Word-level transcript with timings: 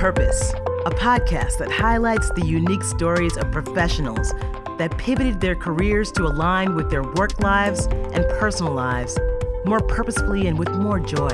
Purpose, 0.00 0.54
a 0.86 0.90
podcast 0.92 1.58
that 1.58 1.70
highlights 1.70 2.30
the 2.30 2.46
unique 2.46 2.82
stories 2.82 3.36
of 3.36 3.52
professionals 3.52 4.32
that 4.78 4.96
pivoted 4.96 5.42
their 5.42 5.54
careers 5.54 6.10
to 6.12 6.24
align 6.24 6.74
with 6.74 6.88
their 6.88 7.02
work 7.02 7.38
lives 7.42 7.84
and 7.84 8.26
personal 8.38 8.72
lives 8.72 9.18
more 9.66 9.78
purposefully 9.80 10.46
and 10.46 10.58
with 10.58 10.70
more 10.70 11.00
joy. 11.00 11.28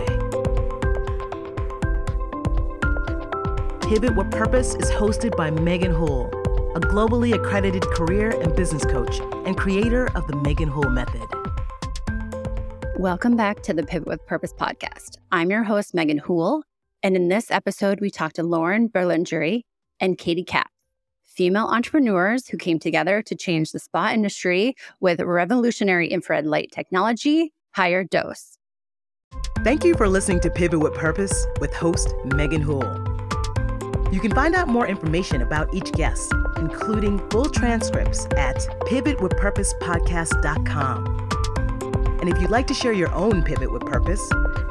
Pivot 3.82 4.16
with 4.16 4.32
Purpose 4.32 4.74
is 4.74 4.90
hosted 4.90 5.36
by 5.36 5.48
Megan 5.48 5.92
Houle, 5.94 6.28
a 6.74 6.80
globally 6.80 7.34
accredited 7.36 7.84
career 7.84 8.30
and 8.30 8.56
business 8.56 8.84
coach 8.84 9.20
and 9.46 9.56
creator 9.56 10.08
of 10.16 10.26
the 10.26 10.34
Megan 10.38 10.70
Houle 10.70 10.90
Method. 10.90 11.22
Welcome 12.98 13.36
back 13.36 13.62
to 13.62 13.72
the 13.72 13.84
Pivot 13.84 14.08
with 14.08 14.26
Purpose 14.26 14.52
podcast. 14.52 15.18
I'm 15.30 15.52
your 15.52 15.62
host, 15.62 15.94
Megan 15.94 16.18
Houle. 16.18 16.64
And 17.06 17.14
in 17.14 17.28
this 17.28 17.52
episode, 17.52 18.00
we 18.00 18.10
talked 18.10 18.34
to 18.34 18.42
Lauren 18.42 18.88
Berlingeri 18.88 19.62
and 20.00 20.18
Katie 20.18 20.42
Kaps, 20.42 20.72
female 21.22 21.66
entrepreneurs 21.66 22.48
who 22.48 22.56
came 22.56 22.80
together 22.80 23.22
to 23.22 23.36
change 23.36 23.70
the 23.70 23.78
spa 23.78 24.10
industry 24.10 24.74
with 24.98 25.20
revolutionary 25.20 26.08
infrared 26.08 26.46
light 26.46 26.72
technology, 26.72 27.52
HigherDOSE. 27.76 28.58
Thank 29.62 29.84
you 29.84 29.94
for 29.94 30.08
listening 30.08 30.40
to 30.40 30.50
Pivot 30.50 30.80
with 30.80 30.94
Purpose 30.94 31.46
with 31.60 31.72
host 31.72 32.12
Megan 32.24 32.60
Houle. 32.60 33.04
You 34.10 34.18
can 34.18 34.32
find 34.32 34.56
out 34.56 34.66
more 34.66 34.88
information 34.88 35.42
about 35.42 35.72
each 35.72 35.92
guest, 35.92 36.34
including 36.56 37.20
full 37.30 37.48
transcripts 37.48 38.26
at 38.36 38.56
pivotwithpurposepodcast.com. 38.88 41.25
And 42.20 42.28
if 42.28 42.40
you'd 42.40 42.50
like 42.50 42.66
to 42.68 42.74
share 42.74 42.92
your 42.92 43.12
own 43.12 43.42
pivot 43.42 43.70
with 43.70 43.84
purpose, 43.84 44.26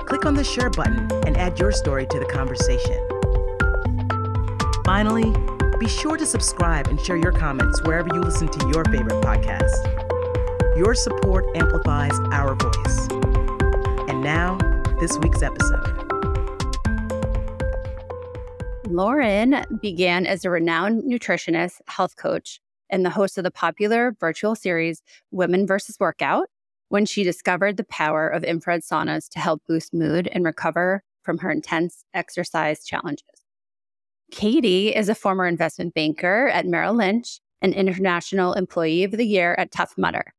click 0.06 0.26
on 0.26 0.34
the 0.34 0.44
share 0.44 0.70
button 0.70 1.12
and 1.26 1.38
add 1.38 1.60
your 1.60 1.72
story 1.72 2.06
to 2.08 2.20
the 2.20 2.26
conversation. 2.26 3.00
Finally, 4.84 5.34
be 5.80 5.88
sure 5.88 6.18
to 6.18 6.26
subscribe 6.26 6.88
and 6.88 7.00
share 7.00 7.18
your 7.18 7.32
comments 7.32 7.82
wherever 7.84 8.08
you 8.14 8.22
listen 8.22 8.48
to 8.48 8.68
your 8.74 8.86
favorite 8.86 9.22
podcast. 9.24 10.78
Your 10.78 10.96
support 10.96 11.46
amplifies 11.56 12.18
our 12.32 12.56
voice. 12.56 13.08
And 14.10 14.22
now, 14.22 14.58
this 15.00 15.18
week's 15.20 15.42
episode. 15.42 16.06
Lauren 18.88 19.66
began 19.82 20.26
as 20.26 20.46
a 20.46 20.50
renowned 20.50 21.04
nutritionist, 21.04 21.82
health 21.88 22.16
coach, 22.16 22.62
and 22.90 23.06
the 23.06 23.10
host 23.10 23.38
of 23.38 23.44
the 23.44 23.52
popular 23.52 24.16
virtual 24.20 24.56
series 24.56 25.02
Women 25.32 25.68
versus 25.68 25.98
Workout 26.00 26.48
when 26.96 27.06
she 27.06 27.26
discovered 27.26 27.76
the 27.76 27.84
power 27.84 28.26
of 28.26 28.46
infrared 28.46 28.80
saunas 28.80 29.28
to 29.28 29.38
help 29.38 29.62
boost 29.68 29.94
mood 29.94 30.30
and 30.32 30.46
recover 30.46 31.04
from 31.24 31.38
her 31.40 31.52
intense 31.52 32.06
exercise 32.14 32.86
challenges. 32.86 33.28
Katie 34.32 34.96
is 34.96 35.10
a 35.10 35.14
former 35.14 35.46
investment 35.46 35.94
banker 35.94 36.48
at 36.48 36.66
Merrill 36.66 36.94
Lynch 36.94 37.42
and 37.62 37.74
International 37.74 38.54
Employee 38.54 39.04
of 39.04 39.12
the 39.12 39.26
Year 39.26 39.56
at 39.56 39.74
Tough 39.74 39.94
Mudder. 39.98 40.34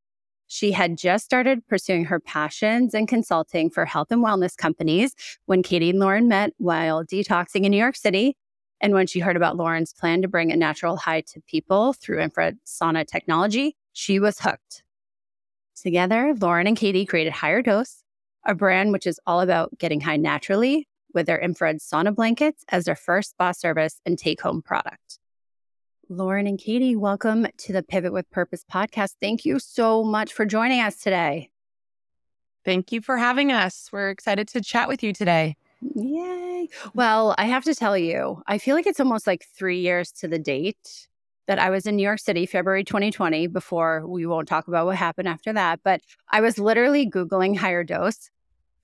She 0.47 0.73
had 0.73 0.97
just 0.97 1.27
started 1.27 1.69
pursuing 1.69 2.07
her 2.07 2.21
passions 2.21 2.95
and 2.95 3.07
consulting 3.07 3.69
for 3.69 3.85
health 3.85 4.11
and 4.11 4.25
wellness 4.25 4.57
companies 4.57 5.15
when 5.45 5.63
Katie 5.63 5.91
and 5.91 5.99
Lauren 5.99 6.27
met 6.27 6.55
while 6.57 7.05
detoxing 7.05 7.65
in 7.65 7.71
New 7.71 7.77
York 7.77 7.97
City. 7.97 8.35
And 8.81 8.95
when 8.95 9.07
she 9.07 9.21
heard 9.21 9.37
about 9.37 9.59
Lauren's 9.59 9.93
plan 9.93 10.23
to 10.23 10.29
bring 10.29 10.51
a 10.51 10.57
natural 10.57 10.97
high 10.97 11.21
to 11.21 11.43
people 11.47 11.93
through 11.93 12.21
infrared 12.21 12.57
sauna 12.67 13.07
technology, 13.07 13.77
she 13.93 14.19
was 14.19 14.41
hooked. 14.41 14.85
Together, 15.77 16.35
Lauren 16.41 16.67
and 16.67 16.77
Katie 16.77 17.05
created 17.05 17.35
HigherDOSE, 17.35 18.03
a 18.47 18.55
brand 18.55 18.93
which 18.93 19.07
is 19.07 19.21
all 19.27 19.43
about 19.43 19.77
getting 19.79 20.01
high 20.01 20.17
naturally 20.17 20.89
with 21.13 21.27
their 21.27 21.39
infrared 21.39 21.81
sauna 21.81 22.15
blankets 22.15 22.65
as 22.71 22.87
their 22.87 22.97
first 22.97 23.31
spa 23.31 23.53
service 23.53 24.01
and 24.07 24.19
take 24.19 24.41
home 24.41 24.63
product. 24.63 25.19
Lauren 26.09 26.47
and 26.47 26.59
Katie, 26.59 26.97
welcome 26.97 27.47
to 27.59 27.75
the 27.75 27.83
Pivot 27.83 28.15
with 28.15 28.31
Purpose 28.31 28.65
podcast. 28.73 29.17
Thank 29.21 29.45
you 29.45 29.59
so 29.59 30.03
much 30.03 30.33
for 30.33 30.47
joining 30.47 30.81
us 30.81 30.97
today. 30.97 31.51
Thank 32.65 32.91
you 32.91 33.03
for 33.03 33.19
having 33.19 33.53
us. 33.53 33.91
We're 33.93 34.09
excited 34.11 34.49
to 34.49 34.63
chat 34.63 34.89
with 34.89 35.03
you 35.03 35.13
today. 35.13 35.57
Yay. 35.95 36.69
Well, 36.95 37.35
I 37.37 37.45
have 37.45 37.65
to 37.65 37.75
tell 37.75 37.99
you, 37.99 38.43
I 38.47 38.57
feel 38.57 38.75
like 38.77 38.87
it's 38.87 38.99
almost 38.99 39.27
like 39.27 39.45
three 39.55 39.81
years 39.81 40.11
to 40.13 40.29
the 40.29 40.39
date 40.39 41.07
that 41.47 41.59
I 41.59 41.71
was 41.71 41.87
in 41.87 41.97
New 41.97 42.03
York 42.03 42.19
City, 42.19 42.47
February 42.47 42.85
2020, 42.85 43.47
before 43.47 44.07
we 44.07 44.27
won't 44.27 44.49
talk 44.49 44.69
about 44.69 44.87
what 44.87 44.97
happened 44.97 45.29
after 45.29 45.53
that. 45.53 45.81
But 45.83 46.01
I 46.29 46.41
was 46.41 46.59
literally 46.59 47.09
Googling 47.09 47.57
HigherDOSE 47.57 48.31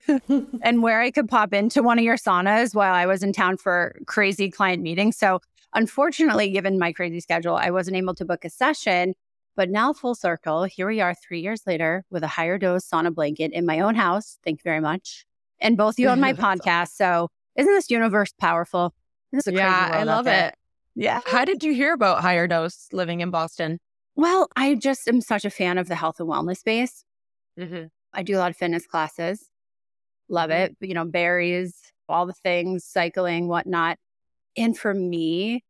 and 0.61 0.81
where 0.81 1.01
I 1.01 1.11
could 1.11 1.27
pop 1.27 1.53
into 1.53 1.83
one 1.83 1.97
of 1.97 2.03
your 2.03 2.17
saunas 2.17 2.73
while 2.73 2.93
I 2.93 3.05
was 3.05 3.23
in 3.23 3.33
town 3.33 3.57
for 3.57 3.95
crazy 4.05 4.49
client 4.49 4.81
meetings. 4.81 5.17
So, 5.17 5.39
unfortunately, 5.73 6.51
given 6.51 6.79
my 6.79 6.93
crazy 6.93 7.19
schedule, 7.19 7.55
I 7.55 7.71
wasn't 7.71 7.97
able 7.97 8.15
to 8.15 8.25
book 8.25 8.45
a 8.45 8.49
session. 8.49 9.13
But 9.55 9.69
now, 9.69 9.93
full 9.93 10.15
circle, 10.15 10.63
here 10.63 10.87
we 10.87 10.99
are 10.99 11.13
three 11.13 11.41
years 11.41 11.61
later 11.67 12.05
with 12.09 12.23
a 12.23 12.27
HigherDOSE 12.27 12.89
sauna 12.89 13.13
blanket 13.13 13.51
in 13.51 13.65
my 13.65 13.81
own 13.81 13.95
house. 13.95 14.39
Thank 14.43 14.59
you 14.59 14.63
very 14.63 14.79
much. 14.79 15.25
And 15.59 15.77
both 15.77 15.99
you 15.99 16.09
on 16.09 16.19
my 16.19 16.33
podcast. 16.45 16.89
So, 16.89 17.29
isn't 17.55 17.71
this 17.71 17.91
universe 17.91 18.33
powerful? 18.39 18.93
This 19.31 19.47
is 19.47 19.53
yeah, 19.53 19.89
I 19.91 20.03
love 20.03 20.27
it. 20.27 20.55
Yeah. 20.95 21.21
How 21.25 21.45
did 21.45 21.63
you 21.63 21.73
hear 21.73 21.93
about 21.93 22.23
HigherDOSE 22.23 22.93
living 22.93 23.21
in 23.21 23.31
Boston? 23.31 23.79
Well, 24.15 24.47
I 24.55 24.75
just 24.75 25.07
am 25.07 25.21
such 25.21 25.43
a 25.45 25.49
fan 25.49 25.77
of 25.77 25.87
the 25.87 25.95
health 25.95 26.19
and 26.19 26.29
wellness 26.29 26.57
space. 26.57 27.03
Mm-hmm. 27.59 27.85
I 28.13 28.23
do 28.23 28.37
a 28.37 28.39
lot 28.39 28.51
of 28.51 28.57
fitness 28.57 28.85
classes. 28.85 29.49
Love 30.29 30.49
mm-hmm. 30.51 30.73
it. 30.83 30.87
You 30.87 30.93
know, 30.93 31.05
berries, 31.05 31.75
all 32.07 32.25
the 32.25 32.33
things, 32.33 32.85
cycling, 32.85 33.47
whatnot. 33.47 33.97
And 34.55 34.77
for 34.77 34.93
me, 34.93 35.63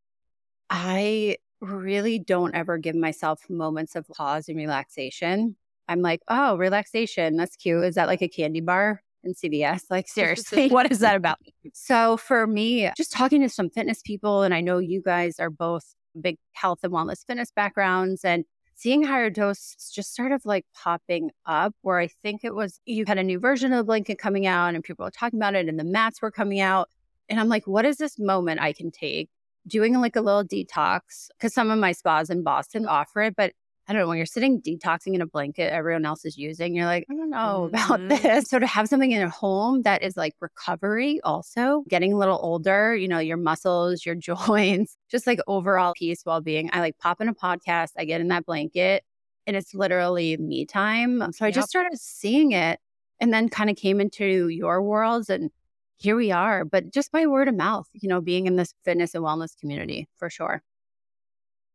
I 0.70 1.38
really 1.62 2.20
don't 2.20 2.54
ever 2.54 2.78
give 2.78 2.96
myself 2.96 3.50
moments 3.50 3.96
of 3.96 4.08
pause 4.10 4.50
and 4.50 4.58
relaxation. 4.58 5.56
I'm 5.88 6.02
like, 6.02 6.22
oh, 6.28 6.58
relaxation. 6.58 7.38
That's 7.38 7.56
cute. 7.56 7.84
Is 7.86 7.96
that 7.96 8.08
like 8.08 8.22
a 8.22 8.28
candy 8.28 8.62
bar? 8.62 9.02
In 9.24 9.34
CVS. 9.34 9.84
Like, 9.90 10.08
seriously, 10.08 10.68
what 10.70 10.92
is 10.92 11.00
that 11.00 11.16
about? 11.16 11.40
So, 11.74 12.18
for 12.18 12.46
me, 12.46 12.92
just 12.96 13.12
talking 13.12 13.42
to 13.42 13.50
some 13.50 13.70
fitness 13.70 14.02
people, 14.04 14.44
and 14.44 14.54
I 14.54 14.62
know 14.62 14.80
you 14.80 15.02
guys 15.02 15.40
are 15.40 15.50
both 15.50 15.96
big 16.20 16.38
health 16.52 16.80
and 16.84 16.92
wellness 16.92 17.26
fitness 17.26 17.52
backgrounds, 17.52 18.24
and 18.24 18.44
seeing 18.76 19.04
higher 19.04 19.30
doses 19.30 19.92
just 19.94 20.16
sort 20.16 20.32
of 20.32 20.46
like 20.46 20.66
popping 20.76 21.32
up 21.46 21.74
where 21.82 22.00
I 22.00 22.10
think 22.22 22.44
it 22.44 22.54
was 22.54 22.80
you 22.86 23.06
had 23.08 23.18
a 23.18 23.24
new 23.24 23.40
version 23.40 23.72
of 23.72 23.78
the 23.78 23.84
blanket 23.84 24.18
coming 24.20 24.46
out 24.46 24.76
and 24.76 24.84
people 24.84 25.06
were 25.06 25.12
talking 25.12 25.40
about 25.40 25.56
it 25.56 25.70
and 25.70 25.80
the 25.80 25.84
mats 25.84 26.22
were 26.22 26.32
coming 26.32 26.60
out. 26.60 26.90
And 27.30 27.40
I'm 27.40 27.48
like, 27.50 27.66
what 27.68 27.86
is 27.86 27.98
this 27.98 28.20
moment 28.20 28.62
I 28.62 28.74
can 28.74 28.92
take? 28.92 29.30
Doing 29.66 29.94
like 30.02 30.16
a 30.16 30.22
little 30.22 30.44
detox 30.44 31.30
because 31.38 31.54
some 31.54 31.72
of 31.72 31.80
my 31.80 31.94
spas 31.94 32.30
in 32.30 32.44
Boston 32.44 32.86
offer 32.86 33.22
it, 33.22 33.36
but 33.36 33.54
I 33.88 33.94
don't 33.94 34.02
know, 34.02 34.08
when 34.08 34.18
you're 34.18 34.26
sitting 34.26 34.62
detoxing 34.62 35.14
in 35.14 35.22
a 35.22 35.26
blanket 35.26 35.74
everyone 35.74 36.06
else 36.06 36.24
is 36.24 36.38
using, 36.38 36.74
you're 36.74 36.86
like, 36.86 37.06
I 37.12 37.16
don't 37.16 37.30
know 37.30 37.66
about 37.66 38.00
mm-hmm. 38.00 38.08
this. 38.08 38.50
So 38.50 38.60
to 38.60 38.66
have 38.66 38.88
something 38.88 39.12
in 39.12 39.22
a 39.22 39.30
home 39.30 39.82
that 39.82 40.04
is 40.04 40.16
like 40.16 40.34
recovery 40.40 41.20
also, 41.24 41.84
getting 41.90 42.14
a 42.14 42.18
little 42.18 42.40
older, 42.42 42.96
you 42.96 43.10
know, 43.10 43.20
your 43.20 43.38
muscles, 43.38 44.06
your 44.06 44.16
joints, 44.16 44.98
just 45.10 45.28
like 45.28 45.40
overall 45.48 45.94
peace, 45.98 46.24
well 46.26 46.40
being. 46.40 46.70
I 46.72 46.80
like 46.80 46.98
pop 47.00 47.20
in 47.20 47.28
a 47.28 47.36
podcast, 47.36 47.90
I 47.98 48.06
get 48.06 48.22
in 48.22 48.30
that 48.30 48.46
blanket, 48.46 49.04
and 49.46 49.58
it's 49.58 49.74
literally 49.74 50.38
me 50.38 50.66
time. 50.66 51.32
So 51.34 51.46
I 51.46 51.50
yep. 51.50 51.56
just 51.56 51.70
started 51.70 52.00
seeing 52.00 52.54
it 52.54 52.80
and 53.20 53.34
then 53.34 53.50
kind 53.50 53.70
of 53.70 53.76
came 53.76 54.00
into 54.00 54.48
your 54.48 54.82
worlds 54.82 55.30
and 55.30 55.52
here 55.98 56.16
we 56.16 56.32
are, 56.32 56.66
but 56.66 56.92
just 56.92 57.12
by 57.12 57.26
word 57.28 57.48
of 57.48 57.56
mouth, 57.56 57.88
you 57.94 58.10
know, 58.10 58.20
being 58.20 58.46
in 58.46 58.58
this 58.58 58.74
fitness 58.84 59.16
and 59.16 59.24
wellness 59.24 59.58
community 59.58 60.10
for 60.18 60.30
sure. 60.30 60.62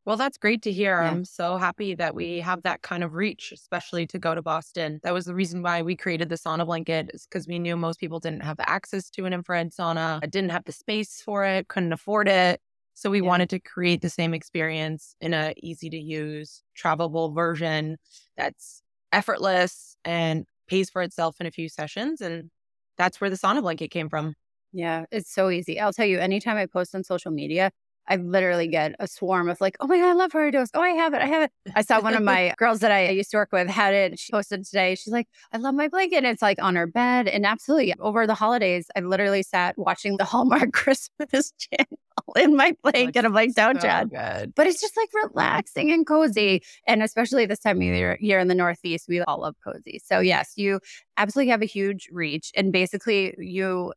Well, 0.09 0.17
that's 0.17 0.39
great 0.39 0.63
to 0.63 0.73
hear. 0.73 1.03
Yeah. 1.03 1.11
I'm 1.11 1.27
so 1.27 1.59
happy 1.59 1.95
that 1.97 2.15
we 2.15 2.41
have 2.41 2.63
that 2.63 2.81
kind 2.81 3.05
of 3.05 3.13
reach, 3.13 3.53
especially 3.53 4.07
to 4.07 4.19
go 4.19 4.35
to 4.35 4.41
Boston. 4.41 5.01
That 5.03 5.13
was 5.13 5.27
the 5.27 5.35
reason 5.35 5.61
why 5.61 5.83
we 5.83 5.97
created 5.97 6.31
the 6.31 6.37
sauna 6.37 6.65
blanket, 6.65 7.11
is 7.13 7.27
because 7.27 7.47
we 7.47 7.59
knew 7.59 7.77
most 7.77 8.01
people 8.01 8.19
didn't 8.19 8.43
have 8.43 8.57
access 8.61 9.11
to 9.11 9.27
an 9.27 9.35
infrared 9.35 9.71
sauna, 9.71 10.23
didn't 10.31 10.49
have 10.49 10.65
the 10.65 10.73
space 10.73 11.21
for 11.21 11.45
it, 11.45 11.69
couldn't 11.69 11.93
afford 11.93 12.27
it. 12.27 12.59
So 12.95 13.11
we 13.11 13.21
yeah. 13.21 13.27
wanted 13.27 13.51
to 13.51 13.61
create 13.61 14.01
the 14.01 14.09
same 14.09 14.33
experience 14.33 15.15
in 15.21 15.35
a 15.35 15.53
easy 15.59 15.91
to 15.91 15.99
use, 15.99 16.63
travelable 16.75 17.35
version 17.35 17.99
that's 18.35 18.81
effortless 19.13 19.95
and 20.07 20.47
pays 20.69 20.89
for 20.89 21.03
itself 21.03 21.37
in 21.39 21.47
a 21.47 21.51
few 21.51 21.69
sessions. 21.69 22.23
And 22.23 22.51
that's 22.97 23.21
where 23.21 23.29
the 23.29 23.37
sauna 23.37 23.61
blanket 23.61 23.91
came 23.91 24.09
from. 24.09 24.37
Yeah, 24.73 25.05
it's 25.11 25.31
so 25.31 25.51
easy. 25.51 25.79
I'll 25.79 25.93
tell 25.93 26.07
you, 26.07 26.19
anytime 26.19 26.57
I 26.57 26.65
post 26.65 26.95
on 26.95 27.05
social 27.05 27.31
media, 27.31 27.73
I 28.09 28.17
literally 28.17 28.69
get 28.69 28.95
a 28.99 29.07
swarm 29.07 29.49
of 29.49 29.61
like, 29.61 29.77
oh 29.81 29.87
my 29.87 29.99
God, 29.99 30.09
I 30.09 30.13
love 30.15 30.33
Dose. 30.53 30.71
Oh, 30.75 30.81
I 30.81 30.91
have 30.91 31.15
it. 31.15 31.23
I 31.23 31.27
have 31.27 31.43
it. 31.43 31.73
I 31.75 31.83
saw 31.83 32.01
one 32.01 32.15
of 32.15 32.23
my 32.25 32.55
girls 32.57 32.81
that 32.81 32.91
I 32.91 33.11
used 33.11 33.31
to 33.33 33.37
work 33.37 33.53
with 33.53 33.69
had 33.69 33.95
it. 33.95 34.19
She 34.19 34.33
posted 34.33 34.65
today. 34.65 34.95
She's 34.95 35.13
like, 35.13 35.29
I 35.53 35.59
love 35.59 35.75
my 35.75 35.89
blanket. 35.89 36.19
And 36.19 36.27
it's 36.27 36.43
like 36.43 36.61
on 36.63 36.77
her 36.77 36.87
bed. 36.87 37.29
And 37.29 37.45
absolutely 37.45 37.95
over 38.01 38.27
the 38.27 38.35
holidays, 38.35 38.91
I 38.97 39.01
literally 39.01 39.43
sat 39.43 39.77
watching 39.79 40.17
the 40.17 40.25
Hallmark 40.25 40.73
Christmas 40.73 41.53
channel 41.59 41.99
in 42.37 42.57
my 42.57 42.75
blanket. 42.83 43.25
I'm 43.25 43.35
like, 43.35 43.55
don't 43.55 43.81
so 43.81 43.89
Good. 44.11 44.55
But 44.55 44.67
it's 44.67 44.81
just 44.81 44.97
like 44.97 45.11
relaxing 45.15 45.91
and 45.91 46.07
cozy. 46.07 46.63
And 46.87 47.03
especially 47.03 47.47
this 47.47 47.61
time 47.61 47.77
of 47.77 47.83
year, 47.83 48.17
year 48.21 48.39
in 48.39 48.49
the 48.49 48.55
Northeast, 48.55 49.07
we 49.09 49.21
all 49.21 49.41
love 49.41 49.57
cozy. 49.63 50.01
So 50.05 50.21
yes, 50.21 50.55
you 50.57 50.81
absolutely 51.17 51.51
have 51.51 51.63
a 51.63 51.67
huge 51.67 52.09
reach. 52.11 52.53
And 52.57 52.73
basically 52.73 53.35
you 53.39 53.93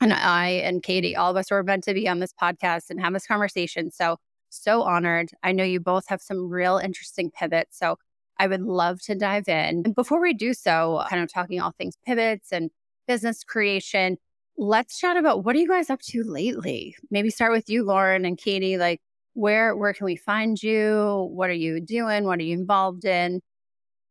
And 0.00 0.12
I 0.12 0.48
and 0.48 0.82
Katie, 0.82 1.14
all 1.16 1.30
of 1.30 1.36
us 1.36 1.50
were 1.50 1.62
meant 1.62 1.84
to 1.84 1.94
be 1.94 2.08
on 2.08 2.20
this 2.20 2.32
podcast 2.40 2.90
and 2.90 3.00
have 3.00 3.12
this 3.12 3.26
conversation. 3.26 3.90
So, 3.90 4.16
so 4.48 4.82
honored. 4.82 5.30
I 5.42 5.52
know 5.52 5.64
you 5.64 5.80
both 5.80 6.04
have 6.08 6.22
some 6.22 6.48
real 6.48 6.78
interesting 6.78 7.30
pivots. 7.30 7.78
So, 7.78 7.96
I 8.38 8.46
would 8.46 8.62
love 8.62 9.02
to 9.02 9.14
dive 9.14 9.48
in. 9.48 9.82
And 9.84 9.94
before 9.94 10.20
we 10.20 10.32
do 10.32 10.54
so, 10.54 11.04
kind 11.10 11.22
of 11.22 11.30
talking 11.30 11.60
all 11.60 11.72
things 11.72 11.94
pivots 12.06 12.52
and 12.52 12.70
business 13.06 13.44
creation, 13.44 14.16
let's 14.56 14.98
chat 14.98 15.18
about 15.18 15.44
what 15.44 15.54
are 15.56 15.58
you 15.58 15.68
guys 15.68 15.90
up 15.90 16.00
to 16.00 16.22
lately? 16.24 16.96
Maybe 17.10 17.28
start 17.30 17.52
with 17.52 17.68
you, 17.68 17.84
Lauren 17.84 18.24
and 18.24 18.38
Katie. 18.38 18.78
Like, 18.78 19.00
where 19.34 19.76
where 19.76 19.92
can 19.92 20.06
we 20.06 20.16
find 20.16 20.62
you? 20.62 21.28
What 21.32 21.50
are 21.50 21.54
you 21.54 21.80
doing? 21.80 22.24
What 22.24 22.38
are 22.40 22.42
you 22.42 22.54
involved 22.54 23.04
in? 23.04 23.42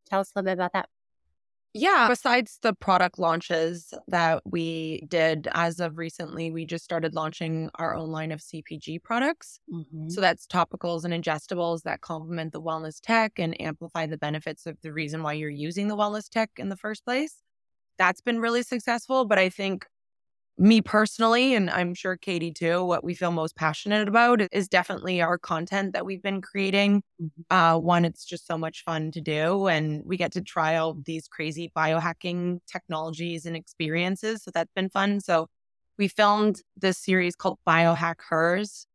Tell 0.09 0.19
us 0.21 0.31
a 0.35 0.39
little 0.39 0.45
bit 0.47 0.53
about 0.53 0.73
that. 0.73 0.89
Yeah. 1.73 2.07
Besides 2.09 2.57
the 2.61 2.73
product 2.73 3.19
launches 3.19 3.93
that 4.07 4.41
we 4.45 5.05
did 5.07 5.47
as 5.53 5.79
of 5.79 5.97
recently, 5.97 6.51
we 6.51 6.65
just 6.65 6.83
started 6.83 7.13
launching 7.13 7.69
our 7.75 7.95
own 7.95 8.09
line 8.09 8.31
of 8.31 8.39
CPG 8.39 9.03
products. 9.03 9.59
Mm-hmm. 9.71 10.09
So 10.09 10.19
that's 10.19 10.47
topicals 10.47 11.03
and 11.05 11.13
ingestibles 11.13 11.83
that 11.83 12.01
complement 12.01 12.53
the 12.53 12.61
wellness 12.61 12.99
tech 13.01 13.37
and 13.37 13.59
amplify 13.61 14.07
the 14.07 14.17
benefits 14.17 14.65
of 14.65 14.77
the 14.81 14.91
reason 14.91 15.21
why 15.21 15.33
you're 15.33 15.49
using 15.49 15.87
the 15.87 15.97
wellness 15.97 16.27
tech 16.27 16.49
in 16.57 16.69
the 16.69 16.77
first 16.77 17.05
place. 17.05 17.35
That's 17.97 18.21
been 18.21 18.39
really 18.39 18.63
successful. 18.63 19.25
But 19.25 19.37
I 19.37 19.49
think 19.49 19.85
me 20.59 20.81
personally, 20.81 21.55
and 21.55 21.69
I'm 21.69 21.93
sure 21.93 22.17
Katie 22.17 22.51
too, 22.51 22.83
what 22.83 23.03
we 23.03 23.15
feel 23.15 23.31
most 23.31 23.55
passionate 23.55 24.09
about 24.09 24.41
is 24.51 24.67
definitely 24.67 25.21
our 25.21 25.37
content 25.37 25.93
that 25.93 26.05
we've 26.05 26.21
been 26.21 26.41
creating. 26.41 27.01
Mm-hmm. 27.21 27.55
Uh, 27.55 27.77
one, 27.77 28.03
it's 28.03 28.25
just 28.25 28.45
so 28.45 28.57
much 28.57 28.83
fun 28.83 29.11
to 29.11 29.21
do, 29.21 29.67
and 29.67 30.03
we 30.05 30.17
get 30.17 30.33
to 30.33 30.41
try 30.41 30.75
all 30.75 30.97
these 31.05 31.29
crazy 31.29 31.71
biohacking 31.75 32.59
technologies 32.67 33.45
and 33.45 33.55
experiences. 33.55 34.43
So 34.43 34.51
that's 34.53 34.71
been 34.75 34.89
fun. 34.89 35.21
So 35.21 35.47
we 35.97 36.09
filmed 36.09 36.61
this 36.75 36.97
series 36.97 37.35
called 37.35 37.57
Biohack 37.65 38.15
Hers 38.29 38.85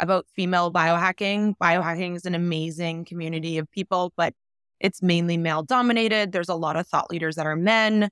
about 0.00 0.26
female 0.34 0.72
biohacking. 0.72 1.54
Biohacking 1.62 2.16
is 2.16 2.24
an 2.24 2.34
amazing 2.34 3.04
community 3.04 3.58
of 3.58 3.70
people, 3.70 4.12
but 4.16 4.34
it's 4.80 5.00
mainly 5.00 5.36
male 5.36 5.62
dominated. 5.62 6.32
There's 6.32 6.48
a 6.48 6.56
lot 6.56 6.76
of 6.76 6.88
thought 6.88 7.10
leaders 7.10 7.36
that 7.36 7.46
are 7.46 7.54
men. 7.54 8.10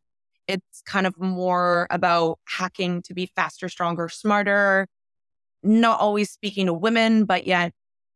It's 0.50 0.82
kind 0.82 1.06
of 1.06 1.18
more 1.18 1.86
about 1.90 2.38
hacking 2.46 3.02
to 3.02 3.14
be 3.14 3.26
faster, 3.36 3.68
stronger, 3.68 4.08
smarter, 4.08 4.88
not 5.62 6.00
always 6.00 6.30
speaking 6.30 6.66
to 6.66 6.72
women, 6.74 7.24
but 7.24 7.46
yet 7.46 7.72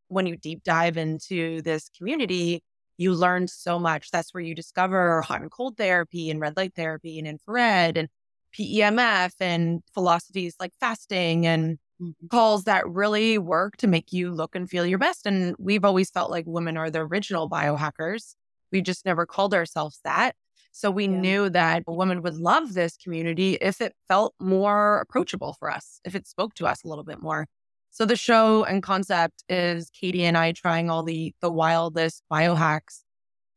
when 0.08 0.26
you 0.26 0.36
deep 0.36 0.62
dive 0.64 0.96
into 0.96 1.62
this 1.62 1.88
community, 1.96 2.62
you 2.96 3.14
learn 3.14 3.48
so 3.48 3.78
much. 3.78 4.10
That's 4.10 4.32
where 4.32 4.42
you 4.42 4.54
discover 4.54 5.22
hot 5.22 5.42
and 5.42 5.50
cold 5.50 5.76
therapy 5.76 6.30
and 6.30 6.40
red 6.40 6.56
light 6.56 6.74
therapy 6.74 7.18
and 7.18 7.26
infrared 7.26 7.96
and 7.96 8.08
PEMF 8.56 9.32
and 9.40 9.82
philosophies 9.92 10.54
like 10.60 10.72
fasting 10.78 11.46
and 11.46 11.78
mm-hmm. 12.00 12.26
calls 12.28 12.64
that 12.64 12.88
really 12.88 13.38
work 13.38 13.76
to 13.78 13.86
make 13.86 14.12
you 14.12 14.32
look 14.32 14.54
and 14.54 14.70
feel 14.70 14.86
your 14.86 14.98
best. 14.98 15.26
And 15.26 15.56
we've 15.58 15.84
always 15.84 16.10
felt 16.10 16.30
like 16.30 16.44
women 16.46 16.76
are 16.76 16.90
the 16.90 17.00
original 17.00 17.50
biohackers. 17.50 18.34
We 18.70 18.80
just 18.80 19.04
never 19.04 19.26
called 19.26 19.54
ourselves 19.54 20.00
that. 20.04 20.36
So 20.76 20.90
we 20.90 21.04
yeah. 21.04 21.20
knew 21.20 21.50
that 21.50 21.84
women 21.86 22.20
would 22.22 22.34
love 22.34 22.74
this 22.74 22.96
community 22.96 23.54
if 23.60 23.80
it 23.80 23.94
felt 24.08 24.34
more 24.40 24.98
approachable 24.98 25.54
for 25.60 25.70
us, 25.70 26.00
if 26.04 26.16
it 26.16 26.26
spoke 26.26 26.54
to 26.54 26.66
us 26.66 26.82
a 26.82 26.88
little 26.88 27.04
bit 27.04 27.22
more. 27.22 27.46
So 27.90 28.04
the 28.04 28.16
show 28.16 28.64
and 28.64 28.82
concept 28.82 29.44
is 29.48 29.88
Katie 29.90 30.24
and 30.24 30.36
I 30.36 30.50
trying 30.50 30.90
all 30.90 31.04
the 31.04 31.32
the 31.40 31.50
wildest 31.50 32.24
biohacks 32.30 33.02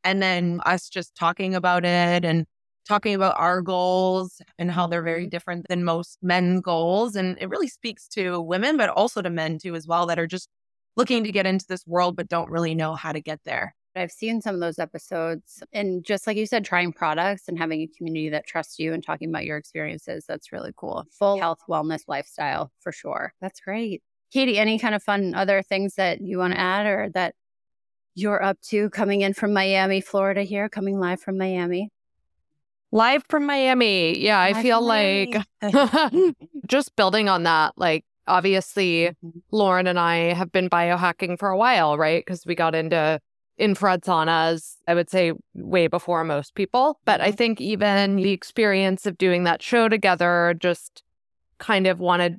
and 0.04 0.22
then 0.22 0.62
us 0.66 0.90
just 0.90 1.16
talking 1.16 1.56
about 1.56 1.86
it 1.86 2.24
and 2.24 2.46
talking 2.88 3.16
about 3.16 3.36
our 3.40 3.62
goals 3.64 4.40
and 4.60 4.72
how 4.72 4.86
they're 4.86 5.02
very 5.02 5.26
different 5.26 5.68
than 5.70 5.84
most 5.84 6.20
men's 6.22 6.62
goals 6.62 7.16
and 7.16 7.36
it 7.42 7.50
really 7.50 7.68
speaks 7.68 8.08
to 8.10 8.40
women 8.40 8.78
but 8.78 8.90
also 8.90 9.24
to 9.24 9.30
men 9.32 9.58
too 9.58 9.74
as 9.76 9.88
well 9.88 10.06
that 10.06 10.20
are 10.20 10.28
just 10.28 10.50
looking 10.96 11.24
to 11.24 11.32
get 11.32 11.48
into 11.48 11.66
this 11.68 11.88
world 11.88 12.16
but 12.16 12.30
don't 12.30 12.52
really 12.52 12.76
know 12.76 12.94
how 12.96 13.12
to 13.12 13.22
get 13.22 13.40
there. 13.44 13.76
I've 13.96 14.12
seen 14.12 14.42
some 14.42 14.56
of 14.56 14.62
those 14.62 14.80
episodes. 14.80 15.64
And 15.74 16.04
just 16.04 16.28
like 16.28 16.38
you 16.38 16.46
said, 16.46 16.66
trying 16.66 16.94
products 16.94 17.48
and 17.48 17.58
having 17.58 17.82
a 17.82 17.88
community 17.88 18.30
that 18.30 18.46
trusts 18.46 18.80
you 18.80 18.94
and 18.94 19.04
talking 19.04 19.30
about 19.30 19.46
your 19.46 19.58
experiences, 19.58 20.26
that's 20.28 20.52
really 20.52 20.72
cool. 20.76 21.06
Full 21.18 21.40
health, 21.40 21.60
wellness 21.68 22.02
lifestyle 22.08 22.72
for 22.80 22.92
sure. 22.92 23.34
That's 23.42 23.60
great. 23.60 24.04
Katie, 24.32 24.60
any 24.60 24.78
kind 24.78 24.94
of 24.94 25.02
fun 25.02 25.34
other 25.34 25.62
things 25.62 25.96
that 25.96 26.22
you 26.22 26.38
want 26.38 26.54
to 26.54 26.60
add 26.60 26.86
or 26.86 27.10
that 27.14 27.34
you're 28.14 28.44
up 28.44 28.60
to 28.70 28.90
coming 28.90 29.22
in 29.22 29.34
from 29.34 29.54
Miami, 29.54 30.02
Florida 30.02 30.44
here, 30.44 30.70
coming 30.70 31.00
live 31.00 31.22
from 31.22 31.38
Miami? 31.38 31.92
Live 32.92 33.24
from 33.30 33.46
Miami. 33.46 34.20
Yeah, 34.20 34.40
live 34.40 34.58
I 34.58 34.62
feel 34.62 34.82
like 34.82 35.36
just 36.68 36.96
building 36.96 37.30
on 37.30 37.44
that, 37.44 37.74
like 37.78 38.06
obviously 38.28 39.08
mm-hmm. 39.08 39.40
Lauren 39.52 39.88
and 39.88 40.00
I 40.00 40.34
have 40.34 40.52
been 40.52 40.70
biohacking 40.70 41.40
for 41.40 41.50
a 41.50 41.58
while, 41.58 41.98
right? 41.98 42.24
Because 42.26 42.46
we 42.46 42.56
got 42.56 42.76
into 42.76 43.20
infrared 43.58 44.02
saunas, 44.02 44.76
I 44.88 44.94
would 44.94 45.10
say 45.10 45.34
way 45.56 45.88
before 45.88 46.24
most 46.24 46.56
people. 46.56 47.00
But 47.06 47.22
I 47.22 47.30
mm-hmm. 47.30 47.36
think 47.36 47.62
even 47.62 48.16
the 48.18 48.32
experience 48.32 49.06
of 49.06 49.18
doing 49.18 49.44
that 49.44 49.62
show 49.62 49.90
together 49.90 50.56
just 50.60 51.04
kind 51.58 51.88
of 51.88 52.00
wanted, 52.00 52.38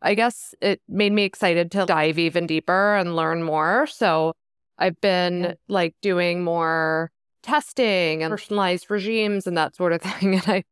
I 0.00 0.14
guess 0.14 0.54
it 0.60 0.80
made 0.88 1.12
me 1.12 1.24
excited 1.24 1.70
to 1.72 1.86
dive 1.86 2.18
even 2.18 2.46
deeper 2.46 2.96
and 2.96 3.16
learn 3.16 3.42
more. 3.42 3.86
So 3.86 4.34
I've 4.78 5.00
been 5.00 5.42
yeah. 5.42 5.54
like 5.68 5.94
doing 6.02 6.42
more 6.42 7.10
testing 7.42 8.22
and 8.22 8.30
personalized 8.30 8.90
regimes 8.90 9.46
and 9.46 9.56
that 9.56 9.76
sort 9.76 9.92
of 9.92 10.02
thing. 10.02 10.34
And 10.34 10.44
I, 10.48 10.64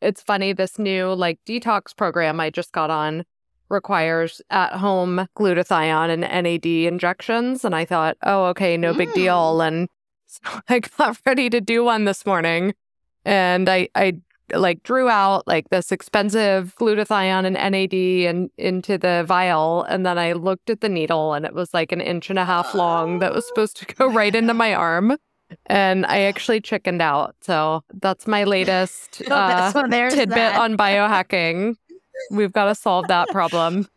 it's 0.00 0.22
funny, 0.22 0.52
this 0.52 0.78
new 0.78 1.12
like 1.12 1.38
detox 1.46 1.96
program 1.96 2.40
I 2.40 2.50
just 2.50 2.72
got 2.72 2.90
on 2.90 3.24
requires 3.72 4.40
at 4.50 4.74
home 4.74 5.26
glutathione 5.36 6.10
and 6.10 6.20
NAD 6.20 6.66
injections. 6.66 7.64
And 7.64 7.74
I 7.74 7.84
thought, 7.84 8.16
oh, 8.22 8.44
okay, 8.46 8.76
no 8.76 8.94
big 8.94 9.12
deal. 9.12 9.58
Mm. 9.58 9.68
And 9.68 9.88
so 10.26 10.60
I 10.68 10.80
got 10.80 11.18
ready 11.26 11.50
to 11.50 11.60
do 11.60 11.84
one 11.84 12.04
this 12.04 12.24
morning. 12.24 12.74
And 13.24 13.68
I, 13.68 13.88
I 13.94 14.18
like 14.54 14.82
drew 14.82 15.08
out 15.08 15.46
like 15.46 15.70
this 15.70 15.92
expensive 15.92 16.74
glutathione 16.76 17.46
and 17.46 17.54
NAD 17.54 18.28
and 18.28 18.50
into 18.58 18.98
the 18.98 19.24
vial. 19.26 19.84
And 19.84 20.04
then 20.04 20.18
I 20.18 20.32
looked 20.32 20.70
at 20.70 20.80
the 20.80 20.88
needle 20.88 21.32
and 21.32 21.44
it 21.44 21.54
was 21.54 21.72
like 21.72 21.92
an 21.92 22.00
inch 22.00 22.30
and 22.30 22.38
a 22.38 22.44
half 22.44 22.74
long 22.74 23.20
that 23.20 23.32
was 23.34 23.46
supposed 23.46 23.76
to 23.78 23.94
go 23.94 24.10
right 24.10 24.34
into 24.34 24.54
my 24.54 24.74
arm. 24.74 25.16
And 25.66 26.06
I 26.06 26.20
actually 26.20 26.60
chickened 26.60 27.02
out. 27.02 27.36
So 27.42 27.84
that's 28.00 28.26
my 28.26 28.44
latest 28.44 29.22
uh, 29.30 29.72
so 29.72 29.82
tidbit 29.86 30.30
that. 30.30 30.58
on 30.58 30.76
biohacking. 30.76 31.76
We've 32.30 32.52
got 32.52 32.66
to 32.66 32.74
solve 32.74 33.08
that 33.08 33.28
problem. 33.28 33.88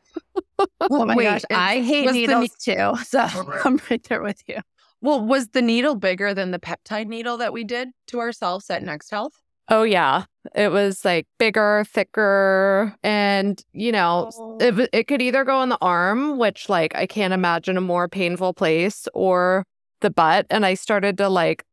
oh 0.82 1.06
my 1.06 1.16
Wait, 1.16 1.26
gosh, 1.26 1.42
I 1.50 1.82
hate 1.82 2.12
needles 2.12 2.50
ne- 2.68 2.76
too. 2.76 3.04
So 3.04 3.20
I'm 3.66 3.80
right 3.90 4.04
there 4.04 4.22
with 4.22 4.42
you. 4.48 4.58
Well, 5.02 5.22
was 5.22 5.50
the 5.50 5.62
needle 5.62 5.96
bigger 5.96 6.34
than 6.34 6.52
the 6.52 6.60
peptide 6.60 7.08
needle 7.08 7.38
that 7.38 7.54
we 7.54 7.64
did 7.64 7.90
to 8.08 8.20
ourselves 8.20 8.70
at 8.70 8.82
Next 8.82 9.12
Health? 9.12 9.34
Oh, 9.70 9.84
yeah. 9.84 10.26
It 10.54 10.72
was 10.72 11.04
like 11.04 11.28
bigger, 11.40 11.86
thicker, 11.88 12.96
and 13.04 13.64
you 13.74 13.92
know, 13.92 14.32
oh. 14.36 14.58
it, 14.60 14.90
it 14.94 15.08
could 15.08 15.22
either 15.22 15.44
go 15.44 15.62
in 15.64 15.70
the 15.70 15.78
arm, 15.82 16.38
which 16.38 16.70
like 16.70 16.96
I 16.96 17.08
can't 17.08 17.34
imagine 17.34 17.78
a 17.78 17.82
more 17.82 18.08
painful 18.08 18.54
place, 18.54 19.08
or 19.14 19.66
the 20.02 20.12
butt. 20.12 20.46
And 20.50 20.66
I 20.66 20.76
started 20.76 21.18
to 21.18 21.30
like 21.30 21.66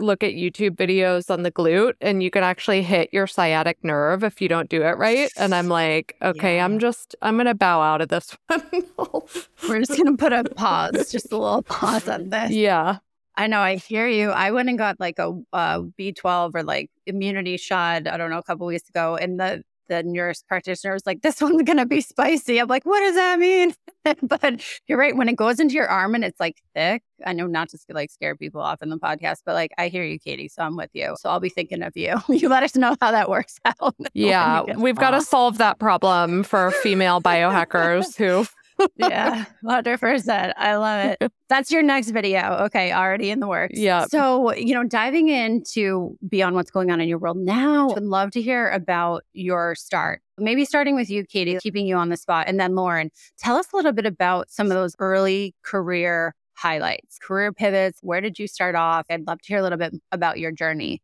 look 0.00 0.22
at 0.22 0.32
YouTube 0.32 0.76
videos 0.76 1.30
on 1.30 1.42
the 1.42 1.50
glute 1.50 1.94
and 2.00 2.22
you 2.22 2.30
can 2.30 2.42
actually 2.42 2.82
hit 2.82 3.10
your 3.12 3.26
sciatic 3.26 3.82
nerve 3.82 4.24
if 4.24 4.40
you 4.40 4.48
don't 4.48 4.68
do 4.68 4.82
it 4.82 4.96
right. 4.98 5.30
And 5.36 5.54
I'm 5.54 5.68
like, 5.68 6.16
okay, 6.22 6.56
yeah. 6.56 6.64
I'm 6.64 6.78
just, 6.78 7.14
I'm 7.22 7.36
going 7.36 7.46
to 7.46 7.54
bow 7.54 7.80
out 7.80 8.00
of 8.00 8.08
this 8.08 8.36
one. 8.46 9.22
We're 9.68 9.80
just 9.80 9.96
going 9.96 10.16
to 10.16 10.16
put 10.16 10.32
a 10.32 10.44
pause, 10.44 11.10
just 11.10 11.32
a 11.32 11.38
little 11.38 11.62
pause 11.62 12.08
on 12.08 12.30
this. 12.30 12.50
Yeah. 12.50 12.98
I 13.36 13.46
know, 13.48 13.60
I 13.60 13.76
hear 13.76 14.06
you. 14.06 14.30
I 14.30 14.50
went 14.50 14.70
and 14.70 14.78
got 14.78 14.98
like 14.98 15.18
a 15.18 15.30
a 15.52 15.82
B12 15.98 16.52
or 16.54 16.62
like 16.62 16.90
immunity 17.04 17.58
shot, 17.58 18.08
I 18.08 18.16
don't 18.16 18.30
know, 18.30 18.38
a 18.38 18.42
couple 18.42 18.66
weeks 18.66 18.88
ago. 18.88 19.16
And 19.16 19.38
the 19.38 19.62
the 19.88 20.02
nurse 20.02 20.42
practitioner 20.42 20.94
was 20.94 21.06
like, 21.06 21.22
this 21.22 21.40
one's 21.42 21.62
going 21.62 21.78
to 21.78 21.86
be 21.86 22.00
spicy. 22.00 22.60
I'm 22.60 22.68
like, 22.68 22.84
what 22.84 23.00
does 23.00 23.14
that 23.14 23.38
mean? 23.38 23.74
but 24.22 24.62
you're 24.86 24.98
right. 24.98 25.16
When 25.16 25.28
it 25.28 25.36
goes 25.36 25.60
into 25.60 25.74
your 25.74 25.88
arm 25.88 26.14
and 26.14 26.24
it's 26.24 26.40
like 26.40 26.62
thick, 26.74 27.02
I 27.24 27.32
know 27.32 27.46
not 27.46 27.70
to 27.70 27.78
like 27.90 28.10
scare 28.10 28.36
people 28.36 28.60
off 28.60 28.82
in 28.82 28.90
the 28.90 28.98
podcast, 28.98 29.38
but 29.44 29.54
like, 29.54 29.72
I 29.78 29.88
hear 29.88 30.04
you, 30.04 30.18
Katie. 30.18 30.48
So 30.48 30.62
I'm 30.62 30.76
with 30.76 30.90
you. 30.92 31.16
So 31.18 31.30
I'll 31.30 31.40
be 31.40 31.48
thinking 31.48 31.82
of 31.82 31.96
you. 31.96 32.16
you 32.28 32.48
let 32.48 32.62
us 32.62 32.76
know 32.76 32.96
how 33.00 33.10
that 33.10 33.28
works 33.28 33.58
out. 33.64 33.96
Yeah. 34.14 34.62
We've 34.76 34.96
got 34.96 35.10
to 35.10 35.22
solve 35.22 35.58
that 35.58 35.78
problem 35.78 36.42
for 36.42 36.70
female 36.70 37.20
biohackers 37.20 38.16
who 38.16 38.46
yeah, 38.96 39.44
100%. 39.64 40.52
I 40.56 40.76
love 40.76 41.16
it. 41.20 41.32
That's 41.48 41.70
your 41.70 41.82
next 41.82 42.10
video. 42.10 42.64
Okay, 42.66 42.92
already 42.92 43.30
in 43.30 43.40
the 43.40 43.46
works. 43.46 43.78
Yeah. 43.78 44.06
So, 44.06 44.52
you 44.54 44.74
know, 44.74 44.84
diving 44.84 45.28
into 45.28 46.16
beyond 46.28 46.54
what's 46.54 46.70
going 46.70 46.90
on 46.90 47.00
in 47.00 47.08
your 47.08 47.18
world 47.18 47.36
now, 47.36 47.88
I 47.90 47.94
would 47.94 48.02
love 48.02 48.30
to 48.32 48.42
hear 48.42 48.68
about 48.70 49.24
your 49.32 49.74
start. 49.74 50.22
Maybe 50.38 50.64
starting 50.64 50.94
with 50.94 51.08
you, 51.08 51.24
Katie, 51.24 51.58
keeping 51.62 51.86
you 51.86 51.96
on 51.96 52.08
the 52.08 52.16
spot. 52.16 52.46
And 52.48 52.58
then 52.60 52.74
Lauren, 52.74 53.10
tell 53.38 53.56
us 53.56 53.66
a 53.72 53.76
little 53.76 53.92
bit 53.92 54.06
about 54.06 54.50
some 54.50 54.66
of 54.66 54.74
those 54.74 54.94
early 54.98 55.54
career 55.62 56.34
highlights, 56.54 57.18
career 57.18 57.52
pivots. 57.52 58.00
Where 58.02 58.20
did 58.20 58.38
you 58.38 58.46
start 58.46 58.74
off? 58.74 59.06
I'd 59.10 59.26
love 59.26 59.40
to 59.42 59.48
hear 59.48 59.58
a 59.58 59.62
little 59.62 59.78
bit 59.78 59.94
about 60.12 60.38
your 60.38 60.52
journey 60.52 61.02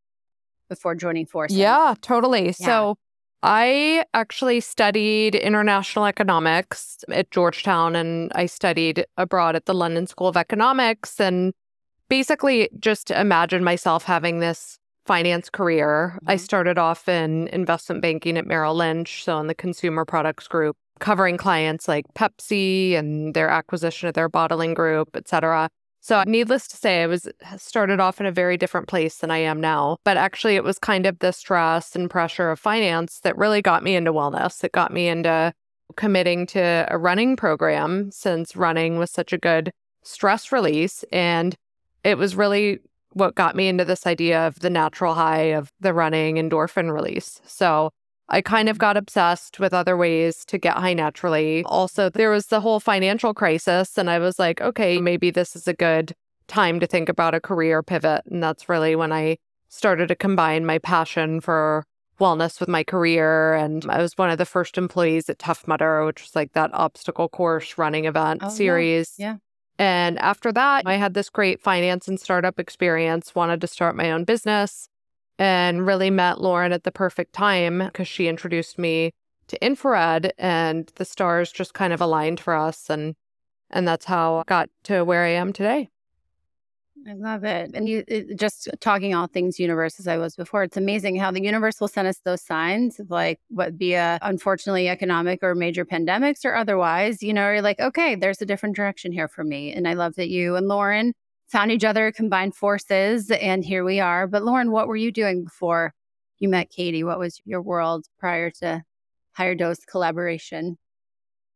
before 0.68 0.94
joining 0.94 1.26
Force. 1.26 1.52
Yeah, 1.52 1.94
totally. 2.00 2.46
Yeah. 2.46 2.52
So, 2.52 2.98
I 3.42 4.04
actually 4.14 4.60
studied 4.60 5.34
international 5.34 6.06
economics 6.06 7.04
at 7.10 7.30
Georgetown 7.32 7.96
and 7.96 8.30
I 8.34 8.46
studied 8.46 9.04
abroad 9.16 9.56
at 9.56 9.66
the 9.66 9.74
London 9.74 10.06
School 10.06 10.28
of 10.28 10.36
Economics 10.36 11.20
and 11.20 11.52
basically 12.08 12.68
just 12.78 13.10
imagined 13.10 13.64
myself 13.64 14.04
having 14.04 14.38
this 14.38 14.78
finance 15.06 15.50
career. 15.50 16.12
Mm-hmm. 16.16 16.30
I 16.30 16.36
started 16.36 16.78
off 16.78 17.08
in 17.08 17.48
investment 17.48 18.00
banking 18.00 18.38
at 18.38 18.46
Merrill 18.46 18.76
Lynch, 18.76 19.24
so 19.24 19.38
in 19.40 19.48
the 19.48 19.54
consumer 19.54 20.04
products 20.04 20.46
group, 20.46 20.76
covering 21.00 21.36
clients 21.36 21.88
like 21.88 22.04
Pepsi 22.14 22.94
and 22.94 23.34
their 23.34 23.48
acquisition 23.48 24.08
of 24.08 24.14
their 24.14 24.28
bottling 24.28 24.74
group, 24.74 25.08
et 25.14 25.26
cetera. 25.26 25.68
So, 26.04 26.20
needless 26.26 26.66
to 26.66 26.76
say, 26.76 27.04
I 27.04 27.06
was 27.06 27.28
uh, 27.28 27.56
started 27.56 28.00
off 28.00 28.20
in 28.20 28.26
a 28.26 28.32
very 28.32 28.56
different 28.56 28.88
place 28.88 29.18
than 29.18 29.30
I 29.30 29.38
am 29.38 29.60
now. 29.60 29.98
But 30.04 30.16
actually, 30.16 30.56
it 30.56 30.64
was 30.64 30.76
kind 30.76 31.06
of 31.06 31.20
the 31.20 31.30
stress 31.32 31.94
and 31.94 32.10
pressure 32.10 32.50
of 32.50 32.58
finance 32.58 33.20
that 33.20 33.38
really 33.38 33.62
got 33.62 33.84
me 33.84 33.94
into 33.94 34.12
wellness. 34.12 34.64
It 34.64 34.72
got 34.72 34.92
me 34.92 35.06
into 35.06 35.52
committing 35.96 36.46
to 36.46 36.86
a 36.90 36.98
running 36.98 37.36
program 37.36 38.10
since 38.10 38.56
running 38.56 38.98
was 38.98 39.12
such 39.12 39.32
a 39.32 39.38
good 39.38 39.72
stress 40.02 40.50
release. 40.50 41.04
And 41.12 41.54
it 42.02 42.18
was 42.18 42.34
really 42.34 42.80
what 43.12 43.36
got 43.36 43.54
me 43.54 43.68
into 43.68 43.84
this 43.84 44.04
idea 44.04 44.44
of 44.44 44.58
the 44.58 44.70
natural 44.70 45.14
high 45.14 45.52
of 45.52 45.70
the 45.78 45.94
running 45.94 46.34
endorphin 46.34 46.92
release. 46.92 47.40
So, 47.46 47.92
I 48.28 48.40
kind 48.40 48.68
of 48.68 48.74
mm-hmm. 48.74 48.80
got 48.80 48.96
obsessed 48.96 49.60
with 49.60 49.74
other 49.74 49.96
ways 49.96 50.44
to 50.46 50.58
get 50.58 50.76
high 50.76 50.94
naturally. 50.94 51.62
Also, 51.66 52.08
there 52.08 52.30
was 52.30 52.46
the 52.46 52.60
whole 52.60 52.80
financial 52.80 53.34
crisis, 53.34 53.98
and 53.98 54.08
I 54.08 54.18
was 54.18 54.38
like, 54.38 54.60
okay, 54.60 54.98
maybe 54.98 55.30
this 55.30 55.54
is 55.54 55.68
a 55.68 55.74
good 55.74 56.14
time 56.48 56.80
to 56.80 56.86
think 56.86 57.08
about 57.08 57.34
a 57.34 57.40
career 57.40 57.82
pivot. 57.82 58.22
And 58.26 58.42
that's 58.42 58.68
really 58.68 58.96
when 58.96 59.12
I 59.12 59.38
started 59.68 60.08
to 60.08 60.14
combine 60.14 60.66
my 60.66 60.78
passion 60.78 61.40
for 61.40 61.84
wellness 62.20 62.60
with 62.60 62.68
my 62.68 62.84
career. 62.84 63.54
And 63.54 63.86
I 63.88 64.00
was 64.00 64.16
one 64.18 64.30
of 64.30 64.38
the 64.38 64.44
first 64.44 64.76
employees 64.76 65.28
at 65.28 65.38
Tough 65.38 65.66
Mudder, 65.66 66.04
which 66.04 66.22
was 66.22 66.36
like 66.36 66.52
that 66.52 66.70
obstacle 66.74 67.28
course 67.28 67.78
running 67.78 68.04
event 68.04 68.42
oh, 68.44 68.48
series. 68.48 69.14
Yeah. 69.18 69.26
yeah. 69.26 69.36
And 69.78 70.18
after 70.18 70.52
that, 70.52 70.84
I 70.86 70.96
had 70.96 71.14
this 71.14 71.30
great 71.30 71.60
finance 71.60 72.06
and 72.06 72.20
startup 72.20 72.60
experience, 72.60 73.34
wanted 73.34 73.60
to 73.62 73.66
start 73.66 73.96
my 73.96 74.12
own 74.12 74.24
business 74.24 74.88
and 75.42 75.84
really 75.84 76.08
met 76.08 76.40
Lauren 76.40 76.70
at 76.70 76.84
the 76.84 76.92
perfect 76.92 77.32
time 77.32 77.78
because 77.86 78.06
she 78.06 78.28
introduced 78.28 78.78
me 78.78 79.12
to 79.48 79.60
infrared 79.60 80.32
and 80.38 80.92
the 80.94 81.04
stars 81.04 81.50
just 81.50 81.74
kind 81.74 81.92
of 81.92 82.00
aligned 82.00 82.38
for 82.38 82.54
us 82.54 82.88
and 82.88 83.16
and 83.70 83.88
that's 83.88 84.04
how 84.04 84.36
I 84.36 84.44
got 84.46 84.68
to 84.84 85.02
where 85.02 85.24
I 85.24 85.30
am 85.30 85.52
today. 85.52 85.90
I 87.08 87.14
love 87.14 87.42
it. 87.42 87.72
And 87.74 87.88
you 87.88 88.04
it, 88.06 88.38
just 88.38 88.68
talking 88.78 89.16
all 89.16 89.26
things 89.26 89.58
universe 89.58 89.98
as 89.98 90.06
I 90.06 90.16
was 90.16 90.36
before, 90.36 90.62
it's 90.62 90.76
amazing 90.76 91.16
how 91.16 91.32
the 91.32 91.42
universe 91.42 91.80
will 91.80 91.88
send 91.88 92.06
us 92.06 92.20
those 92.24 92.40
signs 92.40 93.00
of 93.00 93.10
like 93.10 93.40
what 93.48 93.72
via 93.72 94.20
unfortunately 94.22 94.88
economic 94.88 95.40
or 95.42 95.56
major 95.56 95.84
pandemics 95.84 96.44
or 96.44 96.54
otherwise, 96.54 97.20
you 97.20 97.34
know, 97.34 97.50
you're 97.50 97.62
like, 97.62 97.80
okay, 97.80 98.14
there's 98.14 98.40
a 98.40 98.46
different 98.46 98.76
direction 98.76 99.10
here 99.10 99.26
for 99.26 99.42
me. 99.42 99.72
And 99.72 99.88
I 99.88 99.94
love 99.94 100.14
that 100.14 100.28
you 100.28 100.54
and 100.54 100.68
Lauren 100.68 101.14
found 101.52 101.70
each 101.70 101.84
other, 101.84 102.10
combined 102.10 102.56
forces, 102.56 103.30
and 103.30 103.62
here 103.62 103.84
we 103.84 104.00
are. 104.00 104.26
But 104.26 104.42
Lauren, 104.42 104.72
what 104.72 104.88
were 104.88 104.96
you 104.96 105.12
doing 105.12 105.44
before 105.44 105.94
you 106.38 106.48
met 106.48 106.70
Katie? 106.70 107.04
What 107.04 107.18
was 107.18 107.40
your 107.44 107.60
world 107.60 108.06
prior 108.18 108.50
to 108.62 108.82
HigherDOSE 109.38 109.86
collaboration? 109.86 110.78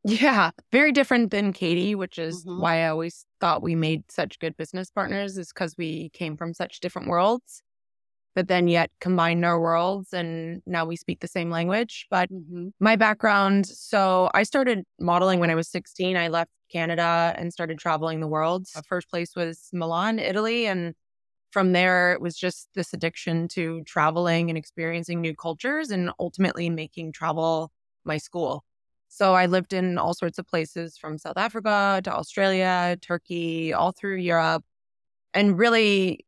Yeah, 0.04 0.50
very 0.70 0.92
different 0.92 1.32
than 1.32 1.52
Katie, 1.52 1.96
which 1.96 2.18
is 2.18 2.44
mm-hmm. 2.44 2.60
why 2.60 2.84
I 2.84 2.88
always 2.88 3.26
thought 3.40 3.62
we 3.62 3.74
made 3.74 4.04
such 4.08 4.38
good 4.38 4.56
business 4.56 4.90
partners, 4.90 5.36
is 5.36 5.52
because 5.52 5.74
we 5.76 6.10
came 6.10 6.36
from 6.36 6.54
such 6.54 6.78
different 6.78 7.08
worlds, 7.08 7.62
but 8.36 8.48
then 8.48 8.68
yet 8.68 8.90
combined 9.00 9.46
our 9.46 9.58
worlds 9.58 10.12
and 10.12 10.62
now 10.66 10.84
we 10.84 10.94
speak 10.94 11.20
the 11.20 11.26
same 11.26 11.50
language. 11.50 12.06
But 12.10 12.30
mm-hmm. 12.30 12.68
my 12.78 12.94
background 12.94 13.66
so 13.66 14.30
I 14.34 14.42
started 14.42 14.84
modeling 15.00 15.40
when 15.40 15.50
I 15.50 15.54
was 15.54 15.68
16. 15.68 16.18
I 16.18 16.28
left 16.28 16.50
Canada 16.70 17.34
and 17.38 17.50
started 17.50 17.78
traveling 17.78 18.20
the 18.20 18.28
world. 18.28 18.66
The 18.74 18.82
first 18.82 19.08
place 19.08 19.34
was 19.34 19.70
Milan, 19.72 20.18
Italy. 20.18 20.66
And 20.66 20.94
from 21.50 21.72
there, 21.72 22.12
it 22.12 22.20
was 22.20 22.36
just 22.36 22.68
this 22.74 22.92
addiction 22.92 23.48
to 23.48 23.82
traveling 23.84 24.50
and 24.50 24.58
experiencing 24.58 25.22
new 25.22 25.34
cultures 25.34 25.90
and 25.90 26.10
ultimately 26.20 26.68
making 26.68 27.12
travel 27.12 27.72
my 28.04 28.18
school. 28.18 28.64
So 29.08 29.32
I 29.32 29.46
lived 29.46 29.72
in 29.72 29.96
all 29.96 30.12
sorts 30.12 30.38
of 30.38 30.46
places 30.46 30.98
from 30.98 31.16
South 31.16 31.38
Africa 31.38 32.02
to 32.04 32.12
Australia, 32.12 32.98
Turkey, 33.00 33.72
all 33.72 33.92
through 33.92 34.16
Europe, 34.16 34.64
and 35.32 35.58
really, 35.58 36.26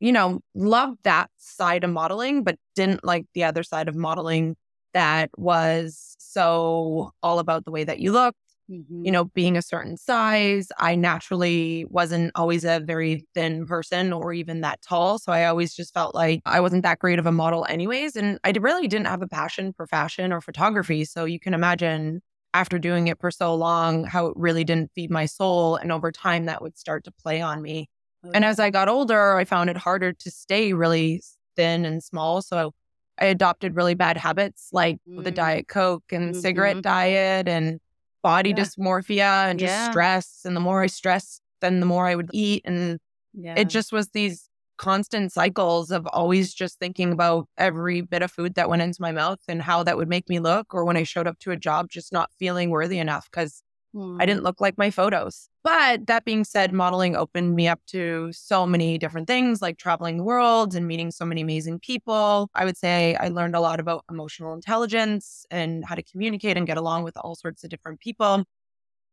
you 0.00 0.12
know, 0.12 0.40
loved 0.54 0.98
that 1.04 1.30
side 1.36 1.84
of 1.84 1.90
modeling, 1.90 2.44
but 2.44 2.56
didn't 2.74 3.04
like 3.04 3.26
the 3.34 3.44
other 3.44 3.62
side 3.62 3.88
of 3.88 3.96
modeling 3.96 4.56
that 4.94 5.30
was 5.36 6.16
so 6.18 7.12
all 7.22 7.38
about 7.38 7.64
the 7.64 7.70
way 7.70 7.84
that 7.84 8.00
you 8.00 8.12
looked 8.12 8.38
Mm-hmm. 8.70 9.06
You 9.06 9.12
know, 9.12 9.24
being 9.24 9.56
a 9.56 9.62
certain 9.62 9.96
size, 9.96 10.68
I 10.78 10.94
naturally 10.94 11.86
wasn't 11.88 12.32
always 12.34 12.64
a 12.64 12.80
very 12.80 13.26
thin 13.34 13.66
person 13.66 14.12
or 14.12 14.32
even 14.34 14.60
that 14.60 14.82
tall. 14.82 15.18
So 15.18 15.32
I 15.32 15.46
always 15.46 15.74
just 15.74 15.94
felt 15.94 16.14
like 16.14 16.42
I 16.44 16.60
wasn't 16.60 16.82
that 16.82 16.98
great 16.98 17.18
of 17.18 17.26
a 17.26 17.32
model, 17.32 17.64
anyways. 17.68 18.14
And 18.14 18.38
I 18.44 18.52
really 18.60 18.86
didn't 18.86 19.06
have 19.06 19.22
a 19.22 19.28
passion 19.28 19.72
for 19.72 19.86
fashion 19.86 20.32
or 20.32 20.42
photography. 20.42 21.06
So 21.06 21.24
you 21.24 21.40
can 21.40 21.54
imagine 21.54 22.20
after 22.52 22.78
doing 22.78 23.08
it 23.08 23.18
for 23.20 23.30
so 23.30 23.54
long, 23.54 24.04
how 24.04 24.26
it 24.26 24.34
really 24.36 24.64
didn't 24.64 24.90
feed 24.94 25.10
my 25.10 25.24
soul. 25.24 25.76
And 25.76 25.90
over 25.90 26.12
time, 26.12 26.44
that 26.46 26.60
would 26.60 26.76
start 26.76 27.04
to 27.04 27.10
play 27.12 27.40
on 27.40 27.62
me. 27.62 27.88
And 28.34 28.44
as 28.44 28.58
I 28.58 28.70
got 28.70 28.88
older, 28.88 29.36
I 29.36 29.44
found 29.44 29.70
it 29.70 29.76
harder 29.76 30.12
to 30.12 30.30
stay 30.30 30.72
really 30.72 31.22
thin 31.56 31.84
and 31.84 32.02
small. 32.02 32.42
So 32.42 32.72
I 33.18 33.26
adopted 33.26 33.76
really 33.76 33.94
bad 33.94 34.16
habits 34.16 34.68
like 34.72 34.98
mm-hmm. 35.08 35.22
the 35.22 35.30
Diet 35.30 35.68
Coke 35.68 36.04
and 36.12 36.32
mm-hmm. 36.32 36.40
cigarette 36.40 36.82
diet 36.82 37.48
and 37.48 37.80
body 38.22 38.50
yeah. 38.50 38.56
dysmorphia 38.56 39.50
and 39.50 39.58
just 39.58 39.70
yeah. 39.70 39.90
stress. 39.90 40.40
And 40.44 40.56
the 40.56 40.60
more 40.60 40.82
I 40.82 40.86
stressed, 40.86 41.42
then 41.60 41.80
the 41.80 41.86
more 41.86 42.06
I 42.06 42.14
would 42.14 42.30
eat. 42.32 42.62
And 42.64 42.98
yeah. 43.34 43.54
it 43.56 43.68
just 43.68 43.92
was 43.92 44.08
these 44.08 44.48
constant 44.76 45.32
cycles 45.32 45.90
of 45.90 46.06
always 46.08 46.54
just 46.54 46.78
thinking 46.78 47.12
about 47.12 47.48
every 47.56 48.00
bit 48.00 48.22
of 48.22 48.30
food 48.30 48.54
that 48.54 48.68
went 48.68 48.82
into 48.82 49.02
my 49.02 49.10
mouth 49.12 49.40
and 49.48 49.60
how 49.60 49.82
that 49.82 49.96
would 49.96 50.08
make 50.08 50.28
me 50.28 50.38
look. 50.38 50.72
Or 50.72 50.84
when 50.84 50.96
I 50.96 51.02
showed 51.02 51.26
up 51.26 51.38
to 51.40 51.50
a 51.50 51.56
job, 51.56 51.88
just 51.90 52.12
not 52.12 52.30
feeling 52.38 52.70
worthy 52.70 52.98
enough 52.98 53.28
because 53.30 53.62
I 53.96 54.26
didn't 54.26 54.42
look 54.42 54.60
like 54.60 54.76
my 54.76 54.90
photos. 54.90 55.48
But 55.64 56.06
that 56.06 56.24
being 56.24 56.44
said, 56.44 56.72
modeling 56.72 57.16
opened 57.16 57.54
me 57.56 57.68
up 57.68 57.80
to 57.88 58.30
so 58.32 58.66
many 58.66 58.98
different 58.98 59.26
things 59.26 59.60
like 59.60 59.78
traveling 59.78 60.18
the 60.18 60.24
world 60.24 60.74
and 60.74 60.86
meeting 60.86 61.10
so 61.10 61.24
many 61.24 61.40
amazing 61.40 61.80
people. 61.80 62.50
I 62.54 62.64
would 62.64 62.76
say 62.76 63.16
I 63.16 63.28
learned 63.28 63.56
a 63.56 63.60
lot 63.60 63.80
about 63.80 64.04
emotional 64.10 64.54
intelligence 64.54 65.46
and 65.50 65.84
how 65.84 65.94
to 65.94 66.02
communicate 66.02 66.56
and 66.56 66.66
get 66.66 66.76
along 66.76 67.04
with 67.04 67.16
all 67.16 67.34
sorts 67.34 67.64
of 67.64 67.70
different 67.70 68.00
people. 68.00 68.44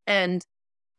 And 0.08 0.46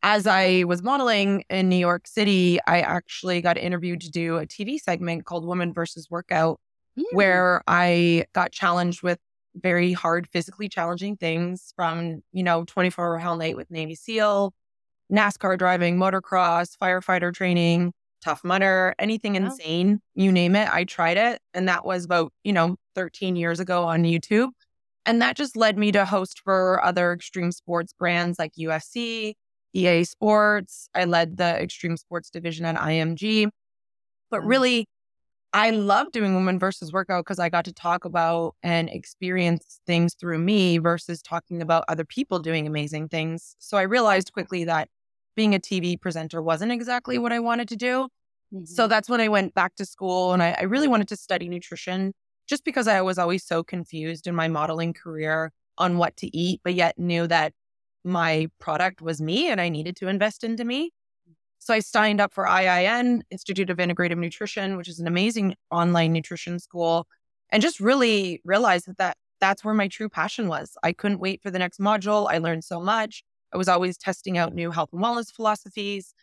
as 0.02 0.26
I 0.26 0.64
was 0.64 0.82
modeling 0.82 1.44
in 1.50 1.68
New 1.68 1.76
York 1.76 2.06
City, 2.06 2.58
I 2.66 2.80
actually 2.80 3.40
got 3.40 3.58
interviewed 3.58 4.00
to 4.02 4.10
do 4.10 4.36
a 4.36 4.46
TV 4.46 4.78
segment 4.78 5.24
called 5.24 5.46
Woman 5.46 5.72
versus 5.72 6.08
Workout, 6.10 6.60
mm. 6.98 7.04
where 7.12 7.62
I 7.66 8.26
got 8.32 8.52
challenged 8.52 9.02
with 9.02 9.18
very 9.60 9.92
hard, 9.92 10.28
physically 10.28 10.68
challenging 10.68 11.16
things 11.16 11.72
from, 11.76 12.22
you 12.32 12.42
know, 12.42 12.64
24 12.64 13.04
hour 13.04 13.18
hell 13.18 13.36
night 13.36 13.56
with 13.56 13.70
Navy 13.70 13.94
SEAL, 13.94 14.52
NASCAR 15.12 15.58
driving, 15.58 15.96
motocross, 15.96 16.76
firefighter 16.80 17.32
training, 17.32 17.92
tough 18.22 18.42
mudder, 18.44 18.94
anything 18.98 19.36
insane, 19.36 20.00
you 20.14 20.32
name 20.32 20.56
it. 20.56 20.68
I 20.72 20.84
tried 20.84 21.16
it. 21.16 21.40
And 21.54 21.68
that 21.68 21.84
was 21.84 22.04
about, 22.04 22.32
you 22.44 22.52
know, 22.52 22.76
13 22.94 23.36
years 23.36 23.60
ago 23.60 23.84
on 23.84 24.02
YouTube. 24.02 24.48
And 25.04 25.22
that 25.22 25.36
just 25.36 25.56
led 25.56 25.78
me 25.78 25.92
to 25.92 26.04
host 26.04 26.40
for 26.42 26.84
other 26.84 27.12
extreme 27.12 27.52
sports 27.52 27.92
brands 27.92 28.38
like 28.38 28.52
UFC, 28.58 29.34
EA 29.72 30.04
Sports. 30.04 30.88
I 30.94 31.04
led 31.04 31.36
the 31.36 31.62
extreme 31.62 31.96
sports 31.96 32.30
division 32.30 32.64
at 32.64 32.76
IMG. 32.76 33.48
But 34.30 34.40
mm. 34.40 34.48
really, 34.48 34.86
I 35.52 35.70
love 35.70 36.12
doing 36.12 36.34
women 36.34 36.58
versus 36.58 36.92
workout 36.92 37.24
because 37.24 37.38
I 37.38 37.48
got 37.48 37.64
to 37.64 37.72
talk 37.72 38.04
about 38.04 38.54
and 38.62 38.88
experience 38.90 39.80
things 39.86 40.14
through 40.14 40.38
me 40.38 40.78
versus 40.78 41.22
talking 41.22 41.62
about 41.62 41.84
other 41.88 42.04
people 42.04 42.38
doing 42.40 42.66
amazing 42.66 43.08
things. 43.08 43.56
So 43.58 43.76
I 43.76 43.82
realized 43.82 44.32
quickly 44.32 44.64
that 44.64 44.88
being 45.34 45.54
a 45.54 45.58
TV 45.58 46.00
presenter 46.00 46.42
wasn't 46.42 46.72
exactly 46.72 47.18
what 47.18 47.32
I 47.32 47.40
wanted 47.40 47.68
to 47.68 47.76
do. 47.76 48.08
Mm-hmm. 48.52 48.64
So 48.64 48.86
that's 48.86 49.08
when 49.08 49.20
I 49.20 49.28
went 49.28 49.54
back 49.54 49.74
to 49.76 49.84
school 49.84 50.32
and 50.32 50.42
I, 50.42 50.56
I 50.58 50.64
really 50.64 50.88
wanted 50.88 51.08
to 51.08 51.16
study 51.16 51.48
nutrition 51.48 52.12
just 52.48 52.64
because 52.64 52.88
I 52.88 53.00
was 53.02 53.18
always 53.18 53.44
so 53.44 53.62
confused 53.62 54.26
in 54.26 54.34
my 54.34 54.48
modeling 54.48 54.92
career 54.92 55.52
on 55.78 55.98
what 55.98 56.16
to 56.18 56.36
eat, 56.36 56.60
but 56.64 56.74
yet 56.74 56.98
knew 56.98 57.26
that 57.26 57.52
my 58.04 58.48
product 58.60 59.02
was 59.02 59.20
me 59.20 59.50
and 59.50 59.60
I 59.60 59.68
needed 59.68 59.96
to 59.96 60.08
invest 60.08 60.44
into 60.44 60.64
me. 60.64 60.92
So 61.58 61.74
I 61.74 61.80
signed 61.80 62.20
up 62.20 62.32
for 62.32 62.46
IIN, 62.46 63.22
Institute 63.30 63.70
of 63.70 63.78
Integrative 63.78 64.18
Nutrition, 64.18 64.76
which 64.76 64.88
is 64.88 65.00
an 65.00 65.06
amazing 65.06 65.54
online 65.70 66.12
nutrition 66.12 66.58
school, 66.58 67.06
and 67.50 67.62
just 67.62 67.80
really 67.80 68.40
realized 68.44 68.86
that, 68.86 68.98
that 68.98 69.16
that's 69.40 69.64
where 69.64 69.74
my 69.74 69.88
true 69.88 70.08
passion 70.08 70.48
was. 70.48 70.76
I 70.82 70.92
couldn't 70.92 71.20
wait 71.20 71.42
for 71.42 71.50
the 71.50 71.58
next 71.58 71.80
module. 71.80 72.26
I 72.30 72.38
learned 72.38 72.64
so 72.64 72.80
much. 72.80 73.22
I 73.52 73.56
was 73.56 73.68
always 73.68 73.96
testing 73.96 74.38
out 74.38 74.54
new 74.54 74.70
health 74.70 74.90
and 74.92 75.02
wellness 75.02 75.32
philosophies. 75.32 76.14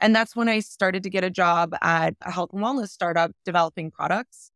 And 0.00 0.14
that's 0.14 0.36
when 0.36 0.48
I 0.48 0.60
started 0.60 1.02
to 1.02 1.10
get 1.10 1.24
a 1.24 1.30
job 1.30 1.74
at 1.82 2.14
a 2.22 2.30
health 2.30 2.50
and 2.52 2.62
wellness 2.62 2.88
startup 2.88 3.32
developing 3.44 3.90
products. 3.90 4.50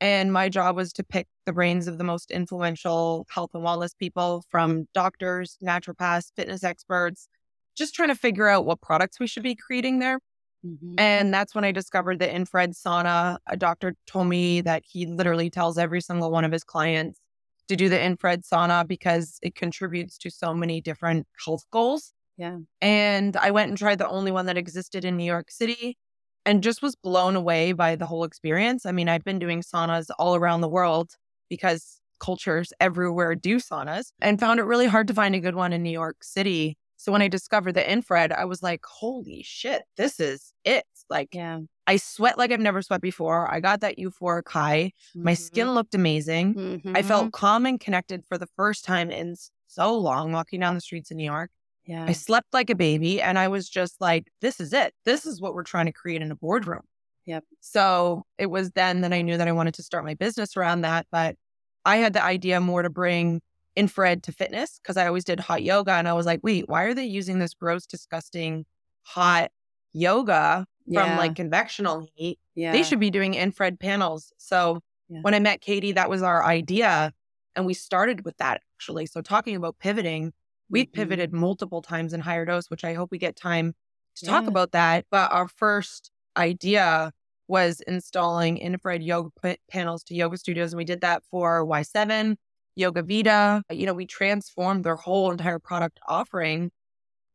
And 0.00 0.32
my 0.32 0.48
job 0.48 0.76
was 0.76 0.92
to 0.94 1.04
pick 1.04 1.26
the 1.46 1.52
brains 1.52 1.88
of 1.88 1.98
the 1.98 2.04
most 2.04 2.30
influential 2.30 3.26
health 3.30 3.50
and 3.54 3.64
wellness 3.64 3.96
people 3.98 4.44
from 4.50 4.86
doctors, 4.94 5.56
naturopaths, 5.64 6.32
fitness 6.36 6.62
experts, 6.62 7.28
just 7.76 7.94
trying 7.94 8.08
to 8.08 8.14
figure 8.14 8.48
out 8.48 8.64
what 8.64 8.80
products 8.80 9.20
we 9.20 9.26
should 9.26 9.42
be 9.42 9.54
creating 9.54 9.98
there. 9.98 10.18
Mm-hmm. 10.64 10.94
And 10.98 11.32
that's 11.32 11.54
when 11.54 11.64
I 11.64 11.72
discovered 11.72 12.18
the 12.18 12.32
infrared 12.32 12.72
sauna. 12.72 13.38
A 13.46 13.56
doctor 13.56 13.94
told 14.06 14.28
me 14.28 14.60
that 14.62 14.82
he 14.86 15.06
literally 15.06 15.50
tells 15.50 15.78
every 15.78 16.00
single 16.00 16.30
one 16.30 16.44
of 16.44 16.52
his 16.52 16.64
clients 16.64 17.20
to 17.68 17.76
do 17.76 17.88
the 17.88 18.00
infrared 18.00 18.42
sauna 18.42 18.86
because 18.86 19.38
it 19.42 19.54
contributes 19.54 20.18
to 20.18 20.30
so 20.30 20.54
many 20.54 20.80
different 20.80 21.26
health 21.44 21.64
goals. 21.70 22.12
Yeah. 22.36 22.58
And 22.80 23.36
I 23.36 23.50
went 23.50 23.68
and 23.68 23.78
tried 23.78 23.98
the 23.98 24.08
only 24.08 24.30
one 24.30 24.46
that 24.46 24.58
existed 24.58 25.04
in 25.04 25.16
New 25.16 25.24
York 25.24 25.50
City 25.50 25.96
and 26.44 26.62
just 26.62 26.82
was 26.82 26.94
blown 26.94 27.34
away 27.34 27.72
by 27.72 27.96
the 27.96 28.06
whole 28.06 28.24
experience. 28.24 28.86
I 28.86 28.92
mean, 28.92 29.08
I've 29.08 29.24
been 29.24 29.38
doing 29.38 29.62
saunas 29.62 30.08
all 30.18 30.36
around 30.36 30.60
the 30.60 30.68
world 30.68 31.12
because 31.48 32.00
cultures 32.18 32.72
everywhere 32.80 33.34
do 33.34 33.56
saunas 33.56 34.12
and 34.20 34.40
found 34.40 34.60
it 34.60 34.64
really 34.64 34.86
hard 34.86 35.08
to 35.08 35.14
find 35.14 35.34
a 35.34 35.40
good 35.40 35.54
one 35.54 35.72
in 35.72 35.82
New 35.82 35.90
York 35.90 36.22
City. 36.22 36.76
So 36.96 37.12
when 37.12 37.22
I 37.22 37.28
discovered 37.28 37.72
the 37.72 37.90
infrared, 37.90 38.32
I 38.32 38.46
was 38.46 38.62
like, 38.62 38.84
holy 38.84 39.42
shit, 39.42 39.82
this 39.96 40.18
is 40.18 40.52
it. 40.64 40.84
Like, 41.10 41.34
yeah. 41.34 41.60
I 41.86 41.98
sweat 41.98 42.38
like 42.38 42.50
I've 42.50 42.60
never 42.60 42.82
sweat 42.82 43.00
before. 43.00 43.52
I 43.52 43.60
got 43.60 43.80
that 43.80 43.98
euphoric 43.98 44.48
high. 44.48 44.92
Mm-hmm. 45.10 45.24
My 45.24 45.34
skin 45.34 45.72
looked 45.72 45.94
amazing. 45.94 46.54
Mm-hmm. 46.54 46.96
I 46.96 47.02
felt 47.02 47.32
calm 47.32 47.66
and 47.66 47.78
connected 47.78 48.24
for 48.26 48.38
the 48.38 48.48
first 48.56 48.84
time 48.84 49.10
in 49.10 49.36
so 49.68 49.96
long 49.96 50.32
walking 50.32 50.60
down 50.60 50.74
the 50.74 50.80
streets 50.80 51.10
in 51.10 51.16
New 51.16 51.24
York. 51.24 51.50
Yeah. 51.84 52.04
I 52.08 52.12
slept 52.12 52.52
like 52.52 52.70
a 52.70 52.74
baby 52.74 53.22
and 53.22 53.38
I 53.38 53.48
was 53.48 53.68
just 53.68 54.00
like, 54.00 54.26
this 54.40 54.58
is 54.58 54.72
it. 54.72 54.92
This 55.04 55.24
is 55.26 55.40
what 55.40 55.54
we're 55.54 55.62
trying 55.62 55.86
to 55.86 55.92
create 55.92 56.22
in 56.22 56.32
a 56.32 56.36
boardroom. 56.36 56.82
Yep. 57.26 57.44
So 57.60 58.24
it 58.38 58.46
was 58.46 58.70
then 58.72 59.02
that 59.02 59.12
I 59.12 59.22
knew 59.22 59.36
that 59.36 59.48
I 59.48 59.52
wanted 59.52 59.74
to 59.74 59.82
start 59.82 60.04
my 60.04 60.14
business 60.14 60.56
around 60.56 60.80
that. 60.80 61.06
But 61.12 61.36
I 61.84 61.98
had 61.98 62.12
the 62.12 62.22
idea 62.22 62.60
more 62.60 62.82
to 62.82 62.90
bring 62.90 63.40
infrared 63.76 64.22
to 64.24 64.32
fitness 64.32 64.80
because 64.82 64.96
I 64.96 65.06
always 65.06 65.24
did 65.24 65.40
hot 65.40 65.62
yoga. 65.62 65.92
And 65.92 66.08
I 66.08 66.14
was 66.14 66.26
like, 66.26 66.40
wait, 66.42 66.68
why 66.68 66.84
are 66.84 66.94
they 66.94 67.04
using 67.04 67.38
this 67.38 67.54
gross, 67.54 67.86
disgusting 67.86 68.64
hot 69.02 69.50
yoga 69.92 70.66
from 70.86 70.94
yeah. 70.94 71.18
like 71.18 71.34
convectional 71.34 72.06
heat? 72.14 72.38
Yeah. 72.54 72.72
They 72.72 72.82
should 72.82 73.00
be 73.00 73.10
doing 73.10 73.34
infrared 73.34 73.78
panels. 73.78 74.32
So 74.38 74.80
yeah. 75.08 75.20
when 75.22 75.34
I 75.34 75.38
met 75.38 75.60
Katie, 75.60 75.92
that 75.92 76.10
was 76.10 76.22
our 76.22 76.44
idea. 76.44 77.12
And 77.54 77.66
we 77.66 77.74
started 77.74 78.24
with 78.24 78.36
that 78.38 78.62
actually. 78.76 79.06
So 79.06 79.20
talking 79.20 79.56
about 79.56 79.78
pivoting, 79.78 80.32
We've 80.68 80.86
mm-hmm. 80.86 81.00
pivoted 81.00 81.32
multiple 81.32 81.82
times 81.82 82.12
in 82.12 82.22
HigherDOSE, 82.22 82.70
which 82.70 82.84
I 82.84 82.94
hope 82.94 83.10
we 83.10 83.18
get 83.18 83.36
time 83.36 83.74
to 84.16 84.26
talk 84.26 84.46
about 84.46 84.72
that. 84.72 85.06
But 85.10 85.32
our 85.32 85.48
first 85.48 86.10
idea 86.36 87.12
was 87.48 87.80
installing 87.86 88.58
infrared 88.58 89.02
yoga 89.02 89.30
p- 89.40 89.58
panels 89.70 90.02
to 90.04 90.14
yoga 90.14 90.36
studios. 90.36 90.72
And 90.72 90.78
we 90.78 90.84
did 90.84 91.02
that 91.02 91.22
for 91.30 91.64
Y7, 91.64 92.36
Yoga 92.76 93.02
Vida. 93.02 93.62
You 93.70 93.86
know, 93.86 93.94
we 93.94 94.06
transformed 94.06 94.84
their 94.84 94.96
whole 94.96 95.30
entire 95.32 95.58
product 95.58 95.98
offering 96.06 96.70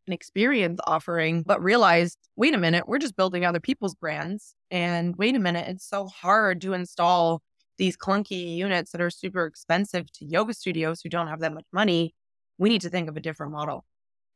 and 0.07 0.13
experience 0.13 0.79
offering, 0.88 1.43
but 1.43 1.62
realized, 1.62 2.17
wait 2.36 2.53
a 2.53 2.57
minute, 2.57 2.88
we're 2.88 3.00
just 3.00 3.15
building 3.15 3.45
other 3.45 3.60
people's 3.60 3.95
brands. 3.95 4.55
And 4.71 5.15
wait 5.17 5.36
a 5.36 5.39
minute, 5.39 5.67
it's 5.67 5.88
so 5.88 6.07
hard 6.07 6.62
to 6.62 6.74
install 6.74 7.41
these 7.77 7.98
clunky 7.98 8.55
units 8.55 8.91
that 8.91 9.01
are 9.01 9.10
super 9.10 9.45
expensive 9.45 10.12
to 10.13 10.25
yoga 10.25 10.53
studios 10.53 11.01
who 11.01 11.10
don't 11.10 11.27
have 11.27 11.39
that 11.41 11.53
much 11.53 11.65
money 11.74 12.13
we 12.62 12.69
need 12.69 12.81
to 12.81 12.89
think 12.89 13.10
of 13.10 13.17
a 13.17 13.21
different 13.21 13.51
model. 13.51 13.83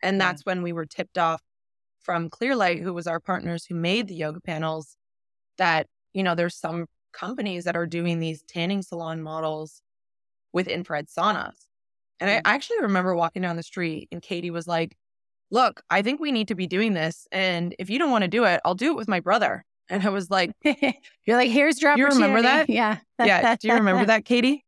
And 0.02 0.20
that's 0.20 0.44
when 0.46 0.64
we 0.64 0.74
were 0.74 0.88
tipped 0.88 1.20
off 1.20 1.42
from 2.02 2.30
Clearlight, 2.30 2.82
who 2.82 2.92
was 2.92 3.06
our 3.06 3.20
partners 3.20 3.66
who 3.66 3.76
made 3.76 4.08
the 4.08 4.16
yoga 4.16 4.42
panels, 4.42 4.98
that, 5.60 5.86
you 6.12 6.24
know, 6.24 6.34
there's 6.34 6.56
some 6.56 6.88
companies 7.14 7.66
that 7.66 7.76
are 7.76 7.86
doing 7.86 8.20
these 8.20 8.42
tanning 8.42 8.82
salon 8.82 9.22
models 9.22 9.84
with 10.56 10.68
infrared 10.68 11.08
saunas. 11.08 11.54
And 12.20 12.30
I 12.30 12.42
actually 12.46 12.80
remember 12.82 13.14
walking 13.14 13.42
down 13.42 13.58
the 13.58 13.64
street 13.64 14.08
and 14.12 14.22
Katie 14.22 14.50
was 14.50 14.68
like, 14.68 14.96
Look, 15.52 15.84
I 15.92 16.02
think 16.02 16.20
we 16.20 16.32
need 16.32 16.48
to 16.48 16.56
be 16.56 16.66
doing 16.66 16.94
this. 16.94 17.28
And 17.32 17.76
if 17.78 17.90
you 17.90 18.00
don't 18.00 18.10
want 18.10 18.24
to 18.24 18.28
do 18.28 18.46
it, 18.46 18.62
I'll 18.66 18.74
do 18.74 18.90
it 18.90 18.96
with 18.96 19.08
my 19.08 19.20
brother. 19.20 19.64
And 19.90 20.04
I 20.04 20.10
was 20.10 20.32
like, 20.32 20.52
You're 20.64 21.38
like, 21.38 21.52
here's 21.52 21.80
your 21.82 21.96
You 21.96 22.08
remember 22.08 22.42
that? 22.42 22.68
Yeah. 22.70 22.98
yeah. 23.20 23.56
Do 23.58 23.68
you 23.68 23.76
remember 23.76 24.06
that, 24.06 24.26
Katie? 24.26 24.66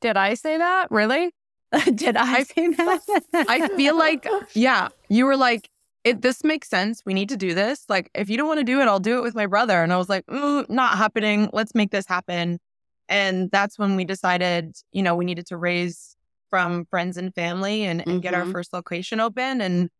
Did 0.00 0.16
I 0.16 0.34
say 0.34 0.58
that? 0.58 0.90
Really? 0.90 1.34
Did 1.94 2.16
I 2.16 2.42
say 2.42 2.68
that? 2.68 3.00
I 3.34 3.68
feel 3.68 3.96
like, 3.96 4.28
yeah, 4.52 4.88
you 5.08 5.24
were 5.24 5.36
like, 5.36 5.70
it, 6.04 6.20
this 6.20 6.44
makes 6.44 6.68
sense. 6.68 7.02
We 7.06 7.14
need 7.14 7.30
to 7.30 7.36
do 7.36 7.54
this. 7.54 7.84
Like, 7.88 8.10
if 8.14 8.28
you 8.28 8.36
don't 8.36 8.48
want 8.48 8.58
to 8.58 8.64
do 8.64 8.80
it, 8.80 8.84
I'll 8.84 9.00
do 9.00 9.18
it 9.18 9.22
with 9.22 9.34
my 9.34 9.46
brother. 9.46 9.82
And 9.82 9.92
I 9.92 9.96
was 9.96 10.08
like, 10.08 10.26
mm, 10.26 10.68
not 10.68 10.98
happening. 10.98 11.48
Let's 11.52 11.74
make 11.74 11.90
this 11.90 12.06
happen. 12.06 12.58
And 13.08 13.50
that's 13.50 13.78
when 13.78 13.96
we 13.96 14.04
decided, 14.04 14.76
you 14.92 15.02
know, 15.02 15.14
we 15.14 15.24
needed 15.24 15.46
to 15.46 15.56
raise 15.56 16.16
from 16.50 16.84
friends 16.86 17.16
and 17.16 17.34
family 17.34 17.84
and, 17.84 18.00
and 18.00 18.08
mm-hmm. 18.08 18.20
get 18.20 18.34
our 18.34 18.42
mm-hmm. 18.42 18.52
first 18.52 18.72
location 18.72 19.20
open. 19.20 19.60
And, 19.60 19.90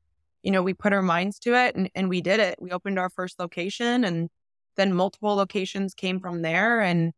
you 0.42 0.50
know, 0.50 0.62
we 0.62 0.74
put 0.74 0.92
our 0.92 1.02
minds 1.02 1.38
to 1.40 1.54
it 1.54 1.74
and, 1.74 1.90
and 1.94 2.08
we 2.08 2.20
did 2.20 2.40
it. 2.40 2.56
We 2.60 2.70
opened 2.70 2.98
our 2.98 3.10
first 3.10 3.38
location 3.38 4.04
and 4.04 4.28
then 4.76 4.94
multiple 4.94 5.34
locations 5.34 5.94
came 5.94 6.20
from 6.20 6.42
there. 6.42 6.80
And 6.80 7.12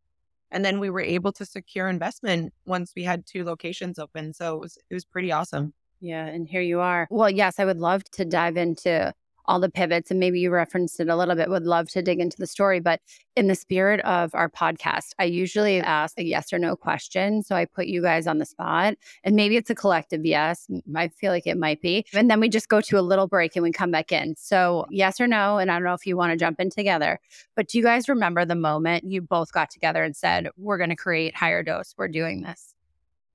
and 0.50 0.64
then 0.64 0.78
we 0.78 0.88
were 0.88 1.00
able 1.00 1.32
to 1.32 1.44
secure 1.44 1.88
investment 1.88 2.54
once 2.64 2.92
we 2.94 3.02
had 3.02 3.26
two 3.26 3.44
locations 3.44 3.98
open. 3.98 4.32
So 4.32 4.54
it 4.54 4.60
was 4.60 4.78
it 4.88 4.94
was 4.94 5.04
pretty 5.04 5.32
awesome. 5.32 5.74
Yeah, 6.00 6.26
and 6.26 6.46
here 6.46 6.60
you 6.60 6.80
are. 6.80 7.08
Well, 7.10 7.30
yes, 7.30 7.58
I 7.58 7.64
would 7.64 7.78
love 7.78 8.04
to 8.12 8.24
dive 8.24 8.56
into 8.56 9.12
all 9.46 9.60
the 9.60 9.70
pivots 9.70 10.10
and 10.10 10.20
maybe 10.20 10.40
you 10.40 10.50
referenced 10.50 11.00
it 11.00 11.08
a 11.08 11.16
little 11.16 11.34
bit 11.34 11.48
would 11.48 11.64
love 11.64 11.88
to 11.88 12.02
dig 12.02 12.20
into 12.20 12.36
the 12.38 12.46
story 12.46 12.80
but 12.80 13.00
in 13.36 13.46
the 13.46 13.54
spirit 13.54 14.00
of 14.00 14.34
our 14.34 14.48
podcast 14.48 15.12
i 15.18 15.24
usually 15.24 15.80
ask 15.80 16.18
a 16.18 16.24
yes 16.24 16.52
or 16.52 16.58
no 16.58 16.76
question 16.76 17.42
so 17.42 17.54
i 17.54 17.64
put 17.64 17.86
you 17.86 18.02
guys 18.02 18.26
on 18.26 18.38
the 18.38 18.44
spot 18.44 18.94
and 19.22 19.36
maybe 19.36 19.56
it's 19.56 19.70
a 19.70 19.74
collective 19.74 20.24
yes 20.24 20.66
i 20.96 21.08
feel 21.08 21.32
like 21.32 21.46
it 21.46 21.58
might 21.58 21.80
be 21.80 22.04
and 22.14 22.30
then 22.30 22.40
we 22.40 22.48
just 22.48 22.68
go 22.68 22.80
to 22.80 22.98
a 22.98 23.02
little 23.02 23.26
break 23.26 23.56
and 23.56 23.62
we 23.62 23.72
come 23.72 23.90
back 23.90 24.12
in. 24.12 24.34
So 24.36 24.86
yes 24.90 25.20
or 25.20 25.26
no 25.26 25.58
and 25.58 25.70
i 25.70 25.74
don't 25.74 25.84
know 25.84 25.94
if 25.94 26.06
you 26.06 26.16
want 26.16 26.32
to 26.32 26.36
jump 26.36 26.60
in 26.60 26.70
together 26.70 27.20
but 27.54 27.68
do 27.68 27.78
you 27.78 27.84
guys 27.84 28.08
remember 28.08 28.44
the 28.44 28.54
moment 28.54 29.04
you 29.04 29.20
both 29.20 29.52
got 29.52 29.70
together 29.70 30.02
and 30.02 30.16
said 30.16 30.48
we're 30.56 30.78
going 30.78 30.90
to 30.90 30.96
create 30.96 31.34
HigherDOSE 31.34 31.94
we're 31.96 32.08
doing 32.08 32.42
this? 32.42 32.74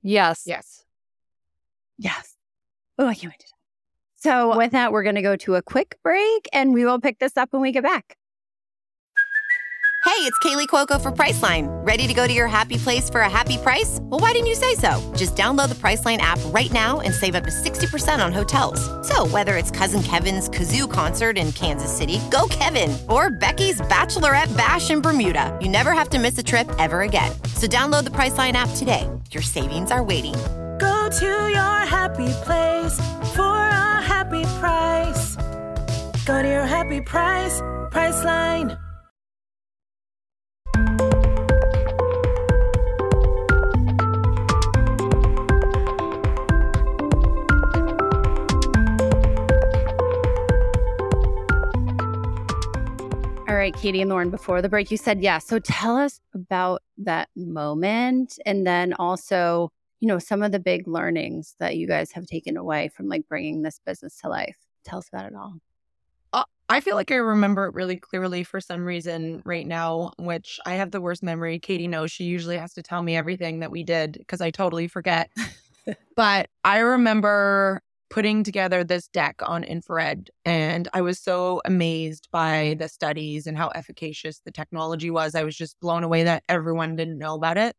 Yes. 0.01 0.43
Yes. 0.45 0.85
Yes. 1.97 2.35
Oh 2.97 3.07
i 3.07 3.13
can't 3.13 3.31
wait 3.31 3.39
to 3.39 3.58
so, 4.19 4.57
with 4.57 4.71
that, 4.71 4.91
we're 4.91 5.03
going 5.03 5.15
to 5.15 5.21
go 5.21 5.35
to 5.37 5.55
a 5.55 5.61
quick 5.61 5.97
break 6.03 6.47
and 6.53 6.73
we 6.73 6.85
will 6.85 6.99
pick 6.99 7.19
this 7.19 7.37
up 7.37 7.51
when 7.51 7.61
we 7.61 7.71
get 7.71 7.83
back. 7.83 8.17
Hey, 10.05 10.25
it's 10.25 10.39
Kaley 10.39 10.67
Cuoco 10.67 10.99
for 10.99 11.11
Priceline. 11.11 11.67
Ready 11.85 12.07
to 12.07 12.13
go 12.13 12.25
to 12.25 12.33
your 12.33 12.47
happy 12.47 12.77
place 12.77 13.09
for 13.09 13.21
a 13.21 13.29
happy 13.29 13.57
price? 13.57 13.99
Well, 14.01 14.19
why 14.19 14.31
didn't 14.31 14.47
you 14.47 14.55
say 14.55 14.75
so? 14.75 14.99
Just 15.15 15.35
download 15.35 15.69
the 15.69 15.75
Priceline 15.75 16.17
app 16.17 16.39
right 16.47 16.71
now 16.71 16.99
and 16.99 17.13
save 17.13 17.35
up 17.35 17.43
to 17.43 17.51
60% 17.51 18.25
on 18.25 18.33
hotels. 18.33 18.79
So, 19.07 19.27
whether 19.27 19.55
it's 19.55 19.71
Cousin 19.71 20.01
Kevin's 20.01 20.49
Kazoo 20.49 20.91
concert 20.91 21.37
in 21.37 21.51
Kansas 21.51 21.95
City, 21.95 22.19
go 22.31 22.47
Kevin, 22.49 22.97
or 23.07 23.29
Becky's 23.29 23.81
Bachelorette 23.81 24.55
Bash 24.57 24.89
in 24.89 24.99
Bermuda, 25.01 25.57
you 25.61 25.69
never 25.69 25.93
have 25.93 26.09
to 26.09 26.19
miss 26.19 26.37
a 26.37 26.43
trip 26.43 26.67
ever 26.79 27.01
again. 27.01 27.31
So, 27.55 27.67
download 27.67 28.03
the 28.03 28.09
Priceline 28.09 28.53
app 28.53 28.69
today. 28.75 29.07
Your 29.31 29.43
savings 29.43 29.91
are 29.91 30.03
waiting 30.03 30.35
Go 30.79 31.09
to 31.09 31.25
your 31.25 31.79
happy 31.85 32.31
place 32.45 32.97
for 33.35 33.43
a 33.43 34.01
happy 34.01 34.43
price. 34.59 35.35
Go 36.25 36.41
to 36.41 36.47
your 36.47 36.65
happy 36.65 37.01
price, 37.01 37.59
Priceline. 37.91 38.77
All 53.49 53.55
right, 53.55 53.75
Katie 53.75 54.01
and 54.01 54.09
Lauren, 54.09 54.29
before 54.29 54.61
the 54.61 54.69
break, 54.69 54.91
you 54.91 54.97
said 54.97 55.21
yes. 55.21 55.45
So 55.45 55.59
tell 55.59 55.97
us 55.97 56.21
about 56.33 56.83
that 56.99 57.27
moment 57.35 58.39
and 58.45 58.65
then 58.65 58.93
also 58.93 59.71
you 59.99 60.07
know, 60.07 60.19
some 60.19 60.43
of 60.43 60.51
the 60.51 60.59
big 60.59 60.87
learnings 60.87 61.55
that 61.59 61.75
you 61.75 61.87
guys 61.87 62.11
have 62.13 62.25
taken 62.25 62.57
away 62.57 62.89
from 62.89 63.07
like 63.07 63.27
bringing 63.27 63.61
this 63.61 63.79
business 63.85 64.17
to 64.19 64.29
life? 64.29 64.57
Tell 64.85 64.99
us 64.99 65.09
about 65.09 65.25
it 65.25 65.35
all. 65.35 65.55
Uh, 66.31 66.43
I 66.69 66.79
feel 66.79 66.95
like 66.95 67.11
I 67.11 67.15
remember 67.15 67.65
it 67.65 67.73
really 67.73 67.97
clearly 67.97 68.43
for 68.43 68.61
some 68.61 68.85
reason 68.85 69.41
right 69.45 69.65
now, 69.65 70.13
which 70.19 70.59
I 70.65 70.75
have 70.75 70.91
the 70.91 71.01
worst 71.01 71.23
memory. 71.23 71.59
Katie 71.59 71.87
knows 71.87 72.11
she 72.11 72.25
usually 72.25 72.57
has 72.57 72.73
to 72.75 72.83
tell 72.83 73.01
me 73.01 73.15
everything 73.15 73.59
that 73.59 73.71
we 73.71 73.83
did 73.83 74.13
because 74.13 74.41
I 74.41 74.51
totally 74.51 74.87
forget. 74.87 75.31
but 76.15 76.49
I 76.63 76.79
remember 76.79 77.81
putting 78.09 78.43
together 78.43 78.83
this 78.83 79.07
deck 79.07 79.35
on 79.43 79.63
infrared 79.63 80.31
and 80.43 80.87
I 80.93 81.01
was 81.01 81.19
so 81.19 81.61
amazed 81.65 82.27
by 82.31 82.75
the 82.79 82.89
studies 82.89 83.45
and 83.45 83.57
how 83.57 83.69
efficacious 83.75 84.41
the 84.43 84.51
technology 84.51 85.11
was. 85.11 85.35
I 85.35 85.43
was 85.43 85.55
just 85.55 85.79
blown 85.79 86.03
away 86.03 86.23
that 86.23 86.43
everyone 86.49 86.95
didn't 86.95 87.19
know 87.19 87.35
about 87.35 87.57
it. 87.57 87.75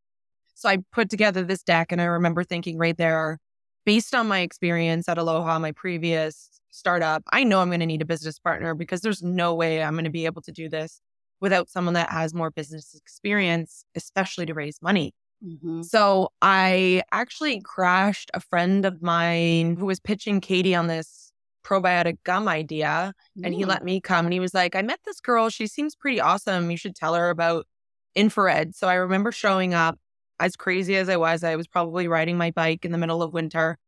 So 0.61 0.69
I 0.69 0.77
put 0.93 1.09
together 1.09 1.43
this 1.43 1.63
deck 1.63 1.91
and 1.91 2.03
I 2.03 2.05
remember 2.05 2.45
thinking 2.45 2.77
right 2.77 2.95
there, 2.95 3.39
based 3.87 4.15
on 4.15 4.29
my 4.29 4.41
experience 4.41 5.09
at 5.09 5.17
Aloha, 5.17 5.59
my 5.59 5.73
previous 5.73 6.61
startup, 6.71 7.23
I 7.33 7.45
know 7.45 7.63
I'm 7.63 7.71
going 7.71 7.81
to 7.81 7.87
need 7.87 8.03
a 8.03 8.05
business 8.05 8.39
partner 8.39 8.75
because 8.75 9.01
there's 9.01 9.23
no 9.23 9.55
way 9.55 9.83
I'm 9.83 9.95
going 9.95 10.05
to 10.05 10.11
be 10.11 10.27
able 10.27 10.43
to 10.43 10.53
do 10.53 10.69
this 10.69 11.01
without 11.41 11.71
someone 11.71 11.95
that 11.95 12.11
has 12.11 12.35
more 12.35 12.51
business 12.51 12.95
experience, 12.95 13.87
especially 13.95 14.45
to 14.45 14.53
raise 14.53 14.83
money. 14.83 15.15
Mm-hmm. 15.43 15.81
So 15.81 16.29
I 16.43 17.05
actually 17.11 17.63
crashed 17.63 18.31
a 18.35 18.41
friend 18.41 18.85
of 18.85 19.01
mine 19.01 19.77
who 19.77 19.87
was 19.87 19.99
pitching 19.99 20.43
Katie 20.43 20.75
on 20.75 20.89
this 20.89 21.33
probiotic 21.65 22.19
gum 22.25 22.49
idea. 22.49 23.15
And 23.43 23.55
he 23.55 23.65
let 23.65 23.83
me 23.83 23.99
come 24.03 24.27
and 24.27 24.33
he 24.35 24.41
was 24.41 24.53
like, 24.53 24.77
I 24.77 24.83
met 24.83 25.01
this 25.07 25.21
girl. 25.21 25.49
She 25.49 25.67
seems 25.67 25.97
pretty 25.97 26.21
awesome. 26.21 26.71
You 26.71 26.77
should 26.77 26.97
tell 26.97 27.15
her 27.15 27.31
about 27.31 27.67
infrared. 28.15 28.75
So 28.75 28.89
I 28.89 28.95
remember 28.97 29.33
showing 29.33 29.73
up 29.73 29.99
as 30.41 30.57
crazy 30.57 30.97
as 30.97 31.09
I 31.09 31.17
was. 31.17 31.45
I 31.45 31.57
was 31.57 31.69
probably 31.69 32.09
riding 32.09 32.37
my 32.37 32.51
bike 32.51 32.85
in 32.85 32.93
the 32.93 32.99
middle 32.99 33.23
of 33.23 33.33
winter 33.33 33.79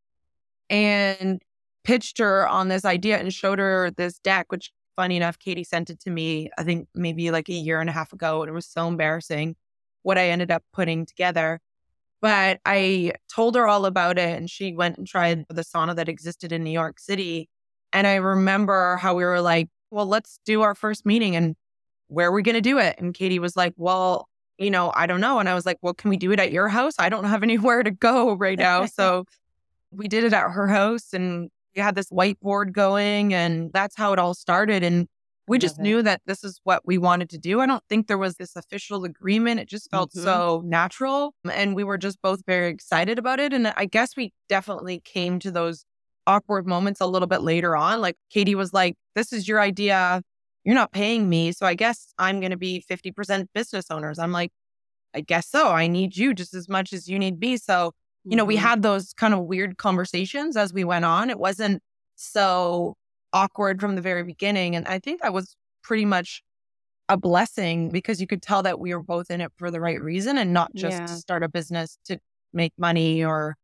and 0.71 1.43
pitched 1.85 2.19
her 2.19 2.47
on 2.49 2.69
this 2.69 2.85
idea 2.85 3.19
and 3.19 3.33
showed 3.33 3.59
her 3.59 3.91
this 3.91 4.19
deck, 4.19 4.53
which 4.53 4.71
funny 4.95 5.17
enough, 5.17 5.39
Katie 5.39 5.65
sent 5.65 5.91
it 5.91 6.01
to 6.01 6.11
me, 6.11 6.51
I 6.59 6.65
think 6.65 6.89
maybe 6.95 7.31
like 7.31 7.49
a 7.49 7.55
year 7.55 7.81
and 7.81 7.91
a 7.91 7.93
half 7.93 8.13
ago. 8.13 8.43
And 8.43 8.51
it 8.51 8.53
was 8.53 8.67
so 8.67 8.87
embarrassing 8.87 9.57
what 10.03 10.19
I 10.19 10.29
ended 10.29 10.51
up 10.51 10.63
putting 10.73 11.07
together. 11.07 11.61
But 12.21 12.61
I 12.65 13.15
told 13.35 13.57
her 13.57 13.67
all 13.67 13.85
about 13.85 14.19
it 14.19 14.37
and 14.37 14.49
she 14.49 14.75
went 14.75 14.97
and 14.97 15.07
tried 15.07 15.45
the 15.49 15.63
sauna 15.63 15.97
that 15.97 16.09
existed 16.09 16.53
in 16.53 16.63
New 16.63 16.71
York 16.71 17.01
City. 17.01 17.49
And 17.93 18.07
I 18.07 18.17
remember 18.17 18.97
how 18.97 19.15
we 19.15 19.25
were 19.25 19.41
like, 19.41 19.69
well, 19.91 20.07
let's 20.07 20.39
do 20.45 20.63
our 20.63 20.75
first 20.75 21.05
meeting 21.05 21.35
and 21.35 21.57
where 22.09 22.29
are 22.29 22.33
we 22.33 22.43
going 22.43 22.55
to 22.55 22.61
do 22.61 22.79
it? 22.79 22.97
And 22.99 23.15
Katie 23.15 23.39
was 23.39 23.57
like, 23.57 23.75
well, 23.77 24.29
you 24.63 24.71
know, 24.71 24.93
I 24.95 25.07
don't 25.07 25.21
know. 25.21 25.39
And 25.39 25.49
I 25.49 25.55
was 25.55 25.67
like, 25.67 25.79
well, 25.83 25.95
can 25.95 26.11
we 26.11 26.17
do 26.17 26.33
it 26.33 26.41
at 26.41 26.53
your 26.53 26.69
house? 26.69 26.95
I 26.99 27.09
don't 27.09 27.25
have 27.25 27.43
anywhere 27.43 27.83
to 27.83 27.91
go 27.91 28.35
right 28.35 28.59
now. 28.59 28.87
so 28.99 29.25
we 29.91 30.09
did 30.09 30.25
it 30.25 30.33
at 30.33 30.51
her 30.51 30.69
house 30.69 31.13
and 31.13 31.51
we 31.75 31.83
had 31.83 31.95
this 31.95 32.11
whiteboard 32.11 32.73
going 32.73 33.35
and 33.35 33.73
that's 33.73 33.97
how 33.97 34.13
it 34.13 34.19
all 34.19 34.35
started. 34.35 34.83
And 34.83 35.07
we 35.49 35.59
just 35.59 35.79
knew 35.79 36.03
that 36.03 36.23
this 36.25 36.45
is 36.45 36.61
what 36.65 36.87
we 36.87 36.99
wanted 36.99 37.29
to 37.31 37.39
do. 37.39 37.61
I 37.61 37.67
don't 37.67 37.83
think 37.89 38.07
there 38.07 38.17
was 38.17 38.37
this 38.37 38.55
official 38.55 39.05
agreement. 39.05 39.61
It 39.61 39.69
just 39.69 39.91
felt 39.91 40.11
mm-hmm. 40.11 40.23
so 40.23 40.63
natural. 40.65 41.35
And 41.53 41.75
we 41.75 41.85
were 41.85 41.99
just 41.99 42.23
both 42.23 42.43
very 42.47 42.71
excited 42.71 43.19
about 43.19 43.41
it. 43.41 43.53
And 43.53 43.73
I 43.77 43.87
guess 43.87 44.17
we 44.17 44.33
definitely 44.49 45.01
came 45.01 45.41
to 45.41 45.51
those 45.51 45.85
awkward 46.27 46.67
moments 46.67 47.01
a 47.01 47.07
little 47.07 47.27
bit 47.27 47.43
later 47.43 47.77
on. 47.77 48.01
Like 48.01 48.17
Katie 48.31 48.55
was 48.55 48.73
like, 48.73 48.95
This 49.15 49.33
is 49.33 49.49
your 49.49 49.61
idea. 49.61 50.23
You're 50.65 50.75
not 50.75 50.93
paying 50.93 51.29
me. 51.29 51.53
So 51.53 51.67
I 51.67 51.75
guess 51.75 52.13
I'm 52.19 52.41
going 52.41 52.51
to 52.51 52.57
be 52.57 52.85
50% 52.89 53.47
business 53.55 53.87
owners. 53.91 54.19
I'm 54.19 54.33
like, 54.33 54.53
I 55.15 55.21
guess 55.21 55.49
so. 55.49 55.71
I 55.71 55.87
need 55.89 56.17
you 56.17 56.35
just 56.35 56.55
as 56.55 56.69
much 56.69 56.93
as 56.93 57.09
you 57.09 57.19
need 57.19 57.41
me. 57.41 57.57
So, 57.57 57.93
you 58.25 58.37
know, 58.37 58.45
mm-hmm. 58.45 58.49
we 58.49 58.57
had 58.57 58.83
those 58.83 59.13
kind 59.13 59.35
of 59.35 59.41
weird 59.41 59.77
conversations 59.77 60.57
as 60.57 60.73
we 60.73 60.85
went 60.85 61.05
on. 61.05 61.31
It 61.31 61.39
wasn't 61.39 61.83
so 62.17 62.97
awkward 63.33 63.81
from 63.81 63.97
the 63.97 64.03
very 64.03 64.23
beginning. 64.23 64.77
And 64.77 64.87
I 64.87 64.99
think 64.99 65.23
that 65.23 65.33
was 65.33 65.57
pretty 65.83 66.05
much 66.05 66.43
a 67.09 67.17
blessing 67.17 67.91
because 67.91 68.21
you 68.21 68.27
could 68.27 68.43
tell 68.43 68.63
that 68.63 68.79
we 68.79 68.95
were 68.95 69.03
both 69.03 69.31
in 69.31 69.41
it 69.41 69.53
for 69.57 69.71
the 69.71 69.81
right 69.81 70.01
reason 70.01 70.39
and 70.39 70.53
not 70.53 70.73
just 70.75 70.99
yeah. 70.99 71.07
to 71.07 71.13
start 71.15 71.43
a 71.43 71.49
business 71.49 71.99
to 72.07 72.19
make 72.53 72.73
money 72.79 73.25
or 73.25 73.57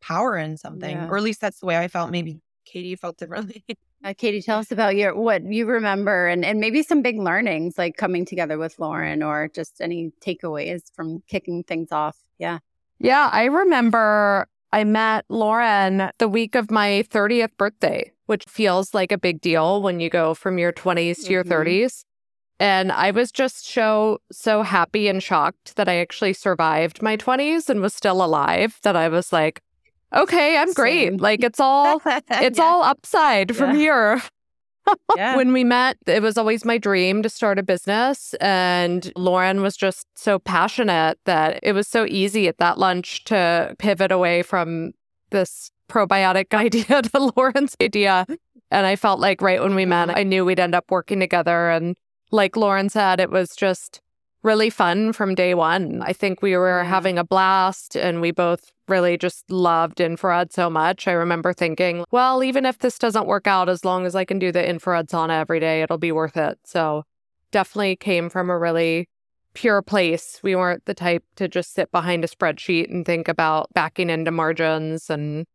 power 0.00 0.36
in 0.36 0.56
something. 0.56 0.96
Yeah. 0.96 1.08
Or 1.08 1.16
at 1.16 1.22
least 1.22 1.40
that's 1.40 1.60
the 1.60 1.66
way 1.66 1.76
I 1.76 1.88
felt. 1.88 2.10
Maybe 2.10 2.40
Katie 2.64 2.96
felt 2.96 3.16
differently. 3.16 3.64
uh, 4.04 4.14
Katie, 4.16 4.42
tell 4.42 4.58
us 4.58 4.70
about 4.70 4.94
your 4.96 5.14
what 5.16 5.42
you 5.44 5.66
remember 5.66 6.28
and, 6.28 6.44
and 6.44 6.60
maybe 6.60 6.82
some 6.82 7.02
big 7.02 7.18
learnings 7.18 7.76
like 7.78 7.96
coming 7.96 8.24
together 8.24 8.58
with 8.58 8.78
Lauren 8.78 9.22
or 9.22 9.48
just 9.54 9.80
any 9.80 10.12
takeaways 10.24 10.82
from 10.94 11.22
kicking 11.26 11.64
things 11.64 11.90
off. 11.90 12.18
Yeah. 12.38 12.58
Yeah, 13.00 13.28
I 13.32 13.44
remember 13.44 14.46
I 14.72 14.84
met 14.84 15.24
Lauren 15.28 16.10
the 16.18 16.28
week 16.28 16.54
of 16.54 16.70
my 16.70 17.04
30th 17.10 17.56
birthday 17.56 18.12
which 18.26 18.44
feels 18.44 18.94
like 18.94 19.12
a 19.12 19.18
big 19.18 19.40
deal 19.40 19.82
when 19.82 20.00
you 20.00 20.08
go 20.08 20.34
from 20.34 20.58
your 20.58 20.72
20s 20.72 21.16
to 21.16 21.22
mm-hmm. 21.22 21.32
your 21.32 21.44
30s. 21.44 22.04
And 22.60 22.92
I 22.92 23.10
was 23.10 23.32
just 23.32 23.68
so 23.68 24.18
so 24.30 24.62
happy 24.62 25.08
and 25.08 25.22
shocked 25.22 25.76
that 25.76 25.88
I 25.88 25.96
actually 25.96 26.32
survived 26.32 27.02
my 27.02 27.16
20s 27.16 27.68
and 27.68 27.80
was 27.80 27.94
still 27.94 28.24
alive 28.24 28.78
that 28.82 28.96
I 28.96 29.08
was 29.08 29.32
like, 29.32 29.60
okay, 30.12 30.56
I'm 30.56 30.68
Same. 30.68 30.74
great. 30.74 31.20
Like 31.20 31.42
it's 31.42 31.60
all 31.60 32.00
it's 32.06 32.58
yeah. 32.58 32.64
all 32.64 32.82
upside 32.82 33.50
yeah. 33.50 33.56
from 33.56 33.76
here. 33.76 34.22
yeah. 35.16 35.36
When 35.36 35.52
we 35.52 35.64
met, 35.64 35.96
it 36.06 36.22
was 36.22 36.36
always 36.36 36.64
my 36.64 36.78
dream 36.78 37.22
to 37.22 37.28
start 37.28 37.58
a 37.58 37.62
business. 37.62 38.34
And 38.34 39.10
Lauren 39.16 39.62
was 39.62 39.76
just 39.76 40.06
so 40.14 40.38
passionate 40.38 41.18
that 41.24 41.60
it 41.62 41.72
was 41.72 41.88
so 41.88 42.06
easy 42.06 42.48
at 42.48 42.58
that 42.58 42.78
lunch 42.78 43.24
to 43.24 43.74
pivot 43.78 44.12
away 44.12 44.42
from 44.42 44.92
this 45.30 45.70
probiotic 45.88 46.52
idea 46.54 47.02
to 47.02 47.32
Lauren's 47.36 47.76
idea. 47.80 48.26
And 48.70 48.86
I 48.86 48.96
felt 48.96 49.20
like 49.20 49.40
right 49.40 49.62
when 49.62 49.74
we 49.74 49.86
met, 49.86 50.08
mm-hmm. 50.08 50.18
I 50.18 50.22
knew 50.22 50.44
we'd 50.44 50.60
end 50.60 50.74
up 50.74 50.90
working 50.90 51.20
together. 51.20 51.70
And 51.70 51.96
like 52.30 52.56
Lauren 52.56 52.88
said, 52.88 53.20
it 53.20 53.30
was 53.30 53.54
just 53.56 54.00
really 54.44 54.70
fun 54.70 55.12
from 55.12 55.34
day 55.34 55.54
one. 55.54 56.02
I 56.02 56.12
think 56.12 56.42
we 56.42 56.56
were 56.56 56.80
mm-hmm. 56.80 56.88
having 56.88 57.18
a 57.18 57.24
blast 57.24 57.96
and 57.96 58.20
we 58.20 58.30
both 58.30 58.70
really 58.86 59.16
just 59.16 59.50
loved 59.50 60.00
infrared 60.00 60.52
so 60.52 60.68
much. 60.68 61.08
I 61.08 61.12
remember 61.12 61.52
thinking, 61.52 62.04
well, 62.12 62.44
even 62.44 62.66
if 62.66 62.78
this 62.78 62.98
doesn't 62.98 63.26
work 63.26 63.46
out, 63.46 63.70
as 63.70 63.84
long 63.84 64.04
as 64.04 64.14
I 64.14 64.26
can 64.26 64.38
do 64.38 64.52
the 64.52 64.68
infrared 64.68 65.08
sauna 65.08 65.40
every 65.40 65.58
day, 65.58 65.82
it'll 65.82 65.98
be 65.98 66.12
worth 66.12 66.36
it. 66.36 66.58
So 66.64 67.04
definitely 67.50 67.96
came 67.96 68.28
from 68.28 68.50
a 68.50 68.58
really 68.58 69.08
pure 69.54 69.80
place. 69.80 70.40
We 70.42 70.54
weren't 70.54 70.84
the 70.84 70.94
type 70.94 71.24
to 71.36 71.48
just 71.48 71.72
sit 71.72 71.90
behind 71.90 72.22
a 72.24 72.28
spreadsheet 72.28 72.90
and 72.90 73.06
think 73.06 73.28
about 73.28 73.72
backing 73.72 74.10
into 74.10 74.30
margins 74.30 75.08
and 75.08 75.46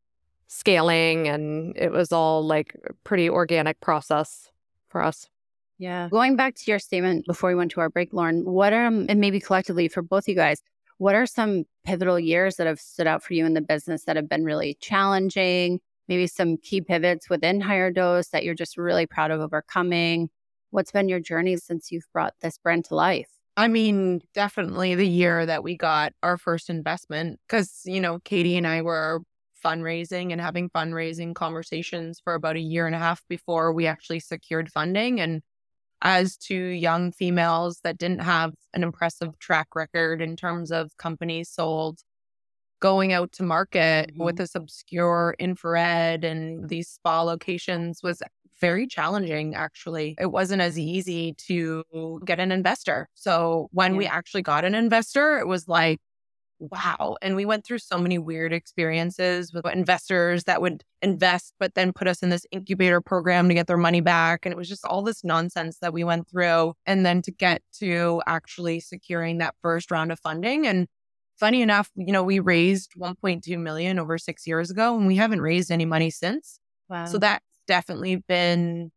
scaling 0.47 1.27
and 1.27 1.77
it 1.77 1.91
was 1.91 2.11
all 2.11 2.43
like 2.43 2.75
a 2.89 2.93
pretty 3.03 3.29
organic 3.29 3.79
process 3.81 4.49
for 4.87 5.03
us. 5.03 5.29
Yeah. 5.79 6.09
Going 6.11 6.35
back 6.35 6.55
to 6.55 6.69
your 6.69 6.77
statement 6.77 7.25
before 7.25 7.49
we 7.49 7.55
went 7.55 7.71
to 7.71 7.79
our 7.79 7.89
break, 7.89 8.13
Lauren, 8.13 8.43
what 8.43 8.73
are, 8.73 8.85
um, 8.85 9.05
and 9.09 9.19
maybe 9.19 9.39
collectively 9.39 9.87
for 9.87 10.01
both 10.01 10.27
you 10.27 10.35
guys, 10.35 10.61
what 10.97 11.15
are 11.15 11.25
some 11.25 11.63
pivotal 11.85 12.19
years 12.19 12.57
that 12.57 12.67
have 12.67 12.79
stood 12.79 13.07
out 13.07 13.23
for 13.23 13.33
you 13.33 13.45
in 13.45 13.53
the 13.53 13.61
business 13.61 14.03
that 14.03 14.17
have 14.17 14.27
been 14.27 14.43
really 14.43 14.77
challenging? 14.81 15.79
Maybe 16.09 16.27
some 16.27 16.57
key 16.57 16.81
pivots 16.81 17.29
within 17.29 17.61
HigherDOSE 17.61 18.31
that 18.31 18.43
you're 18.43 18.55
just 18.55 18.77
really 18.77 19.05
proud 19.05 19.31
of 19.31 19.39
overcoming? 19.39 20.29
What's 20.71 20.91
been 20.91 21.07
your 21.07 21.21
journey 21.21 21.55
since 21.55 21.91
you've 21.91 22.11
brought 22.11 22.33
this 22.41 22.57
brand 22.57 22.85
to 22.85 22.95
life? 22.95 23.29
I 23.55 23.69
mean, 23.69 24.21
definitely 24.33 24.95
the 24.95 25.07
year 25.07 25.45
that 25.45 25.63
we 25.63 25.77
got 25.77 26.13
our 26.23 26.37
first 26.37 26.69
investment, 26.69 27.39
because, 27.47 27.81
you 27.85 28.01
know, 28.01 28.19
Katie 28.19 28.57
and 28.57 28.67
I 28.67 28.81
were 28.81 29.21
fundraising 29.63 30.31
and 30.31 30.41
having 30.41 30.69
fundraising 30.69 31.35
conversations 31.35 32.19
for 32.23 32.33
about 32.33 32.55
a 32.55 32.61
year 32.61 32.85
and 32.85 32.95
a 32.95 32.99
half 32.99 33.23
before 33.27 33.73
we 33.73 33.87
actually 33.87 34.19
secured 34.19 34.71
funding. 34.71 35.19
And 35.19 35.41
as 36.01 36.37
two 36.37 36.55
young 36.55 37.11
females 37.11 37.81
that 37.83 37.97
didn't 37.97 38.21
have 38.21 38.53
an 38.73 38.83
impressive 38.83 39.37
track 39.39 39.67
record 39.75 40.21
in 40.21 40.35
terms 40.35 40.71
of 40.71 40.95
companies 40.97 41.49
sold, 41.49 41.99
going 42.79 43.11
out 43.11 43.31
to 43.33 43.43
market 43.43 44.09
mm-hmm. 44.09 44.23
with 44.23 44.37
this 44.37 44.55
obscure 44.55 45.35
infrared 45.39 46.23
and 46.23 46.69
these 46.69 46.87
spa 46.87 47.21
locations 47.21 48.01
was 48.01 48.21
very 48.61 48.87
challenging, 48.87 49.55
actually. 49.55 50.15
It 50.19 50.31
wasn't 50.31 50.61
as 50.61 50.77
easy 50.77 51.33
to 51.47 51.83
get 52.25 52.39
an 52.39 52.51
investor. 52.51 53.07
So 53.13 53.69
when 53.71 53.93
yeah. 53.93 53.97
we 53.97 54.05
actually 54.05 54.41
got 54.41 54.65
an 54.65 54.75
investor, 54.75 55.37
it 55.37 55.47
was 55.47 55.67
like, 55.67 55.99
wow. 56.59 57.15
And 57.21 57.35
we 57.35 57.45
went 57.45 57.65
through 57.65 57.79
so 57.79 57.97
many 57.97 58.17
weird 58.17 58.53
experiences 58.53 59.53
with 59.53 59.65
investors 59.65 60.43
that 60.43 60.61
would 60.61 60.83
invest, 61.01 61.53
but 61.59 61.73
then 61.75 61.93
put 61.93 62.07
us 62.07 62.21
in 62.21 62.29
this 62.29 62.45
incubator 62.51 63.01
program 63.01 63.47
to 63.47 63.53
get 63.53 63.67
their 63.67 63.77
money 63.77 64.01
back. 64.01 64.45
And 64.45 64.51
it 64.51 64.57
was 64.57 64.69
just 64.69 64.85
all 64.85 65.01
this 65.01 65.23
nonsense 65.23 65.77
that 65.81 65.93
we 65.93 66.03
went 66.03 66.29
through. 66.29 66.73
And 66.85 67.05
then 67.05 67.21
to 67.23 67.31
get 67.31 67.61
to 67.79 68.21
actually 68.27 68.79
securing 68.79 69.37
that 69.37 69.55
first 69.61 69.91
round 69.91 70.11
of 70.11 70.19
funding. 70.19 70.67
And 70.67 70.87
funny 71.39 71.61
enough, 71.61 71.89
you 71.95 72.11
know, 72.11 72.23
we 72.23 72.39
raised 72.39 72.91
1.2 72.99 73.57
million 73.57 73.97
over 73.97 74.17
six 74.17 74.45
years 74.45 74.69
ago 74.69 74.97
and 74.97 75.07
we 75.07 75.15
haven't 75.15 75.41
raised 75.41 75.71
any 75.71 75.85
money 75.85 76.09
since. 76.09 76.59
Wow. 76.89 77.05
So 77.05 77.17
that's 77.17 77.45
definitely 77.67 78.17
been 78.27 78.91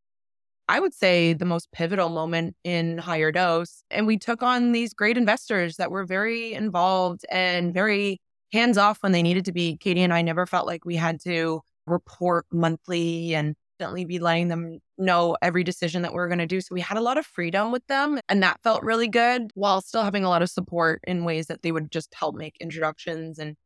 I 0.68 0.81
would 0.81 0.94
say, 0.94 1.33
the 1.33 1.44
most 1.44 1.70
pivotal 1.72 2.09
moment 2.09 2.57
in 2.64 2.98
HigherDOSE. 2.98 3.83
And 3.90 4.07
we 4.07 4.18
took 4.18 4.42
on 4.42 4.72
these 4.72 4.94
great 4.94 5.16
investors 5.16 5.77
that 5.77 5.90
were 5.90 6.05
very 6.05 6.55
involved 6.55 7.25
and 7.31 7.75
very 7.75 8.20
hands 8.53 8.79
off 8.79 8.98
when 9.03 9.12
they 9.12 9.22
needed 9.22 9.44
to 9.46 9.53
be. 9.53 9.77
Katie 9.77 10.03
and 10.03 10.12
I 10.12 10.22
never 10.22 10.46
felt 10.46 10.66
like 10.66 10.85
we 10.85 10.96
had 10.96 11.20
to 11.22 11.61
report 11.87 12.46
monthly 12.53 13.35
and 13.35 13.55
definitely 13.79 14.05
be 14.05 14.18
letting 14.18 14.48
them 14.48 14.79
know 14.98 15.37
every 15.42 15.64
decision 15.64 16.03
that 16.03 16.12
we 16.12 16.20
are 16.20 16.29
going 16.29 16.38
to 16.38 16.46
do. 16.46 16.61
So 16.61 16.68
we 16.72 16.81
had 16.81 16.98
a 16.98 17.03
lot 17.03 17.18
of 17.18 17.27
freedom 17.27 17.72
with 17.72 17.87
them. 17.88 18.20
And 18.29 18.42
that 18.42 18.61
felt 18.62 18.83
really 18.83 19.09
good 19.09 19.51
while 19.55 19.81
still 19.81 20.05
having 20.05 20.25
a 20.25 20.29
lot 20.29 20.42
of 20.42 20.51
support 20.51 21.01
in 21.07 21.25
ways 21.25 21.46
that 21.48 21.62
they 21.62 21.72
would 21.72 21.90
just 21.90 22.14
help 22.14 22.37
make 22.37 22.57
introductions 22.61 23.38
and 23.38 23.57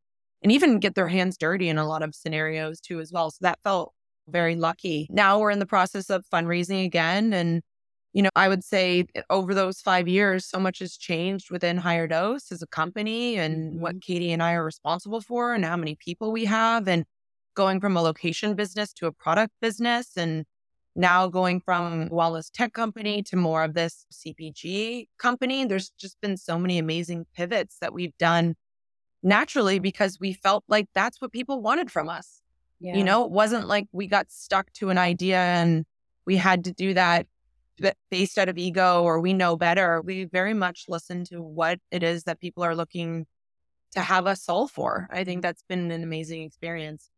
and 0.43 0.51
even 0.51 0.79
get 0.79 0.93
their 0.95 1.07
hands 1.07 1.35
dirty 1.37 1.67
in 1.67 1.77
a 1.79 1.87
lot 1.87 2.03
of 2.03 2.13
scenarios 2.13 2.79
too 2.79 2.99
as 2.99 3.11
well. 3.11 3.31
So 3.31 3.39
that 3.41 3.59
felt 3.63 3.93
very 4.27 4.55
lucky. 4.55 5.07
Now 5.09 5.39
we're 5.39 5.51
in 5.51 5.59
the 5.59 5.65
process 5.65 6.09
of 6.09 6.25
fundraising 6.31 6.85
again. 6.85 7.33
And, 7.33 7.61
you 8.13 8.21
know, 8.21 8.29
I 8.35 8.47
would 8.47 8.63
say 8.63 9.05
over 9.29 9.53
those 9.53 9.79
five 9.81 10.07
years, 10.07 10.45
so 10.45 10.59
much 10.59 10.79
has 10.79 10.97
changed 10.97 11.51
within 11.51 11.79
HigherDOSE 11.79 12.51
as 12.51 12.61
a 12.61 12.67
company 12.67 13.37
and 13.37 13.73
mm-hmm. 13.73 13.79
what 13.81 14.01
Katie 14.01 14.31
and 14.31 14.43
I 14.43 14.53
are 14.53 14.63
responsible 14.63 15.21
for 15.21 15.53
and 15.53 15.65
how 15.65 15.77
many 15.77 15.95
people 15.95 16.31
we 16.31 16.45
have 16.45 16.87
and 16.87 17.05
going 17.55 17.79
from 17.79 17.97
a 17.97 18.01
location 18.01 18.55
business 18.55 18.93
to 18.93 19.07
a 19.07 19.11
product 19.11 19.53
business. 19.61 20.15
And 20.15 20.45
now 20.95 21.27
going 21.27 21.61
from 21.61 22.09
wellness 22.09 22.49
tech 22.51 22.73
company 22.73 23.21
to 23.23 23.35
more 23.35 23.63
of 23.63 23.73
this 23.73 24.05
CPG 24.11 25.07
company, 25.17 25.65
there's 25.65 25.91
just 25.99 26.19
been 26.21 26.37
so 26.37 26.57
many 26.57 26.77
amazing 26.77 27.25
pivots 27.35 27.77
that 27.81 27.93
we've 27.93 28.17
done 28.17 28.55
naturally 29.23 29.79
because 29.79 30.19
we 30.19 30.33
felt 30.33 30.63
like 30.67 30.87
that's 30.93 31.21
what 31.21 31.31
people 31.31 31.61
wanted 31.61 31.91
from 31.91 32.09
us. 32.09 32.41
Yeah. 32.79 32.95
You 32.95 33.03
know, 33.03 33.25
it 33.25 33.31
wasn't 33.31 33.67
like 33.67 33.87
we 33.91 34.07
got 34.07 34.31
stuck 34.31 34.71
to 34.73 34.89
an 34.89 34.97
idea 34.97 35.37
and 35.37 35.85
we 36.25 36.37
had 36.37 36.65
to 36.65 36.73
do 36.73 36.93
that 36.93 37.27
based 38.09 38.37
out 38.37 38.49
of 38.49 38.57
ego 38.57 39.03
or 39.03 39.19
we 39.19 39.33
know 39.33 39.55
better. 39.55 40.01
We 40.01 40.25
very 40.25 40.53
much 40.53 40.85
listen 40.87 41.23
to 41.25 41.41
what 41.41 41.79
it 41.91 42.03
is 42.03 42.23
that 42.23 42.39
people 42.39 42.63
are 42.63 42.75
looking 42.75 43.25
to 43.91 44.01
have 44.01 44.27
us 44.27 44.43
solve 44.43 44.71
for. 44.71 45.07
I 45.11 45.23
think 45.23 45.41
that's 45.41 45.63
been 45.67 45.91
an 45.91 46.03
amazing 46.03 46.43
experience. 46.43 47.09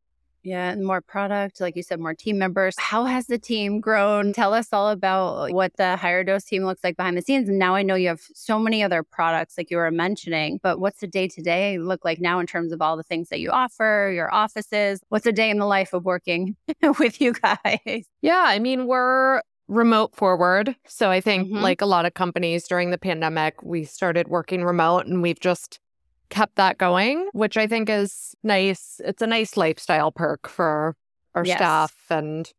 Yeah, 0.43 0.71
and 0.71 0.85
more 0.85 1.01
product, 1.01 1.59
like 1.59 1.75
you 1.75 1.83
said, 1.83 1.99
more 1.99 2.13
team 2.13 2.37
members. 2.37 2.75
How 2.79 3.05
has 3.05 3.27
the 3.27 3.37
team 3.37 3.79
grown? 3.81 4.31
Tell 4.31 4.53
us 4.53 4.69
all 4.71 4.89
about 4.89 5.51
what 5.51 5.75
the 5.77 5.97
HigherDOSE 5.99 6.45
team 6.45 6.63
looks 6.63 6.83
like 6.83 6.95
behind 6.95 7.17
the 7.17 7.21
scenes. 7.21 7.49
And 7.49 7.59
now 7.59 7.75
I 7.75 7.81
know 7.81 7.95
you 7.95 8.07
have 8.07 8.21
so 8.33 8.57
many 8.57 8.81
other 8.81 9.03
products, 9.03 9.57
like 9.57 9.69
you 9.69 9.77
were 9.77 9.91
mentioning, 9.91 10.59
but 10.63 10.79
what's 10.79 11.01
the 11.01 11.07
day 11.07 11.27
to 11.27 11.41
day 11.41 11.77
look 11.77 12.05
like 12.05 12.19
now 12.19 12.39
in 12.39 12.47
terms 12.47 12.71
of 12.71 12.81
all 12.81 12.95
the 12.95 13.03
things 13.03 13.29
that 13.29 13.39
you 13.39 13.49
offer, 13.51 14.11
your 14.13 14.33
offices? 14.33 15.01
What's 15.09 15.25
a 15.25 15.31
day 15.31 15.49
in 15.49 15.57
the 15.57 15.65
life 15.65 15.93
of 15.93 16.05
working 16.05 16.55
with 16.99 17.19
you 17.19 17.33
guys? 17.33 18.05
Yeah, 18.21 18.43
I 18.45 18.59
mean, 18.59 18.87
we're 18.87 19.41
remote 19.67 20.15
forward. 20.15 20.75
So 20.87 21.11
I 21.11 21.21
think, 21.21 21.47
mm-hmm. 21.47 21.57
like 21.57 21.81
a 21.81 21.85
lot 21.85 22.05
of 22.05 22.13
companies 22.13 22.67
during 22.67 22.91
the 22.91 22.97
pandemic, 22.97 23.61
we 23.61 23.83
started 23.83 24.27
working 24.27 24.63
remote 24.63 25.05
and 25.05 25.21
we've 25.21 25.39
just 25.39 25.79
kept 26.29 26.55
that 26.55 26.77
going, 26.77 27.27
which 27.33 27.57
I 27.57 27.67
think 27.67 27.89
is 27.89 28.35
nice. 28.43 29.01
It's 29.03 29.21
a 29.21 29.27
nice 29.27 29.57
lifestyle 29.57 30.11
perk 30.11 30.47
for 30.47 30.95
our 31.35 31.45
yes. 31.45 31.57
staff. 31.57 31.95
And 32.09 32.51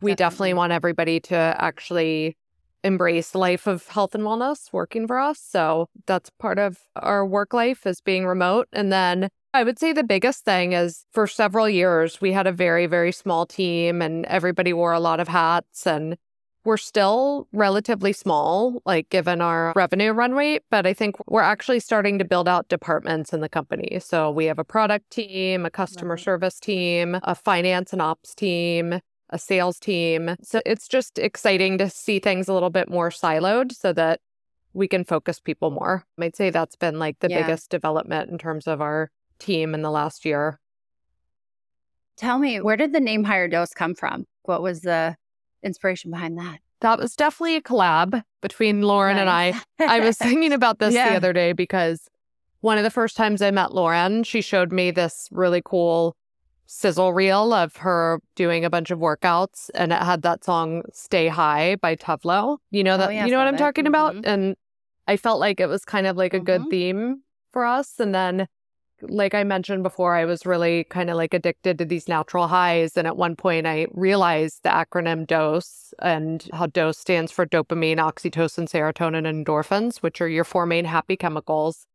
we 0.00 0.12
definitely. 0.12 0.14
definitely 0.14 0.54
want 0.54 0.72
everybody 0.72 1.20
to 1.20 1.36
actually 1.36 2.36
embrace 2.84 3.34
life 3.34 3.66
of 3.66 3.88
health 3.88 4.14
and 4.14 4.24
wellness 4.24 4.72
working 4.72 5.06
for 5.06 5.18
us. 5.18 5.40
So 5.40 5.88
that's 6.06 6.30
part 6.38 6.58
of 6.58 6.78
our 6.94 7.26
work 7.26 7.52
life 7.52 7.86
is 7.86 8.00
being 8.00 8.26
remote. 8.26 8.68
And 8.72 8.92
then 8.92 9.28
I 9.52 9.64
would 9.64 9.78
say 9.78 9.92
the 9.92 10.04
biggest 10.04 10.44
thing 10.44 10.72
is 10.72 11.04
for 11.12 11.26
several 11.26 11.68
years, 11.68 12.20
we 12.20 12.32
had 12.32 12.46
a 12.46 12.52
very, 12.52 12.86
very 12.86 13.10
small 13.10 13.46
team 13.46 14.02
and 14.02 14.24
everybody 14.26 14.72
wore 14.72 14.92
a 14.92 15.00
lot 15.00 15.18
of 15.18 15.28
hats 15.28 15.86
and 15.86 16.16
we're 16.66 16.76
still 16.76 17.46
relatively 17.52 18.12
small, 18.12 18.82
like 18.84 19.08
given 19.08 19.40
our 19.40 19.72
revenue 19.76 20.10
run 20.10 20.32
rate, 20.32 20.64
but 20.68 20.84
I 20.84 20.92
think 20.92 21.14
we're 21.28 21.40
actually 21.40 21.78
starting 21.78 22.18
to 22.18 22.24
build 22.24 22.48
out 22.48 22.68
departments 22.68 23.32
in 23.32 23.40
the 23.40 23.48
company. 23.48 24.00
So 24.00 24.30
we 24.32 24.46
have 24.46 24.58
a 24.58 24.64
product 24.64 25.10
team, 25.10 25.64
a 25.64 25.70
customer 25.70 26.14
right. 26.14 26.22
service 26.22 26.58
team, 26.58 27.18
a 27.22 27.36
finance 27.36 27.92
and 27.92 28.02
ops 28.02 28.34
team, 28.34 29.00
a 29.30 29.38
sales 29.38 29.78
team. 29.78 30.34
So 30.42 30.60
it's 30.66 30.88
just 30.88 31.20
exciting 31.20 31.78
to 31.78 31.88
see 31.88 32.18
things 32.18 32.48
a 32.48 32.52
little 32.52 32.70
bit 32.70 32.90
more 32.90 33.10
siloed 33.10 33.72
so 33.72 33.92
that 33.92 34.20
we 34.74 34.88
can 34.88 35.04
focus 35.04 35.38
people 35.38 35.70
more. 35.70 36.04
I'd 36.20 36.34
say 36.34 36.50
that's 36.50 36.76
been 36.76 36.98
like 36.98 37.20
the 37.20 37.30
yeah. 37.30 37.42
biggest 37.42 37.70
development 37.70 38.28
in 38.28 38.38
terms 38.38 38.66
of 38.66 38.80
our 38.80 39.10
team 39.38 39.72
in 39.72 39.82
the 39.82 39.90
last 39.90 40.24
year. 40.24 40.58
Tell 42.16 42.38
me, 42.38 42.60
where 42.60 42.76
did 42.76 42.92
the 42.92 43.00
name 43.00 43.24
HigherDOSE 43.24 43.74
come 43.74 43.94
from? 43.94 44.26
What 44.42 44.62
was 44.62 44.80
the 44.80 45.16
inspiration 45.66 46.10
behind 46.10 46.38
that? 46.38 46.60
That 46.80 46.98
was 46.98 47.16
definitely 47.16 47.56
a 47.56 47.60
collab 47.60 48.22
between 48.40 48.82
Lauren 48.82 49.16
nice. 49.16 49.54
and 49.78 49.88
I. 49.88 49.96
I 49.96 50.00
was 50.00 50.16
thinking 50.18 50.52
about 50.52 50.78
this 50.78 50.94
yeah. 50.94 51.10
the 51.10 51.16
other 51.16 51.32
day 51.32 51.52
because 51.52 52.08
one 52.60 52.78
of 52.78 52.84
the 52.84 52.90
first 52.90 53.16
times 53.16 53.42
I 53.42 53.50
met 53.50 53.74
Lauren, 53.74 54.22
she 54.24 54.40
showed 54.40 54.72
me 54.72 54.90
this 54.90 55.28
really 55.30 55.62
cool 55.64 56.16
sizzle 56.66 57.12
reel 57.12 57.52
of 57.52 57.76
her 57.76 58.20
doing 58.34 58.64
a 58.64 58.70
bunch 58.70 58.90
of 58.90 58.98
workouts 58.98 59.70
and 59.74 59.92
it 59.92 60.02
had 60.02 60.22
that 60.22 60.44
song 60.44 60.82
Stay 60.92 61.28
High 61.28 61.76
by 61.76 61.94
Tove 61.94 62.58
You 62.72 62.82
know 62.82 62.96
that 62.96 63.08
oh, 63.08 63.12
you 63.12 63.30
know 63.30 63.38
what 63.38 63.46
I'm 63.46 63.54
it. 63.54 63.58
talking 63.58 63.84
mm-hmm. 63.84 63.94
about? 63.94 64.26
And 64.26 64.56
I 65.06 65.16
felt 65.16 65.38
like 65.38 65.60
it 65.60 65.66
was 65.66 65.84
kind 65.84 66.06
of 66.06 66.16
like 66.16 66.34
a 66.34 66.38
mm-hmm. 66.38 66.44
good 66.44 66.70
theme 66.70 67.22
for 67.52 67.64
us. 67.64 68.00
And 68.00 68.14
then 68.14 68.48
like 69.02 69.34
I 69.34 69.44
mentioned 69.44 69.82
before, 69.82 70.14
I 70.14 70.24
was 70.24 70.46
really 70.46 70.84
kind 70.84 71.10
of 71.10 71.16
like 71.16 71.34
addicted 71.34 71.78
to 71.78 71.84
these 71.84 72.08
natural 72.08 72.48
highs. 72.48 72.96
And 72.96 73.06
at 73.06 73.16
one 73.16 73.36
point, 73.36 73.66
I 73.66 73.86
realized 73.92 74.62
the 74.62 74.70
acronym 74.70 75.26
DOSE 75.26 75.94
and 76.00 76.48
how 76.52 76.66
DOSE 76.66 76.98
stands 76.98 77.32
for 77.32 77.46
dopamine, 77.46 77.96
oxytocin, 77.96 78.68
serotonin, 78.68 79.26
and 79.26 79.46
endorphins, 79.46 79.98
which 79.98 80.20
are 80.20 80.28
your 80.28 80.44
four 80.44 80.66
main 80.66 80.84
happy 80.84 81.16
chemicals. 81.16 81.86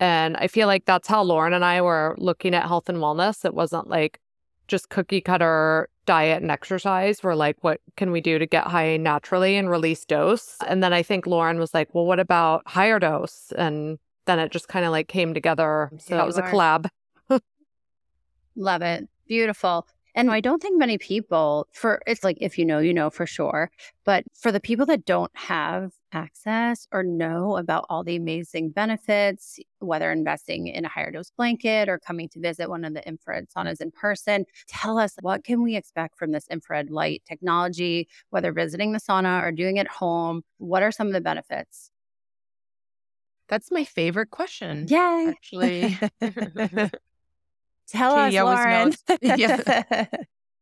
And 0.00 0.36
I 0.36 0.46
feel 0.46 0.68
like 0.68 0.84
that's 0.84 1.08
how 1.08 1.22
Lauren 1.22 1.52
and 1.52 1.64
I 1.64 1.82
were 1.82 2.14
looking 2.18 2.54
at 2.54 2.66
health 2.66 2.88
and 2.88 2.98
wellness. 2.98 3.44
It 3.44 3.54
wasn't 3.54 3.88
like 3.88 4.20
just 4.68 4.90
cookie 4.90 5.20
cutter 5.20 5.88
diet 6.06 6.40
and 6.40 6.50
exercise. 6.50 7.22
We're 7.22 7.34
like, 7.34 7.56
what 7.62 7.80
can 7.96 8.12
we 8.12 8.20
do 8.20 8.38
to 8.38 8.46
get 8.46 8.66
high 8.66 8.96
naturally 8.96 9.56
and 9.56 9.68
release 9.68 10.04
dose? 10.04 10.56
And 10.66 10.82
then 10.82 10.92
I 10.92 11.02
think 11.02 11.26
Lauren 11.26 11.58
was 11.58 11.74
like, 11.74 11.94
well, 11.94 12.06
what 12.06 12.20
about 12.20 12.64
HigherDOSE? 12.66 13.52
And 13.52 13.98
then 14.28 14.38
it 14.38 14.52
just 14.52 14.68
kind 14.68 14.84
of 14.84 14.92
like 14.92 15.08
came 15.08 15.34
together. 15.34 15.90
So 15.98 16.14
that 16.16 16.26
was 16.26 16.36
a 16.36 16.42
collab. 16.42 16.88
Love 18.56 18.82
it. 18.82 19.08
Beautiful. 19.26 19.86
And 20.14 20.30
I 20.30 20.40
don't 20.40 20.60
think 20.60 20.78
many 20.78 20.98
people 20.98 21.68
for 21.72 22.02
it's 22.06 22.24
like 22.24 22.38
if 22.40 22.58
you 22.58 22.64
know, 22.64 22.78
you 22.80 22.92
know 22.92 23.08
for 23.08 23.24
sure. 23.24 23.70
But 24.04 24.24
for 24.34 24.50
the 24.50 24.60
people 24.60 24.84
that 24.86 25.04
don't 25.04 25.30
have 25.34 25.92
access 26.12 26.88
or 26.92 27.02
know 27.04 27.56
about 27.56 27.86
all 27.88 28.02
the 28.02 28.16
amazing 28.16 28.70
benefits, 28.70 29.60
whether 29.78 30.10
investing 30.10 30.66
in 30.66 30.84
a 30.84 30.88
HigherDOSE 30.88 31.30
blanket 31.36 31.88
or 31.88 31.98
coming 31.98 32.28
to 32.30 32.40
visit 32.40 32.68
one 32.68 32.84
of 32.84 32.94
the 32.94 33.06
infrared 33.06 33.48
saunas 33.48 33.80
in 33.80 33.92
person, 33.92 34.44
tell 34.66 34.98
us 34.98 35.14
what 35.20 35.44
can 35.44 35.62
we 35.62 35.76
expect 35.76 36.18
from 36.18 36.32
this 36.32 36.48
infrared 36.50 36.90
light 36.90 37.22
technology, 37.26 38.08
whether 38.30 38.52
visiting 38.52 38.92
the 38.92 39.00
sauna 39.00 39.42
or 39.42 39.52
doing 39.52 39.76
it 39.76 39.88
home? 39.88 40.42
What 40.58 40.82
are 40.82 40.90
some 40.90 41.06
of 41.06 41.12
the 41.12 41.20
benefits? 41.20 41.92
That's 43.48 43.70
my 43.70 43.84
favorite 43.84 44.30
question. 44.30 44.86
Yay. 44.88 45.26
Actually. 45.28 45.98
Tell 47.88 48.16
Katie 48.16 48.38
us, 48.38 48.44
Lauren. 48.44 48.92
yeah. 49.22 50.06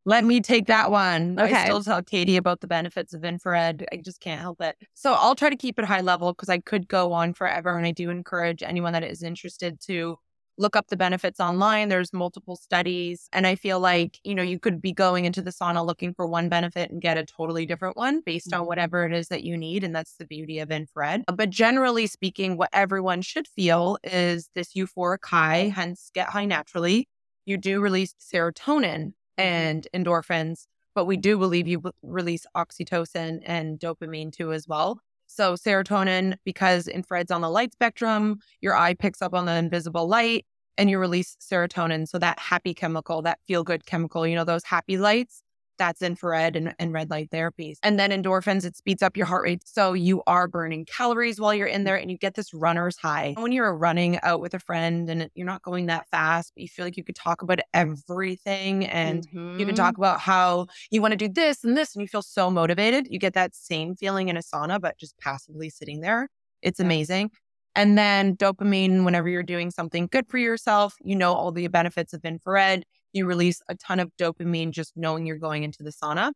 Let 0.04 0.24
me 0.24 0.40
take 0.40 0.66
that 0.66 0.92
one. 0.92 1.38
Okay. 1.38 1.52
I 1.52 1.64
still 1.64 1.82
tell 1.82 2.00
Katie 2.00 2.36
about 2.36 2.60
the 2.60 2.68
benefits 2.68 3.12
of 3.12 3.24
infrared. 3.24 3.84
I 3.90 3.96
just 3.96 4.20
can't 4.20 4.40
help 4.40 4.60
it. 4.60 4.76
So 4.94 5.14
I'll 5.14 5.34
try 5.34 5.50
to 5.50 5.56
keep 5.56 5.80
it 5.80 5.84
high 5.84 6.00
level 6.00 6.32
because 6.32 6.48
I 6.48 6.58
could 6.58 6.86
go 6.86 7.12
on 7.12 7.34
forever. 7.34 7.76
And 7.76 7.84
I 7.84 7.90
do 7.90 8.10
encourage 8.10 8.62
anyone 8.62 8.92
that 8.92 9.02
is 9.02 9.24
interested 9.24 9.80
to 9.80 10.16
look 10.58 10.76
up 10.76 10.88
the 10.88 10.96
benefits 10.96 11.40
online. 11.40 11.88
There's 11.88 12.12
multiple 12.12 12.56
studies. 12.56 13.28
And 13.32 13.46
I 13.46 13.54
feel 13.54 13.80
like, 13.80 14.18
you 14.24 14.34
know, 14.34 14.42
you 14.42 14.58
could 14.58 14.80
be 14.80 14.92
going 14.92 15.24
into 15.24 15.42
the 15.42 15.50
sauna 15.50 15.84
looking 15.84 16.14
for 16.14 16.26
one 16.26 16.48
benefit 16.48 16.90
and 16.90 17.00
get 17.00 17.18
a 17.18 17.24
totally 17.24 17.66
different 17.66 17.96
one 17.96 18.20
based 18.24 18.52
on 18.52 18.60
mm-hmm. 18.60 18.68
whatever 18.68 19.04
it 19.04 19.12
is 19.12 19.28
that 19.28 19.44
you 19.44 19.56
need. 19.56 19.84
And 19.84 19.94
that's 19.94 20.14
the 20.16 20.26
beauty 20.26 20.58
of 20.58 20.70
infrared. 20.70 21.24
But 21.32 21.50
generally 21.50 22.06
speaking, 22.06 22.56
what 22.56 22.70
everyone 22.72 23.22
should 23.22 23.46
feel 23.46 23.98
is 24.02 24.50
this 24.54 24.74
euphoric 24.74 25.24
high, 25.24 25.72
hence 25.74 26.10
get 26.14 26.30
high 26.30 26.46
naturally. 26.46 27.08
You 27.44 27.56
do 27.58 27.80
release 27.80 28.14
serotonin 28.20 29.12
mm-hmm. 29.38 29.42
and 29.42 29.86
endorphins, 29.94 30.66
but 30.94 31.04
we 31.04 31.16
do 31.16 31.38
believe 31.38 31.68
you 31.68 31.82
release 32.02 32.46
oxytocin 32.56 33.40
and 33.44 33.78
dopamine 33.78 34.32
too 34.32 34.52
as 34.52 34.66
well. 34.66 35.00
So 35.26 35.54
serotonin, 35.54 36.36
because 36.44 36.88
infrared's 36.88 37.30
on 37.30 37.40
the 37.40 37.50
light 37.50 37.72
spectrum, 37.72 38.38
your 38.60 38.76
eye 38.76 38.94
picks 38.94 39.22
up 39.22 39.34
on 39.34 39.46
the 39.46 39.54
invisible 39.54 40.08
light 40.08 40.46
and 40.78 40.90
you 40.90 40.98
release 40.98 41.36
serotonin. 41.40 42.06
So 42.08 42.18
that 42.18 42.38
happy 42.38 42.74
chemical, 42.74 43.22
that 43.22 43.38
feel 43.46 43.64
good 43.64 43.86
chemical, 43.86 44.26
you 44.26 44.34
know, 44.34 44.44
those 44.44 44.64
happy 44.64 44.96
lights, 44.96 45.42
that's 45.78 46.02
infrared 46.02 46.56
and, 46.56 46.74
and 46.78 46.92
red 46.92 47.10
light 47.10 47.30
therapies. 47.30 47.78
And 47.82 47.98
then 47.98 48.10
endorphins, 48.10 48.64
it 48.64 48.76
speeds 48.76 49.02
up 49.02 49.16
your 49.16 49.26
heart 49.26 49.44
rate. 49.44 49.62
So 49.66 49.92
you 49.92 50.22
are 50.26 50.48
burning 50.48 50.84
calories 50.84 51.40
while 51.40 51.54
you're 51.54 51.66
in 51.66 51.84
there 51.84 51.96
and 51.96 52.10
you 52.10 52.18
get 52.18 52.34
this 52.34 52.52
runner's 52.52 52.96
high. 52.96 53.34
When 53.36 53.52
you're 53.52 53.74
running 53.74 54.18
out 54.22 54.40
with 54.40 54.54
a 54.54 54.58
friend 54.58 55.08
and 55.08 55.30
you're 55.34 55.46
not 55.46 55.62
going 55.62 55.86
that 55.86 56.08
fast, 56.10 56.52
but 56.54 56.62
you 56.62 56.68
feel 56.68 56.84
like 56.84 56.96
you 56.96 57.04
could 57.04 57.16
talk 57.16 57.42
about 57.42 57.60
everything 57.74 58.86
and 58.86 59.26
mm-hmm. 59.28 59.58
you 59.58 59.66
can 59.66 59.74
talk 59.74 59.96
about 59.96 60.20
how 60.20 60.66
you 60.90 61.02
want 61.02 61.12
to 61.12 61.16
do 61.16 61.28
this 61.28 61.64
and 61.64 61.76
this 61.76 61.94
and 61.94 62.02
you 62.02 62.08
feel 62.08 62.22
so 62.22 62.50
motivated. 62.50 63.08
You 63.10 63.18
get 63.18 63.34
that 63.34 63.54
same 63.54 63.94
feeling 63.94 64.28
in 64.28 64.36
a 64.36 64.40
sauna, 64.40 64.80
but 64.80 64.98
just 64.98 65.18
passively 65.18 65.70
sitting 65.70 66.00
there. 66.00 66.28
It's 66.62 66.80
amazing. 66.80 67.30
And 67.76 67.98
then 67.98 68.36
dopamine, 68.36 69.04
whenever 69.04 69.28
you're 69.28 69.42
doing 69.42 69.70
something 69.70 70.08
good 70.10 70.26
for 70.28 70.38
yourself, 70.38 70.94
you 71.04 71.14
know 71.14 71.34
all 71.34 71.52
the 71.52 71.68
benefits 71.68 72.14
of 72.14 72.24
infrared 72.24 72.86
you 73.16 73.26
release 73.26 73.60
a 73.68 73.74
ton 73.74 73.98
of 73.98 74.10
dopamine 74.16 74.70
just 74.70 74.96
knowing 74.96 75.26
you're 75.26 75.38
going 75.38 75.64
into 75.64 75.82
the 75.82 75.90
sauna. 75.90 76.32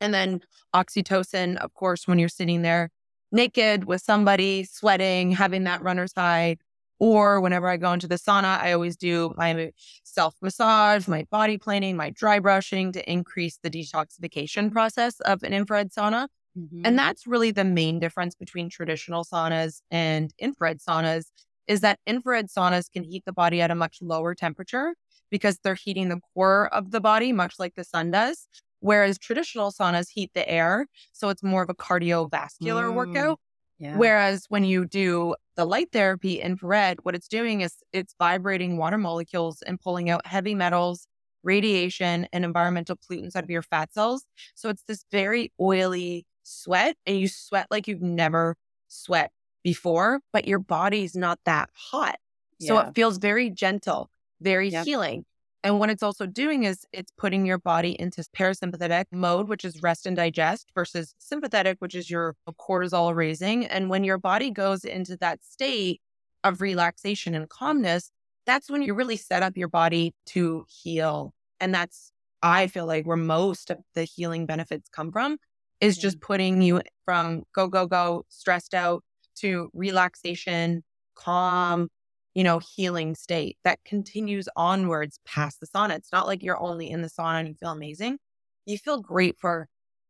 And 0.00 0.14
then 0.14 0.40
oxytocin, 0.74 1.56
of 1.58 1.74
course, 1.74 2.08
when 2.08 2.18
you're 2.18 2.28
sitting 2.28 2.62
there 2.62 2.90
naked 3.32 3.84
with 3.84 4.02
somebody, 4.02 4.64
sweating, 4.64 5.32
having 5.32 5.64
that 5.64 5.82
runner's 5.82 6.12
high. 6.16 6.56
Or 6.98 7.40
whenever 7.40 7.66
I 7.66 7.78
go 7.78 7.92
into 7.92 8.06
the 8.06 8.16
sauna, 8.16 8.60
I 8.60 8.72
always 8.72 8.94
do 8.94 9.32
my 9.36 9.72
self 10.04 10.34
massage, 10.42 11.08
my 11.08 11.26
body 11.30 11.56
planing, 11.56 11.96
my 11.96 12.10
dry 12.10 12.40
brushing 12.40 12.92
to 12.92 13.10
increase 13.10 13.58
the 13.62 13.70
detoxification 13.70 14.70
process 14.70 15.18
of 15.20 15.42
an 15.42 15.54
infrared 15.54 15.92
sauna. 15.92 16.28
Mm-hmm. 16.58 16.82
And 16.84 16.98
that's 16.98 17.26
really 17.26 17.52
the 17.52 17.64
main 17.64 18.00
difference 18.00 18.34
between 18.34 18.68
traditional 18.68 19.24
saunas 19.24 19.80
and 19.90 20.34
infrared 20.38 20.80
saunas 20.80 21.26
is 21.66 21.80
that 21.80 22.00
infrared 22.06 22.48
saunas 22.48 22.90
can 22.90 23.04
heat 23.04 23.22
the 23.24 23.32
body 23.32 23.62
at 23.62 23.70
a 23.70 23.74
much 23.74 23.98
lower 24.02 24.34
temperature 24.34 24.94
because 25.30 25.58
they're 25.58 25.74
heating 25.74 26.08
the 26.08 26.20
core 26.34 26.72
of 26.74 26.90
the 26.90 27.00
body, 27.00 27.32
much 27.32 27.54
like 27.58 27.74
the 27.74 27.84
sun 27.84 28.10
does. 28.10 28.48
Whereas 28.80 29.18
traditional 29.18 29.70
saunas 29.70 30.08
heat 30.10 30.30
the 30.34 30.48
air. 30.48 30.86
So 31.12 31.28
it's 31.28 31.42
more 31.42 31.62
of 31.62 31.68
a 31.68 31.74
cardiovascular 31.74 32.90
mm, 32.90 32.94
workout. 32.94 33.38
Yeah. 33.78 33.96
Whereas 33.96 34.46
when 34.48 34.64
you 34.64 34.84
do 34.84 35.34
the 35.56 35.64
light 35.64 35.88
therapy 35.92 36.40
infrared, 36.40 36.98
what 37.02 37.14
it's 37.14 37.28
doing 37.28 37.62
is 37.62 37.76
it's 37.92 38.14
vibrating 38.18 38.76
water 38.76 38.98
molecules 38.98 39.62
and 39.62 39.80
pulling 39.80 40.10
out 40.10 40.26
heavy 40.26 40.54
metals, 40.54 41.06
radiation, 41.42 42.26
and 42.32 42.44
environmental 42.44 42.96
pollutants 42.96 43.36
out 43.36 43.44
of 43.44 43.50
your 43.50 43.62
fat 43.62 43.92
cells. 43.92 44.24
So 44.54 44.68
it's 44.68 44.82
this 44.86 45.04
very 45.10 45.52
oily 45.58 46.26
sweat, 46.42 46.96
and 47.06 47.18
you 47.18 47.28
sweat 47.28 47.68
like 47.70 47.88
you've 47.88 48.02
never 48.02 48.56
sweat 48.88 49.30
before, 49.62 50.20
but 50.32 50.46
your 50.46 50.58
body's 50.58 51.14
not 51.14 51.38
that 51.44 51.70
hot. 51.72 52.16
So 52.60 52.74
yeah. 52.74 52.88
it 52.88 52.94
feels 52.94 53.16
very 53.16 53.48
gentle, 53.48 54.10
very 54.40 54.68
yep. 54.68 54.84
healing. 54.84 55.24
And 55.62 55.78
what 55.78 55.90
it's 55.90 56.02
also 56.02 56.24
doing 56.24 56.64
is 56.64 56.86
it's 56.92 57.12
putting 57.18 57.44
your 57.44 57.58
body 57.58 57.94
into 58.00 58.22
parasympathetic 58.34 59.04
mode, 59.12 59.48
which 59.48 59.64
is 59.64 59.82
rest 59.82 60.06
and 60.06 60.16
digest, 60.16 60.68
versus 60.74 61.14
sympathetic, 61.18 61.76
which 61.80 61.94
is 61.94 62.08
your 62.08 62.34
cortisol 62.58 63.14
raising. 63.14 63.66
And 63.66 63.90
when 63.90 64.02
your 64.02 64.16
body 64.16 64.50
goes 64.50 64.84
into 64.84 65.18
that 65.18 65.44
state 65.44 66.00
of 66.44 66.62
relaxation 66.62 67.34
and 67.34 67.48
calmness, 67.48 68.10
that's 68.46 68.70
when 68.70 68.80
you 68.80 68.94
really 68.94 69.18
set 69.18 69.42
up 69.42 69.56
your 69.56 69.68
body 69.68 70.14
to 70.26 70.64
heal. 70.66 71.34
And 71.60 71.74
that's, 71.74 72.10
I 72.42 72.66
feel 72.68 72.86
like, 72.86 73.06
where 73.06 73.18
most 73.18 73.70
of 73.70 73.78
the 73.94 74.04
healing 74.04 74.46
benefits 74.46 74.88
come 74.88 75.12
from 75.12 75.36
is 75.78 75.98
just 75.98 76.20
putting 76.22 76.62
you 76.62 76.80
from 77.04 77.42
go, 77.54 77.68
go, 77.68 77.86
go, 77.86 78.24
stressed 78.30 78.72
out 78.72 79.04
to 79.36 79.70
relaxation, 79.74 80.84
calm, 81.14 81.90
you 82.34 82.44
know, 82.44 82.58
healing 82.58 83.14
state 83.14 83.58
that 83.64 83.82
continues 83.84 84.48
onwards 84.56 85.18
past 85.26 85.60
the 85.60 85.66
sauna. 85.66 85.96
It's 85.96 86.12
not 86.12 86.26
like 86.26 86.42
you're 86.42 86.60
only 86.60 86.90
in 86.90 87.02
the 87.02 87.08
sauna 87.08 87.40
and 87.40 87.48
you 87.48 87.54
feel 87.54 87.70
amazing. 87.70 88.18
You 88.66 88.78
feel 88.78 89.00
great 89.00 89.36
for 89.38 89.68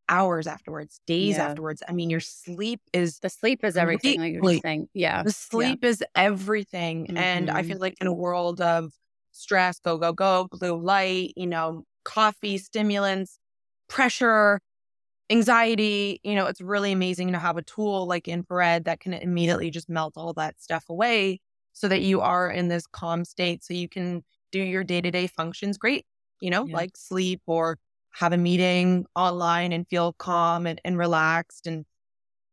hours 0.08 0.46
afterwards, 0.46 1.00
days 1.06 1.36
yeah. 1.36 1.48
afterwards. 1.48 1.82
I 1.88 1.92
mean, 1.92 2.10
your 2.10 2.20
sleep 2.20 2.80
is 2.92 3.20
the 3.20 3.30
sleep 3.30 3.64
is 3.64 3.76
everything, 3.76 4.20
like 4.20 4.32
you're 4.32 4.60
saying. 4.60 4.88
Yeah. 4.92 5.22
The 5.22 5.32
sleep 5.32 5.80
yeah. 5.82 5.88
is 5.88 6.04
everything. 6.14 7.06
Mm-hmm. 7.06 7.16
And 7.16 7.50
I 7.50 7.60
mm-hmm. 7.60 7.70
feel 7.70 7.78
like 7.78 7.94
in 8.00 8.06
a 8.06 8.12
world 8.12 8.60
of 8.60 8.92
stress, 9.32 9.78
go, 9.78 9.96
go, 9.96 10.12
go, 10.12 10.48
blue 10.50 10.76
light, 10.76 11.32
you 11.36 11.46
know, 11.46 11.84
coffee, 12.04 12.58
stimulants, 12.58 13.38
pressure, 13.88 14.60
anxiety, 15.30 16.20
you 16.24 16.34
know, 16.34 16.46
it's 16.46 16.60
really 16.60 16.92
amazing 16.92 17.32
to 17.32 17.38
have 17.38 17.56
a 17.56 17.62
tool 17.62 18.06
like 18.06 18.28
infrared 18.28 18.84
that 18.84 19.00
can 19.00 19.14
immediately 19.14 19.70
just 19.70 19.88
melt 19.88 20.14
all 20.16 20.32
that 20.34 20.60
stuff 20.60 20.84
away 20.90 21.40
so 21.80 21.88
that 21.88 22.02
you 22.02 22.20
are 22.20 22.50
in 22.50 22.68
this 22.68 22.86
calm 22.86 23.24
state 23.24 23.64
so 23.64 23.72
you 23.72 23.88
can 23.88 24.22
do 24.52 24.60
your 24.60 24.84
day 24.84 25.00
to 25.00 25.10
day 25.10 25.26
functions 25.26 25.78
great, 25.78 26.04
you 26.42 26.50
know, 26.50 26.66
yeah. 26.66 26.76
like 26.76 26.94
sleep 26.94 27.40
or 27.46 27.78
have 28.12 28.34
a 28.34 28.36
meeting 28.36 29.06
online 29.16 29.72
and 29.72 29.88
feel 29.88 30.12
calm 30.12 30.66
and, 30.66 30.78
and 30.84 30.98
relaxed 30.98 31.66
and 31.66 31.86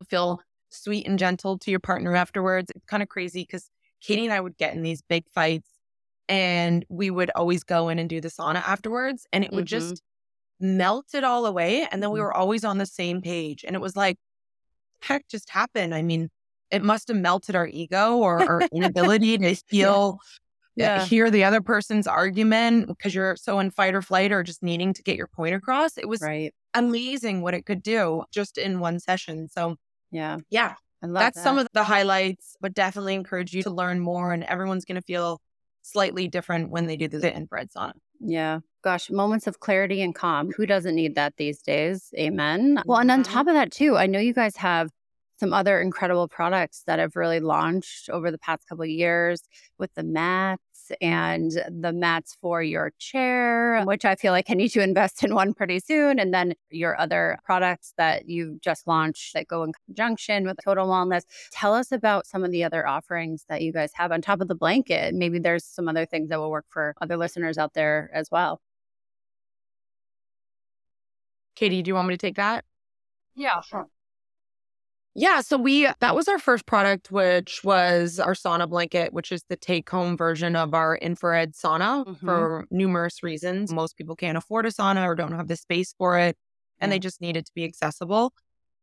feel 0.07 0.39
sweet 0.69 1.05
and 1.05 1.19
gentle 1.19 1.57
to 1.57 1.71
your 1.71 1.81
partner 1.81 2.15
afterwards. 2.15 2.71
It's 2.73 2.85
kind 2.85 3.03
of 3.03 3.09
crazy 3.09 3.41
because 3.41 3.69
Katie 4.01 4.23
and 4.23 4.33
I 4.33 4.39
would 4.39 4.57
get 4.57 4.73
in 4.73 4.81
these 4.81 5.01
big 5.01 5.25
fights 5.35 5.69
and 6.29 6.85
we 6.87 7.09
would 7.09 7.29
always 7.35 7.65
go 7.65 7.89
in 7.89 7.99
and 7.99 8.09
do 8.09 8.21
the 8.21 8.29
sauna 8.29 8.65
afterwards 8.65 9.27
and 9.33 9.43
it 9.43 9.51
would 9.51 9.65
mm-hmm. 9.65 9.89
just 9.89 10.01
melt 10.61 11.07
it 11.13 11.25
all 11.25 11.45
away. 11.45 11.85
And 11.91 12.01
then 12.01 12.11
we 12.11 12.19
mm-hmm. 12.19 12.27
were 12.27 12.33
always 12.33 12.63
on 12.63 12.77
the 12.77 12.85
same 12.85 13.21
page. 13.21 13.65
And 13.67 13.75
it 13.75 13.81
was 13.81 13.97
like, 13.97 14.17
heck 15.01 15.27
just 15.27 15.49
happened. 15.49 15.93
I 15.93 16.01
mean, 16.01 16.29
it 16.71 16.83
must 16.83 17.07
have 17.07 17.17
melted 17.17 17.55
our 17.55 17.67
ego 17.67 18.17
or 18.17 18.41
our 18.41 18.61
inability 18.73 19.37
to 19.37 19.55
feel 19.55 20.19
eh, 20.79 20.83
yeah. 20.83 21.05
hear 21.05 21.31
the 21.31 21.43
other 21.43 21.61
person's 21.61 22.07
argument 22.07 22.87
because 22.87 23.13
you're 23.15 23.35
so 23.35 23.59
in 23.59 23.71
fight 23.71 23.95
or 23.95 24.01
flight 24.01 24.31
or 24.31 24.43
just 24.43 24.63
needing 24.63 24.93
to 24.93 25.03
get 25.03 25.15
your 25.15 25.27
point 25.27 25.55
across. 25.55 25.97
It 25.97 26.07
was 26.07 26.21
right. 26.21 26.53
amazing 26.73 27.41
what 27.41 27.53
it 27.53 27.65
could 27.65 27.81
do 27.81 28.23
just 28.31 28.57
in 28.57 28.79
one 28.79 28.99
session. 28.99 29.47
So 29.49 29.77
yeah. 30.11 30.37
Yeah. 30.49 30.75
That's 31.01 31.35
that. 31.35 31.43
some 31.43 31.59
of 31.59 31.67
the 31.73 31.83
highlights, 31.83 32.57
but 32.59 32.73
definitely 32.73 33.13
encourage 33.13 33.53
you 33.53 33.61
to 33.63 33.69
learn 33.69 33.99
more 33.99 34.33
and 34.33 34.43
everyone's 34.43 34.85
gonna 34.85 35.01
feel 35.01 35.39
slightly 35.83 36.27
different 36.27 36.69
when 36.69 36.85
they 36.85 36.97
do 36.97 37.07
the 37.07 37.33
infrared 37.33 37.69
sauna. 37.71 37.93
Yeah. 38.19 38.59
Gosh, 38.83 39.09
moments 39.09 39.47
of 39.47 39.59
clarity 39.59 40.01
and 40.01 40.13
calm. 40.13 40.51
Who 40.55 40.65
doesn't 40.65 40.95
need 40.95 41.15
that 41.15 41.35
these 41.37 41.61
days? 41.61 42.13
Amen. 42.17 42.81
Well, 42.85 42.99
and 42.99 43.11
on 43.11 43.23
top 43.23 43.47
of 43.47 43.53
that, 43.53 43.71
too, 43.71 43.97
I 43.97 44.07
know 44.07 44.19
you 44.19 44.33
guys 44.33 44.55
have 44.57 44.89
some 45.39 45.53
other 45.53 45.79
incredible 45.79 46.27
products 46.27 46.83
that 46.87 46.99
have 46.99 47.15
really 47.15 47.39
launched 47.39 48.09
over 48.09 48.31
the 48.31 48.37
past 48.37 48.67
couple 48.67 48.83
of 48.83 48.89
years 48.89 49.43
with 49.77 49.93
the 49.93 50.03
mats 50.03 50.91
and 51.01 51.51
the 51.69 51.93
mats 51.93 52.37
for 52.41 52.63
your 52.63 52.91
chair, 52.97 53.83
which 53.85 54.05
I 54.05 54.15
feel 54.15 54.31
like 54.31 54.49
I 54.49 54.53
need 54.53 54.69
to 54.69 54.81
invest 54.81 55.23
in 55.23 55.35
one 55.35 55.53
pretty 55.53 55.79
soon. 55.79 56.19
And 56.19 56.33
then 56.33 56.53
your 56.69 56.99
other 56.99 57.39
products 57.43 57.93
that 57.97 58.27
you 58.27 58.57
just 58.61 58.87
launched 58.87 59.33
that 59.33 59.47
go 59.47 59.63
in 59.63 59.73
conjunction 59.85 60.45
with 60.45 60.57
Total 60.63 60.87
Wellness. 60.87 61.23
Tell 61.51 61.73
us 61.73 61.91
about 61.91 62.25
some 62.25 62.43
of 62.43 62.51
the 62.51 62.63
other 62.63 62.87
offerings 62.87 63.45
that 63.49 63.61
you 63.61 63.71
guys 63.71 63.91
have 63.93 64.11
on 64.11 64.21
top 64.21 64.41
of 64.41 64.47
the 64.47 64.55
blanket. 64.55 65.13
Maybe 65.13 65.39
there's 65.39 65.65
some 65.65 65.87
other 65.87 66.05
things 66.05 66.29
that 66.29 66.39
will 66.39 66.51
work 66.51 66.65
for 66.69 66.95
other 67.01 67.17
listeners 67.17 67.57
out 67.57 67.73
there 67.73 68.09
as 68.13 68.29
well. 68.31 68.61
Katie, 71.55 71.81
do 71.81 71.89
you 71.89 71.95
want 71.95 72.07
me 72.07 72.13
to 72.13 72.17
take 72.17 72.35
that? 72.35 72.65
Yeah, 73.35 73.61
sure. 73.61 73.87
Yeah, 75.19 75.41
so 75.41 75.57
we 75.57 75.89
that 75.99 76.15
was 76.15 76.27
our 76.27 76.37
first 76.37 76.67
product, 76.67 77.11
which 77.11 77.63
was 77.63 78.19
our 78.19 78.35
sauna 78.35 78.69
blanket, 78.69 79.13
which 79.13 79.31
is 79.31 79.43
the 79.49 79.55
take 79.55 79.89
home 79.89 80.15
version 80.15 80.55
of 80.55 80.75
our 80.75 80.95
infrared 80.95 81.53
sauna 81.53 82.05
mm-hmm. 82.05 82.23
for 82.23 82.67
numerous 82.69 83.23
reasons. 83.23 83.73
Most 83.73 83.97
people 83.97 84.15
can't 84.15 84.37
afford 84.37 84.67
a 84.67 84.69
sauna 84.69 85.07
or 85.07 85.15
don't 85.15 85.31
have 85.31 85.47
the 85.47 85.55
space 85.55 85.95
for 85.97 86.19
it, 86.19 86.37
and 86.79 86.91
they 86.91 86.99
just 86.99 87.19
need 87.19 87.35
it 87.35 87.47
to 87.47 87.51
be 87.55 87.63
accessible. 87.63 88.31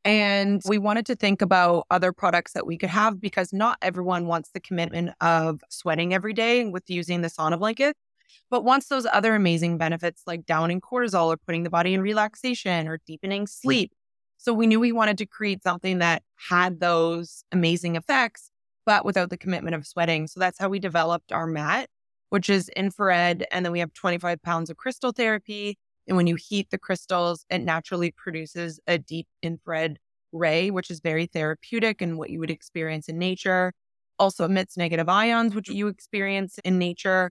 And 0.05 0.61
we 0.67 0.77
wanted 0.77 1.07
to 1.07 1.15
think 1.15 1.41
about 1.41 1.87
other 1.89 2.13
products 2.13 2.55
that 2.55 2.67
we 2.67 2.79
could 2.79 2.91
have 2.91 3.21
because 3.21 3.53
not 3.53 3.79
everyone 3.81 4.27
wants 4.27 4.51
the 4.53 4.61
commitment 4.61 5.11
of 5.21 5.61
sweating 5.71 6.13
every 6.13 6.33
day 6.33 6.65
with 6.65 6.91
using 6.91 7.21
the 7.21 7.29
sauna 7.29 7.61
blanket, 7.61 7.97
but 8.51 8.65
wants 8.65 8.89
those 8.89 9.07
other 9.07 9.37
amazing 9.37 9.79
benefits 9.79 10.23
like 10.27 10.47
downing 10.47 10.81
cortisol 10.81 11.29
or 11.29 11.37
putting 11.37 11.63
the 11.63 11.71
body 11.71 11.95
in 11.95 12.03
relaxation 12.03 12.89
or 12.89 12.99
deepening 13.07 13.47
sleep 13.47 13.93
so 14.45 14.53
we 14.53 14.67
knew 14.67 14.79
we 14.79 14.93
wanted 14.93 15.17
to 15.17 15.27
create 15.27 15.63
something 15.63 16.01
that 16.01 16.23
had 16.37 16.79
those 16.79 17.45
amazing 17.51 17.97
effects, 17.97 18.51
but 18.85 19.03
without 19.03 19.31
the 19.31 19.39
commitment 19.39 19.75
of 19.75 19.87
sweating. 19.87 20.27
So 20.27 20.39
that's 20.39 20.59
how 20.59 20.69
we 20.69 20.79
developed 20.79 21.33
our 21.33 21.47
mat, 21.47 21.89
which 22.29 22.51
is 22.51 22.69
infrared. 22.77 23.47
And 23.51 23.65
then 23.65 23.73
we 23.73 23.79
have 23.79 23.95
25 23.95 24.43
pounds 24.43 24.69
of 24.69 24.77
crystal 24.77 25.13
therapy. 25.13 25.79
And 26.07 26.19
when 26.19 26.27
you 26.27 26.35
heat 26.35 26.69
the 26.69 26.77
crystals, 26.77 27.47
it 27.49 27.61
naturally 27.61 28.11
produces 28.11 28.79
a 28.87 28.99
deep 28.99 29.27
infrared 29.41 29.99
ray, 30.31 30.71
which 30.71 30.91
is 30.91 31.01
very 31.01 31.25
therapeutic 31.25 32.03
and 32.03 32.19
what 32.19 32.29
you 32.29 32.39
would 32.39 32.51
experience 32.51 33.09
in 33.09 33.19
nature. 33.19 33.73
Also 34.19 34.45
emits 34.45 34.77
negative 34.77 35.09
ions, 35.09 35.55
which 35.55 35.71
you 35.71 35.89
experience 35.89 36.59
in 36.67 36.77
nature. 36.79 37.31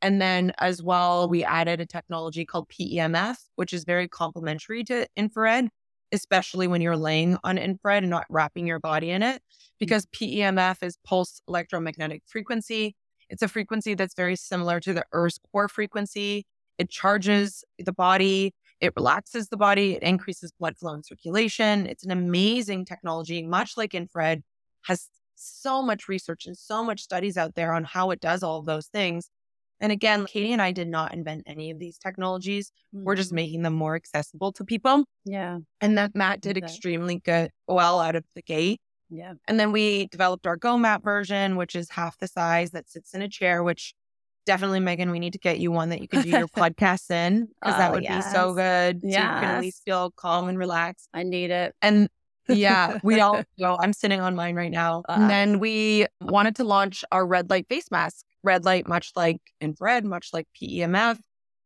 And 0.00 0.18
then 0.18 0.54
as 0.56 0.82
well, 0.82 1.28
we 1.28 1.44
added 1.44 1.82
a 1.82 1.86
technology 1.86 2.46
called 2.46 2.70
PEMF, 2.70 3.36
which 3.56 3.74
is 3.74 3.84
very 3.84 4.08
complementary 4.08 4.82
to 4.84 5.06
infrared 5.14 5.68
especially 6.14 6.66
when 6.66 6.80
you're 6.80 6.96
laying 6.96 7.36
on 7.44 7.58
infrared 7.58 8.02
and 8.02 8.10
not 8.10 8.24
wrapping 8.30 8.66
your 8.66 8.78
body 8.78 9.10
in 9.10 9.22
it, 9.22 9.36
mm. 9.36 9.68
because 9.78 10.06
PEMF 10.06 10.82
is 10.82 10.96
pulse 11.04 11.42
electromagnetic 11.48 12.22
frequency. 12.26 12.96
It's 13.28 13.42
a 13.42 13.48
frequency 13.48 13.94
that's 13.94 14.14
very 14.14 14.36
similar 14.36 14.80
to 14.80 14.92
the 14.92 15.04
Earth's 15.12 15.38
core 15.52 15.68
frequency. 15.68 16.46
It 16.78 16.90
charges 16.90 17.64
the 17.78 17.92
body, 17.92 18.54
it 18.80 18.92
relaxes 18.96 19.48
the 19.48 19.56
body, 19.56 19.94
it 19.94 20.02
increases 20.02 20.52
blood 20.58 20.76
flow 20.76 20.94
and 20.94 21.04
circulation. 21.04 21.86
It's 21.86 22.04
an 22.04 22.10
amazing 22.10 22.84
technology, 22.84 23.42
much 23.42 23.76
like 23.76 23.94
infrared, 23.94 24.42
has 24.82 25.08
so 25.34 25.82
much 25.82 26.08
research 26.08 26.46
and 26.46 26.56
so 26.56 26.84
much 26.84 27.00
studies 27.00 27.36
out 27.36 27.54
there 27.54 27.72
on 27.72 27.84
how 27.84 28.10
it 28.10 28.20
does 28.20 28.42
all 28.42 28.58
of 28.58 28.66
those 28.66 28.86
things. 28.86 29.30
And 29.80 29.92
again, 29.92 30.26
Katie 30.26 30.52
and 30.52 30.62
I 30.62 30.72
did 30.72 30.88
not 30.88 31.12
invent 31.12 31.44
any 31.46 31.70
of 31.70 31.78
these 31.78 31.98
technologies. 31.98 32.70
Mm-hmm. 32.94 33.04
We're 33.04 33.16
just 33.16 33.30
mm-hmm. 33.30 33.36
making 33.36 33.62
them 33.62 33.74
more 33.74 33.96
accessible 33.96 34.52
to 34.52 34.64
people. 34.64 35.04
Yeah. 35.24 35.58
And 35.80 35.98
that 35.98 36.14
mat 36.14 36.40
did 36.40 36.56
okay. 36.56 36.64
extremely 36.64 37.18
good, 37.18 37.50
well 37.66 38.00
out 38.00 38.16
of 38.16 38.24
the 38.34 38.42
gate. 38.42 38.80
Yeah. 39.10 39.34
And 39.46 39.60
then 39.60 39.72
we 39.72 40.06
developed 40.06 40.46
our 40.46 40.56
Go 40.56 40.78
Mat 40.78 41.02
version, 41.02 41.56
which 41.56 41.76
is 41.76 41.90
half 41.90 42.18
the 42.18 42.26
size 42.26 42.70
that 42.70 42.88
sits 42.88 43.14
in 43.14 43.22
a 43.22 43.28
chair, 43.28 43.62
which 43.62 43.94
definitely, 44.46 44.80
Megan, 44.80 45.10
we 45.10 45.18
need 45.18 45.34
to 45.34 45.38
get 45.38 45.58
you 45.58 45.70
one 45.70 45.90
that 45.90 46.00
you 46.00 46.08
can 46.08 46.22
do 46.22 46.30
your 46.30 46.48
podcast 46.56 47.10
in 47.10 47.48
because 47.60 47.74
oh, 47.74 47.78
that 47.78 47.92
would 47.92 48.02
yes. 48.02 48.26
be 48.26 48.32
so 48.32 48.54
good. 48.54 49.00
Yeah. 49.02 49.16
So 49.16 49.34
you 49.34 49.40
can 49.40 49.56
at 49.56 49.60
least 49.60 49.82
feel 49.84 50.10
calm 50.12 50.48
and 50.48 50.58
relaxed. 50.58 51.08
I 51.12 51.22
need 51.22 51.50
it. 51.50 51.74
And 51.82 52.08
yeah, 52.48 52.98
we 53.04 53.20
all 53.20 53.42
go. 53.58 53.76
I'm 53.78 53.92
sitting 53.92 54.20
on 54.20 54.34
mine 54.34 54.54
right 54.54 54.70
now. 54.70 55.02
Uh, 55.08 55.16
and 55.18 55.30
then 55.30 55.58
we 55.58 56.06
wanted 56.20 56.56
to 56.56 56.64
launch 56.64 57.04
our 57.12 57.26
red 57.26 57.50
light 57.50 57.66
face 57.68 57.90
mask 57.90 58.24
red 58.44 58.64
light, 58.64 58.86
much 58.86 59.12
like 59.16 59.40
infrared, 59.60 60.04
much 60.04 60.28
like 60.32 60.46
PEMF, 60.60 61.18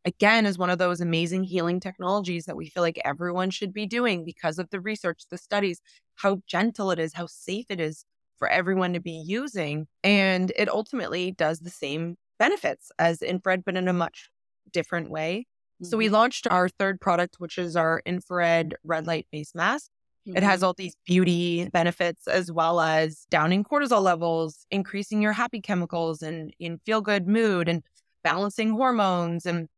again, 0.04 0.46
is 0.46 0.58
one 0.58 0.70
of 0.70 0.78
those 0.78 1.00
amazing 1.00 1.44
healing 1.44 1.80
technologies 1.80 2.46
that 2.46 2.56
we 2.56 2.68
feel 2.68 2.82
like 2.82 3.00
everyone 3.04 3.50
should 3.50 3.72
be 3.72 3.86
doing 3.86 4.24
because 4.24 4.58
of 4.58 4.70
the 4.70 4.80
research, 4.80 5.24
the 5.30 5.38
studies, 5.38 5.80
how 6.16 6.40
gentle 6.46 6.90
it 6.90 6.98
is, 6.98 7.14
how 7.14 7.26
safe 7.26 7.66
it 7.68 7.80
is 7.80 8.04
for 8.38 8.48
everyone 8.48 8.92
to 8.92 9.00
be 9.00 9.22
using. 9.26 9.86
And 10.02 10.52
it 10.56 10.68
ultimately 10.68 11.32
does 11.32 11.60
the 11.60 11.70
same 11.70 12.16
benefits 12.38 12.90
as 12.98 13.20
infrared, 13.20 13.64
but 13.64 13.76
in 13.76 13.88
a 13.88 13.92
much 13.92 14.30
different 14.72 15.10
way. 15.10 15.46
Mm-hmm. 15.82 15.90
So 15.90 15.96
we 15.96 16.06
mm-hmm. 16.06 16.14
launched 16.14 16.46
our 16.50 16.68
third 16.68 17.00
product, 17.00 17.36
which 17.38 17.58
is 17.58 17.76
our 17.76 18.00
infrared 18.06 18.76
red 18.84 19.06
light 19.06 19.26
face 19.30 19.54
mask. 19.54 19.90
It 20.34 20.42
has 20.42 20.58
mm-hmm. 20.58 20.66
all 20.66 20.74
these 20.74 20.94
beauty 21.06 21.68
benefits 21.70 22.26
as 22.28 22.52
well 22.52 22.80
as 22.80 23.26
downing 23.30 23.64
cortisol 23.64 24.02
levels, 24.02 24.66
increasing 24.70 25.22
your 25.22 25.32
happy 25.32 25.60
chemicals 25.60 26.22
and 26.22 26.52
in 26.58 26.78
feel 26.84 27.00
good 27.00 27.26
mood 27.26 27.68
and 27.68 27.82
balancing 28.22 28.70
hormones 28.70 29.46
and 29.46 29.68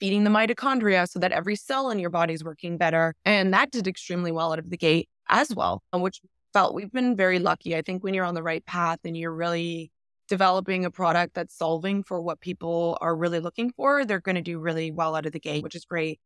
feeding 0.00 0.24
the 0.24 0.30
mitochondria 0.30 1.08
so 1.08 1.18
that 1.18 1.32
every 1.32 1.56
cell 1.56 1.90
in 1.90 1.98
your 1.98 2.10
body 2.10 2.34
is 2.34 2.44
working 2.44 2.76
better. 2.76 3.14
And 3.24 3.52
that 3.54 3.70
did 3.70 3.86
extremely 3.86 4.32
well 4.32 4.52
out 4.52 4.58
of 4.58 4.70
the 4.70 4.76
gate 4.76 5.08
as 5.28 5.54
well, 5.54 5.82
which 5.92 6.20
felt 6.52 6.74
we've 6.74 6.92
been 6.92 7.16
very 7.16 7.38
lucky. 7.38 7.76
I 7.76 7.82
think 7.82 8.02
when 8.02 8.14
you're 8.14 8.24
on 8.24 8.34
the 8.34 8.42
right 8.42 8.64
path 8.64 9.00
and 9.04 9.16
you're 9.16 9.34
really 9.34 9.90
developing 10.28 10.84
a 10.84 10.90
product 10.90 11.34
that's 11.34 11.56
solving 11.56 12.02
for 12.02 12.20
what 12.20 12.40
people 12.40 12.96
are 13.00 13.14
really 13.14 13.40
looking 13.40 13.70
for, 13.76 14.04
they're 14.04 14.20
going 14.20 14.36
to 14.36 14.42
do 14.42 14.58
really 14.58 14.90
well 14.90 15.14
out 15.16 15.26
of 15.26 15.32
the 15.32 15.40
gate, 15.40 15.62
which 15.62 15.74
is 15.74 15.84
great. 15.84 16.20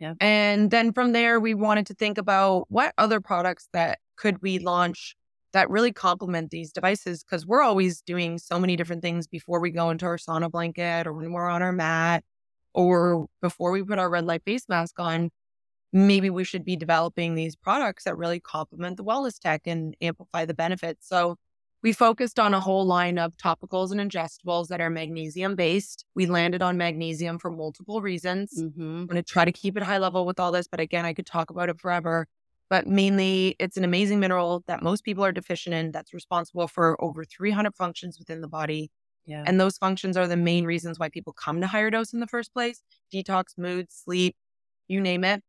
Yeah. 0.00 0.14
And 0.18 0.70
then 0.70 0.92
from 0.92 1.12
there, 1.12 1.38
we 1.38 1.54
wanted 1.54 1.86
to 1.86 1.94
think 1.94 2.18
about 2.18 2.64
what 2.70 2.94
other 2.98 3.20
products 3.20 3.68
that 3.72 3.98
could 4.16 4.40
we 4.42 4.58
launch 4.58 5.14
that 5.52 5.68
really 5.68 5.92
complement 5.92 6.50
these 6.50 6.72
devices 6.72 7.22
because 7.22 7.44
we're 7.44 7.62
always 7.62 8.00
doing 8.02 8.38
so 8.38 8.58
many 8.58 8.76
different 8.76 9.02
things 9.02 9.26
before 9.26 9.60
we 9.60 9.70
go 9.70 9.90
into 9.90 10.06
our 10.06 10.16
sauna 10.16 10.50
blanket 10.50 11.06
or 11.06 11.12
when 11.12 11.32
we're 11.32 11.48
on 11.48 11.62
our 11.62 11.72
mat 11.72 12.24
or 12.72 13.26
before 13.42 13.72
we 13.72 13.82
put 13.82 13.98
our 13.98 14.08
red 14.08 14.24
light 14.24 14.42
face 14.44 14.68
mask 14.68 14.98
on. 14.98 15.30
Maybe 15.92 16.30
we 16.30 16.44
should 16.44 16.64
be 16.64 16.76
developing 16.76 17.34
these 17.34 17.56
products 17.56 18.04
that 18.04 18.16
really 18.16 18.38
complement 18.38 18.96
the 18.96 19.04
wellness 19.04 19.40
tech 19.40 19.62
and 19.66 19.96
amplify 20.00 20.44
the 20.44 20.54
benefits. 20.54 21.08
So 21.08 21.36
we 21.82 21.92
focused 21.92 22.38
on 22.38 22.52
a 22.52 22.60
whole 22.60 22.84
line 22.84 23.18
of 23.18 23.36
topicals 23.36 23.90
and 23.90 24.00
ingestibles 24.00 24.68
that 24.68 24.80
are 24.80 24.90
magnesium 24.90 25.54
based. 25.54 26.04
We 26.14 26.26
landed 26.26 26.62
on 26.62 26.76
magnesium 26.76 27.38
for 27.38 27.50
multiple 27.50 28.02
reasons. 28.02 28.52
Mm-hmm. 28.58 28.82
I'm 28.82 29.06
going 29.06 29.22
to 29.22 29.22
try 29.22 29.44
to 29.44 29.52
keep 29.52 29.76
it 29.76 29.82
high 29.82 29.98
level 29.98 30.26
with 30.26 30.38
all 30.38 30.52
this, 30.52 30.68
but 30.68 30.80
again, 30.80 31.04
I 31.04 31.14
could 31.14 31.26
talk 31.26 31.50
about 31.50 31.68
it 31.68 31.80
forever. 31.80 32.26
But 32.68 32.86
mainly, 32.86 33.56
it's 33.58 33.76
an 33.76 33.84
amazing 33.84 34.20
mineral 34.20 34.62
that 34.68 34.82
most 34.82 35.04
people 35.04 35.24
are 35.24 35.32
deficient 35.32 35.74
in 35.74 35.90
that's 35.90 36.14
responsible 36.14 36.68
for 36.68 37.02
over 37.02 37.24
300 37.24 37.74
functions 37.74 38.18
within 38.18 38.42
the 38.42 38.48
body. 38.48 38.90
Yeah. 39.26 39.42
And 39.46 39.60
those 39.60 39.76
functions 39.76 40.16
are 40.16 40.28
the 40.28 40.36
main 40.36 40.64
reasons 40.64 40.98
why 40.98 41.08
people 41.08 41.32
come 41.32 41.60
to 41.60 41.66
HigherDOSE 41.66 42.14
in 42.14 42.20
the 42.20 42.26
first 42.26 42.52
place 42.52 42.82
detox, 43.12 43.58
mood, 43.58 43.88
sleep, 43.90 44.36
you 44.86 45.00
name 45.00 45.24
it. 45.24 45.42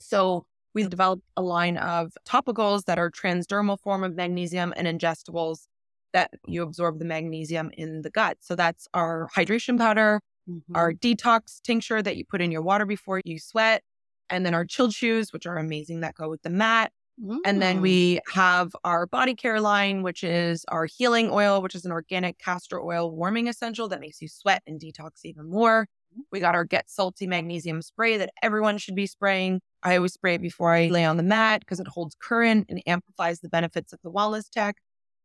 So, 0.00 0.46
We've 0.74 0.90
developed 0.90 1.24
a 1.36 1.42
line 1.42 1.76
of 1.76 2.12
topicals 2.28 2.84
that 2.84 2.98
are 2.98 3.10
transdermal 3.10 3.78
form 3.80 4.04
of 4.04 4.14
magnesium 4.14 4.72
and 4.76 4.86
ingestibles 4.86 5.66
that 6.12 6.30
you 6.46 6.62
absorb 6.62 6.98
the 6.98 7.04
magnesium 7.04 7.70
in 7.74 8.02
the 8.02 8.10
gut. 8.10 8.38
So 8.40 8.56
that's 8.56 8.88
our 8.94 9.28
hydration 9.34 9.78
powder, 9.78 10.20
mm-hmm. 10.48 10.76
our 10.76 10.92
detox 10.92 11.60
tincture 11.62 12.02
that 12.02 12.16
you 12.16 12.24
put 12.24 12.40
in 12.40 12.50
your 12.50 12.62
water 12.62 12.84
before 12.84 13.20
you 13.24 13.38
sweat, 13.38 13.82
and 14.28 14.44
then 14.44 14.54
our 14.54 14.64
chilled 14.64 14.92
shoes, 14.92 15.32
which 15.32 15.46
are 15.46 15.56
amazing 15.56 16.00
that 16.00 16.14
go 16.14 16.28
with 16.28 16.42
the 16.42 16.50
mat. 16.50 16.92
Mm-hmm. 17.22 17.38
And 17.44 17.60
then 17.60 17.78
mm. 17.78 17.82
we 17.82 18.20
have 18.32 18.74
our 18.82 19.06
body 19.06 19.34
care 19.34 19.60
line, 19.60 20.02
which 20.02 20.24
is 20.24 20.64
our 20.68 20.86
healing 20.86 21.30
oil, 21.30 21.60
which 21.60 21.74
is 21.74 21.84
an 21.84 21.92
organic 21.92 22.38
castor 22.38 22.80
oil 22.80 23.14
warming 23.14 23.46
essential 23.46 23.88
that 23.88 24.00
makes 24.00 24.22
you 24.22 24.28
sweat 24.28 24.62
and 24.66 24.80
detox 24.80 25.20
even 25.24 25.50
more. 25.50 25.86
We 26.32 26.40
got 26.40 26.54
our 26.54 26.64
Get 26.64 26.90
Salty 26.90 27.26
Magnesium 27.26 27.82
spray 27.82 28.16
that 28.16 28.30
everyone 28.42 28.78
should 28.78 28.94
be 28.94 29.06
spraying. 29.06 29.60
I 29.82 29.96
always 29.96 30.12
spray 30.12 30.34
it 30.34 30.42
before 30.42 30.74
I 30.74 30.88
lay 30.88 31.04
on 31.04 31.16
the 31.16 31.22
mat 31.22 31.60
because 31.60 31.80
it 31.80 31.88
holds 31.88 32.14
current 32.20 32.66
and 32.68 32.82
amplifies 32.86 33.40
the 33.40 33.48
benefits 33.48 33.92
of 33.92 34.00
the 34.02 34.10
wellness 34.10 34.50
tech. 34.50 34.76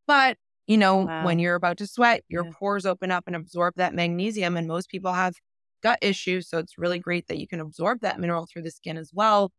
But, 0.08 0.38
you 0.68 0.78
know, 0.78 1.06
wow. 1.06 1.26
when 1.26 1.39
you're 1.39 1.56
about 1.56 1.78
to 1.78 1.88
sweat, 1.88 2.24
your 2.30 2.45
yeah. 2.45 2.51
pores 2.58 2.86
open 2.86 3.12
up 3.12 3.26
and 3.28 3.36
absorb 3.36 3.74
that 3.78 3.93
magnesium. 3.93 4.56
And 4.56 4.68
most 4.68 4.89
people 4.89 5.14
have 5.14 5.34
gut 5.84 5.99
issues. 6.01 6.49
So 6.49 6.58
it's 6.58 6.78
really 6.78 6.99
great 6.99 7.28
that 7.28 7.38
you 7.38 7.47
can 7.47 7.60
absorb 7.60 7.99
that 8.01 8.20
mineral 8.20 8.47
through 8.51 8.64
the 8.64 8.72
skin 8.72 8.97
as 8.97 9.12
well. 9.14 9.51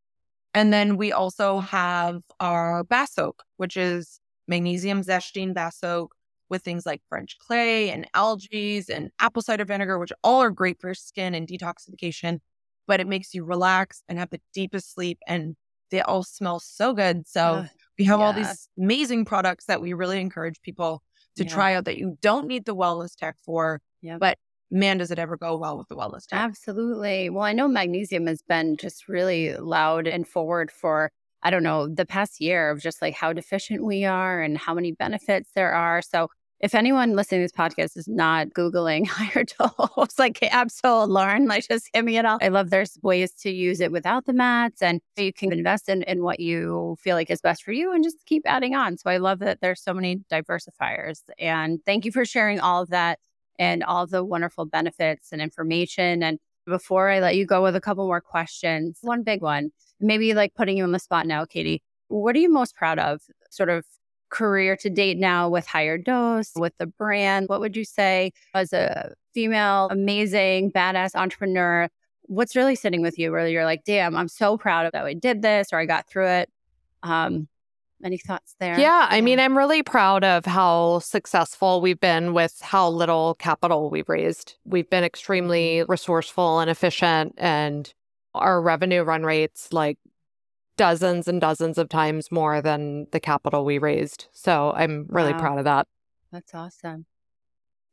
And 0.54 0.72
then 0.72 0.96
we 0.96 1.12
also 1.12 1.60
have 1.60 2.22
our 2.40 2.82
bath 2.84 3.10
soak, 3.10 3.42
which 3.58 3.76
is 3.76 4.20
magnesium 4.48 5.02
Zechstein 5.02 5.52
bath 5.52 5.74
soak 5.74 6.14
with 6.48 6.62
things 6.62 6.86
like 6.86 7.02
French 7.08 7.36
clay 7.38 7.90
and 7.90 8.06
algae 8.14 8.82
and 8.92 9.10
apple 9.18 9.42
cider 9.42 9.64
vinegar, 9.64 9.98
which 9.98 10.12
all 10.22 10.42
are 10.42 10.50
great 10.50 10.80
for 10.80 10.94
skin 10.94 11.34
and 11.34 11.46
detoxification, 11.46 12.38
but 12.86 13.00
it 13.00 13.06
makes 13.06 13.34
you 13.34 13.44
relax 13.44 14.02
and 14.08 14.18
have 14.18 14.30
the 14.30 14.40
deepest 14.54 14.94
sleep. 14.94 15.18
And 15.26 15.56
they 15.90 16.00
all 16.00 16.22
smell 16.22 16.60
so 16.60 16.92
good. 16.94 17.26
So 17.26 17.40
uh, 17.40 17.66
we 17.98 18.04
have 18.04 18.20
yeah. 18.20 18.26
all 18.26 18.32
these 18.32 18.68
amazing 18.78 19.24
products 19.24 19.66
that 19.66 19.80
we 19.80 19.92
really 19.92 20.20
encourage 20.20 20.60
people 20.62 21.02
to 21.36 21.44
yeah. 21.44 21.50
try 21.50 21.74
out 21.74 21.84
that 21.84 21.98
you 21.98 22.16
don't 22.20 22.46
need 22.46 22.64
the 22.64 22.74
wellness 22.74 23.14
tech 23.14 23.36
for, 23.44 23.80
yep. 24.00 24.20
but 24.20 24.38
man, 24.70 24.98
does 24.98 25.10
it 25.10 25.18
ever 25.18 25.36
go 25.36 25.56
well 25.56 25.78
with 25.78 25.88
the 25.88 25.96
wellness 25.96 26.26
tech. 26.26 26.40
Absolutely. 26.40 27.30
Well, 27.30 27.44
I 27.44 27.52
know 27.52 27.68
magnesium 27.68 28.26
has 28.26 28.42
been 28.42 28.76
just 28.76 29.06
really 29.06 29.56
loud 29.56 30.06
and 30.06 30.26
forward 30.26 30.70
for 30.70 31.10
I 31.42 31.50
don't 31.50 31.62
know, 31.62 31.86
the 31.86 32.06
past 32.06 32.40
year 32.40 32.70
of 32.70 32.80
just 32.80 33.00
like 33.00 33.14
how 33.14 33.32
deficient 33.32 33.84
we 33.84 34.04
are 34.04 34.40
and 34.40 34.58
how 34.58 34.74
many 34.74 34.90
benefits 34.90 35.50
there 35.54 35.72
are. 35.72 36.02
So 36.02 36.28
if 36.60 36.74
anyone 36.74 37.14
listening 37.14 37.40
to 37.40 37.44
this 37.44 37.52
podcast 37.52 37.96
is 37.98 38.08
not 38.08 38.48
Googling 38.48 39.06
HigherDOSE, 39.06 40.18
like 40.18 40.40
Absol 40.40 41.08
Lauren, 41.08 41.46
like 41.46 41.68
just 41.68 41.92
give 41.92 42.04
me 42.04 42.16
it 42.16 42.24
all. 42.24 42.38
I 42.40 42.48
love 42.48 42.70
there's 42.70 42.98
ways 43.02 43.32
to 43.40 43.50
use 43.50 43.80
it 43.80 43.92
without 43.92 44.24
the 44.24 44.32
mats 44.32 44.80
and 44.80 45.00
you 45.16 45.32
can 45.32 45.52
invest 45.52 45.88
in, 45.88 46.02
in 46.04 46.22
what 46.22 46.40
you 46.40 46.96
feel 46.98 47.14
like 47.14 47.30
is 47.30 47.42
best 47.42 47.62
for 47.62 47.72
you 47.72 47.92
and 47.92 48.02
just 48.02 48.24
keep 48.24 48.42
adding 48.46 48.74
on. 48.74 48.96
So 48.96 49.10
I 49.10 49.18
love 49.18 49.40
that 49.40 49.60
there's 49.60 49.82
so 49.82 49.92
many 49.92 50.20
diversifiers. 50.32 51.20
And 51.38 51.80
thank 51.84 52.04
you 52.06 52.12
for 52.12 52.24
sharing 52.24 52.58
all 52.58 52.82
of 52.82 52.88
that 52.88 53.18
and 53.58 53.84
all 53.84 54.06
the 54.06 54.24
wonderful 54.24 54.64
benefits 54.64 55.32
and 55.32 55.42
information. 55.42 56.22
And 56.22 56.38
before 56.66 57.10
I 57.10 57.20
let 57.20 57.36
you 57.36 57.44
go 57.44 57.62
with 57.62 57.76
a 57.76 57.80
couple 57.80 58.06
more 58.06 58.20
questions, 58.22 58.98
one 59.02 59.22
big 59.22 59.42
one, 59.42 59.72
maybe 60.00 60.32
like 60.32 60.54
putting 60.54 60.78
you 60.78 60.84
on 60.84 60.92
the 60.92 60.98
spot 60.98 61.26
now, 61.26 61.44
Katie, 61.44 61.82
what 62.08 62.34
are 62.34 62.38
you 62.38 62.50
most 62.50 62.74
proud 62.74 62.98
of 62.98 63.20
sort 63.50 63.68
of 63.68 63.84
career 64.30 64.76
to 64.76 64.90
date 64.90 65.18
now 65.18 65.48
with 65.48 65.66
HigherDOSE, 65.66 66.58
with 66.58 66.72
the 66.78 66.86
brand? 66.86 67.48
What 67.48 67.60
would 67.60 67.76
you 67.76 67.84
say 67.84 68.32
as 68.54 68.72
a 68.72 69.14
female, 69.34 69.88
amazing, 69.90 70.72
badass 70.72 71.14
entrepreneur? 71.14 71.88
What's 72.22 72.56
really 72.56 72.74
sitting 72.74 73.02
with 73.02 73.18
you 73.18 73.30
where 73.30 73.46
you're 73.46 73.64
like, 73.64 73.84
damn, 73.84 74.16
I'm 74.16 74.28
so 74.28 74.56
proud 74.56 74.86
of 74.86 74.92
that 74.92 75.04
I 75.04 75.14
did 75.14 75.42
this 75.42 75.72
or 75.72 75.78
I 75.78 75.86
got 75.86 76.08
through 76.08 76.28
it? 76.28 76.50
Um, 77.02 77.48
any 78.04 78.18
thoughts 78.18 78.54
there? 78.60 78.78
Yeah, 78.78 79.06
I 79.08 79.20
mean, 79.20 79.40
I'm 79.40 79.56
really 79.56 79.82
proud 79.82 80.22
of 80.22 80.44
how 80.44 80.98
successful 80.98 81.80
we've 81.80 82.00
been 82.00 82.34
with 82.34 82.60
how 82.60 82.88
little 82.90 83.34
capital 83.34 83.90
we've 83.90 84.08
raised. 84.08 84.56
We've 84.64 84.88
been 84.88 85.04
extremely 85.04 85.84
resourceful 85.88 86.60
and 86.60 86.70
efficient, 86.70 87.34
and 87.38 87.92
our 88.34 88.60
revenue 88.60 89.02
run 89.02 89.22
rates 89.22 89.72
like 89.72 89.98
dozens 90.76 91.28
and 91.28 91.40
dozens 91.40 91.78
of 91.78 91.88
times 91.88 92.30
more 92.30 92.60
than 92.60 93.06
the 93.12 93.20
capital 93.20 93.64
we 93.64 93.78
raised. 93.78 94.28
So 94.32 94.72
I'm 94.76 95.06
really 95.08 95.32
wow. 95.32 95.40
proud 95.40 95.58
of 95.58 95.64
that. 95.64 95.86
That's 96.32 96.54
awesome. 96.54 97.06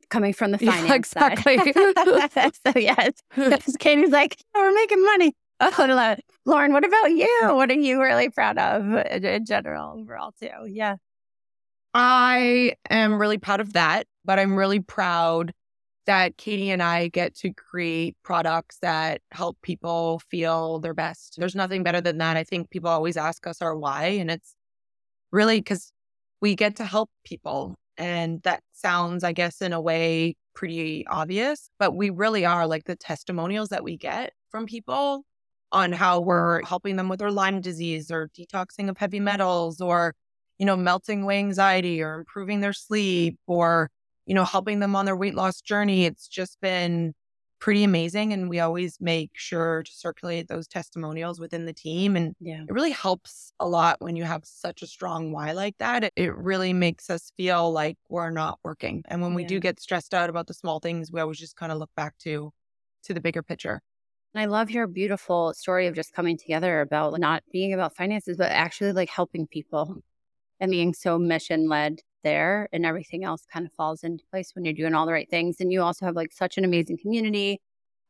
Coming 0.10 0.34
from 0.34 0.52
the 0.52 0.58
finance 0.60 0.88
yeah, 0.88 0.96
exactly. 0.96 1.58
side. 1.58 2.54
so 2.66 2.74
yes, 2.80 3.14
Katie's 3.80 4.10
like, 4.10 4.38
oh, 4.56 4.62
we're 4.62 4.74
making 4.74 5.04
money. 5.04 5.34
Oh, 5.60 6.16
Lauren, 6.46 6.74
what 6.74 6.84
about 6.84 7.12
you? 7.12 7.40
What 7.44 7.70
are 7.72 7.76
you 7.76 8.02
really 8.02 8.30
proud 8.30 8.58
of 8.58 8.84
in 9.24 9.46
general, 9.46 10.00
overall, 10.00 10.34
too? 10.38 10.50
Yeah. 10.68 10.98
I 11.94 12.74
am 12.90 13.20
really 13.20 13.38
proud 13.38 13.62
of 13.62 13.74
that, 13.74 14.08
but 14.26 14.40
I'm 14.40 14.56
really 14.56 14.80
proud 14.80 15.54
that 16.06 16.38
Katie 16.38 16.72
and 16.72 16.84
I 16.84 17.08
get 17.08 17.36
to 17.38 17.54
create 17.54 18.16
products 18.24 18.78
that 18.82 19.22
help 19.32 19.58
people 19.62 20.22
feel 20.30 20.80
their 20.80 20.94
best. 20.94 21.36
There's 21.38 21.56
nothing 21.56 21.84
better 21.84 22.02
than 22.02 22.18
that. 22.20 22.38
I 22.38 22.44
think 22.44 22.70
people 22.70 22.90
always 22.90 23.18
ask 23.18 23.48
us 23.48 23.62
our 23.62 23.76
why, 23.78 24.06
and 24.06 24.30
it's 24.32 24.56
really 25.32 25.60
because 25.60 25.92
we 26.42 26.56
get 26.56 26.76
to 26.78 26.86
help 26.86 27.10
people. 27.26 27.76
And 27.98 28.42
that 28.44 28.64
sounds, 28.74 29.24
I 29.24 29.34
guess, 29.34 29.62
in 29.62 29.74
a 29.74 29.82
way 29.82 30.36
pretty 30.56 31.06
obvious, 31.08 31.70
but 31.80 31.96
we 31.96 32.10
really 32.10 32.46
are 32.46 32.68
like 32.68 32.86
the 32.86 32.96
testimonials 32.96 33.70
that 33.70 33.84
we 33.84 33.98
get 33.98 34.34
from 34.50 34.66
people 34.66 35.24
on 35.72 35.92
how 35.92 36.20
we're 36.20 36.64
helping 36.64 36.96
them 36.96 37.10
with 37.10 37.20
their 37.20 37.32
Lyme 37.32 37.62
disease 37.62 38.12
or 38.12 38.30
detoxing 38.38 38.90
of 38.90 38.98
heavy 38.98 39.20
metals 39.20 39.82
or, 39.82 40.14
you 40.60 40.66
know, 40.66 40.76
melting 40.76 41.24
away 41.24 41.40
anxiety 41.40 42.02
or 42.02 42.16
improving 42.16 42.62
their 42.62 42.74
sleep 42.74 43.38
or 43.48 43.90
you 44.26 44.34
know, 44.34 44.46
helping 44.46 44.80
them 44.80 44.96
on 44.96 45.06
their 45.06 45.16
weight 45.16 45.36
loss 45.36 45.62
journey. 45.62 46.06
It's 46.06 46.28
just 46.28 46.60
been 46.62 47.14
pretty 47.64 47.86
amazing. 47.86 48.34
And 48.34 48.50
we 48.50 48.60
always 48.60 48.98
make 49.00 49.32
sure 49.36 49.84
to 49.84 49.92
circulate 49.94 50.50
those 50.50 50.68
testimonials 50.68 51.40
within 51.40 51.66
the 51.66 51.72
team. 51.72 52.18
And 52.18 52.36
yeah. 52.42 52.64
it 52.68 52.74
really 52.74 52.92
helps 52.92 53.54
a 53.58 53.66
lot 53.66 54.02
when 54.02 54.18
you 54.18 54.26
have 54.26 54.42
such 54.44 54.82
a 54.82 54.88
strong 54.88 55.32
why 55.32 55.54
like 55.54 55.78
that. 55.78 56.12
It, 56.18 56.36
really 56.36 56.74
makes 56.74 57.10
us 57.10 57.32
feel 57.38 57.72
like 57.72 57.98
we're 58.10 58.32
not 58.32 58.60
working. 58.66 59.02
And 59.08 59.22
when 59.22 59.34
we 59.34 59.44
yeah. 59.44 59.48
do 59.48 59.60
get 59.62 59.80
stressed 59.80 60.14
out 60.14 60.30
about 60.30 60.48
the 60.48 60.54
small 60.54 60.82
things, 60.82 61.10
we 61.10 61.22
always 61.22 61.40
just 61.40 61.56
kind 61.56 61.72
of 61.72 61.78
look 61.78 61.92
back 61.96 62.18
to 62.20 62.52
to 63.04 63.14
the 63.14 63.22
bigger 63.22 63.42
picture. 63.42 63.82
And 64.34 64.42
I 64.42 64.46
love 64.46 64.70
your 64.70 64.86
beautiful 64.88 65.54
story 65.54 65.88
of 65.88 65.96
just 65.96 66.12
coming 66.12 66.38
together 66.38 66.82
about 66.82 67.18
not 67.18 67.44
being 67.50 67.74
about 67.74 67.96
finances, 67.96 68.36
but 68.36 68.52
actually 68.52 68.92
like 68.92 69.10
helping 69.10 69.48
people 69.48 70.02
and 70.60 70.70
being 70.70 70.94
so 70.94 71.18
mission 71.18 71.70
led 71.70 72.02
there 72.24 72.70
and 72.74 72.86
everything 72.86 73.24
else 73.24 73.46
kind 73.52 73.66
of 73.66 73.72
falls 73.74 74.04
into 74.04 74.24
place 74.32 74.52
when 74.56 74.66
you're 74.66 74.74
doing 74.74 74.94
all 74.96 75.06
the 75.06 75.14
right 75.14 75.30
things. 75.30 75.58
And 75.60 75.72
you 75.72 75.82
also 75.82 76.06
have 76.06 76.16
like 76.16 76.32
such 76.32 76.58
an 76.58 76.66
amazing 76.66 76.98
community 76.98 77.60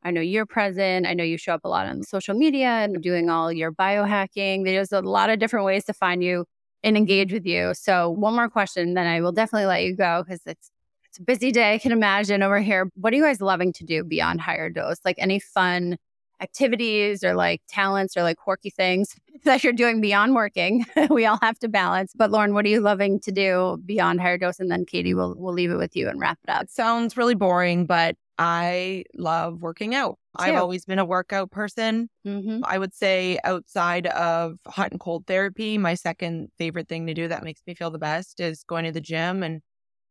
I 0.04 0.12
know 0.12 0.22
you're 0.22 0.46
present. 0.46 1.06
I 1.06 1.14
know 1.14 1.24
you 1.24 1.38
show 1.38 1.54
up 1.54 1.62
a 1.64 1.70
lot 1.70 1.88
on 1.88 2.04
social 2.04 2.36
media 2.36 2.68
and 2.68 3.02
doing 3.02 3.30
all 3.30 3.52
your 3.52 3.72
biohacking. 3.72 4.66
There's 4.66 4.92
a 4.92 5.02
lot 5.02 5.30
of 5.30 5.40
different 5.40 5.66
ways 5.66 5.86
to 5.86 5.94
find 5.94 6.24
you 6.24 6.46
and 6.84 6.98
engage 6.98 7.32
with 7.32 7.46
you. 7.46 7.74
So, 7.74 8.10
one 8.10 8.36
more 8.36 8.50
question, 8.50 8.96
then 8.96 9.08
I 9.08 9.22
will 9.22 9.32
definitely 9.32 9.68
let 9.68 9.84
you 9.84 9.96
go 9.96 10.24
because 10.24 10.42
it's 10.46 10.70
it's 11.06 11.20
a 11.20 11.24
busy 11.24 11.52
day. 11.52 11.76
I 11.76 11.78
can 11.78 11.92
imagine 11.92 12.44
over 12.44 12.60
here. 12.60 12.90
What 12.96 13.14
are 13.14 13.16
you 13.16 13.24
guys 13.24 13.40
loving 13.40 13.72
to 13.74 13.84
do 13.86 14.04
beyond 14.04 14.42
HigherDOSE? 14.42 14.98
Like 15.06 15.16
any 15.20 15.40
fun 15.40 15.98
activities 16.44 17.24
or 17.24 17.34
like 17.34 17.62
talents 17.68 18.16
or 18.16 18.22
like 18.22 18.38
quirky 18.38 18.70
things 18.70 19.16
that 19.46 19.64
you're 19.64 19.74
doing 19.74 20.02
beyond 20.02 20.36
working. 20.36 20.86
we 21.10 21.26
all 21.26 21.40
have 21.42 21.58
to 21.60 21.68
balance. 21.68 22.14
But 22.16 22.30
Lauren, 22.30 22.54
what 22.54 22.66
are 22.66 22.70
you 22.70 22.82
loving 22.82 23.20
to 23.22 23.32
do 23.32 23.82
beyond 23.86 24.20
HigherDOSE? 24.20 24.60
And 24.60 24.70
then 24.70 24.86
Katie, 24.86 25.14
we'll 25.14 25.36
we'll 25.38 25.54
leave 25.54 25.72
it 25.72 25.78
with 25.78 25.96
you 25.96 26.08
and 26.10 26.20
wrap 26.20 26.38
it 26.44 26.52
up. 26.52 26.64
It 26.64 26.72
sounds 26.72 27.18
really 27.18 27.36
boring, 27.36 27.86
but 27.86 28.16
I 28.38 29.04
love 29.16 29.62
working 29.62 29.94
out. 29.94 30.18
I've 30.36 30.56
always 30.56 30.86
been 30.86 30.98
a 30.98 31.06
workout 31.06 31.52
person. 31.52 32.10
Mm-hmm. 32.26 32.62
I 32.64 32.80
would 32.80 32.94
say 32.94 33.38
outside 33.44 34.08
of 34.08 34.58
hot 34.68 34.92
and 34.92 35.00
cold 35.00 35.28
therapy, 35.28 35.78
my 35.78 35.94
second 35.94 36.50
favorite 36.58 36.90
thing 36.90 37.06
to 37.06 37.14
do 37.14 37.28
that 37.28 37.44
makes 37.44 37.62
me 37.68 37.76
feel 37.76 37.92
the 37.92 38.00
best 38.00 38.40
is 38.40 38.64
going 38.64 38.86
to 38.86 38.92
the 38.92 39.02
gym. 39.02 39.44
And, 39.44 39.62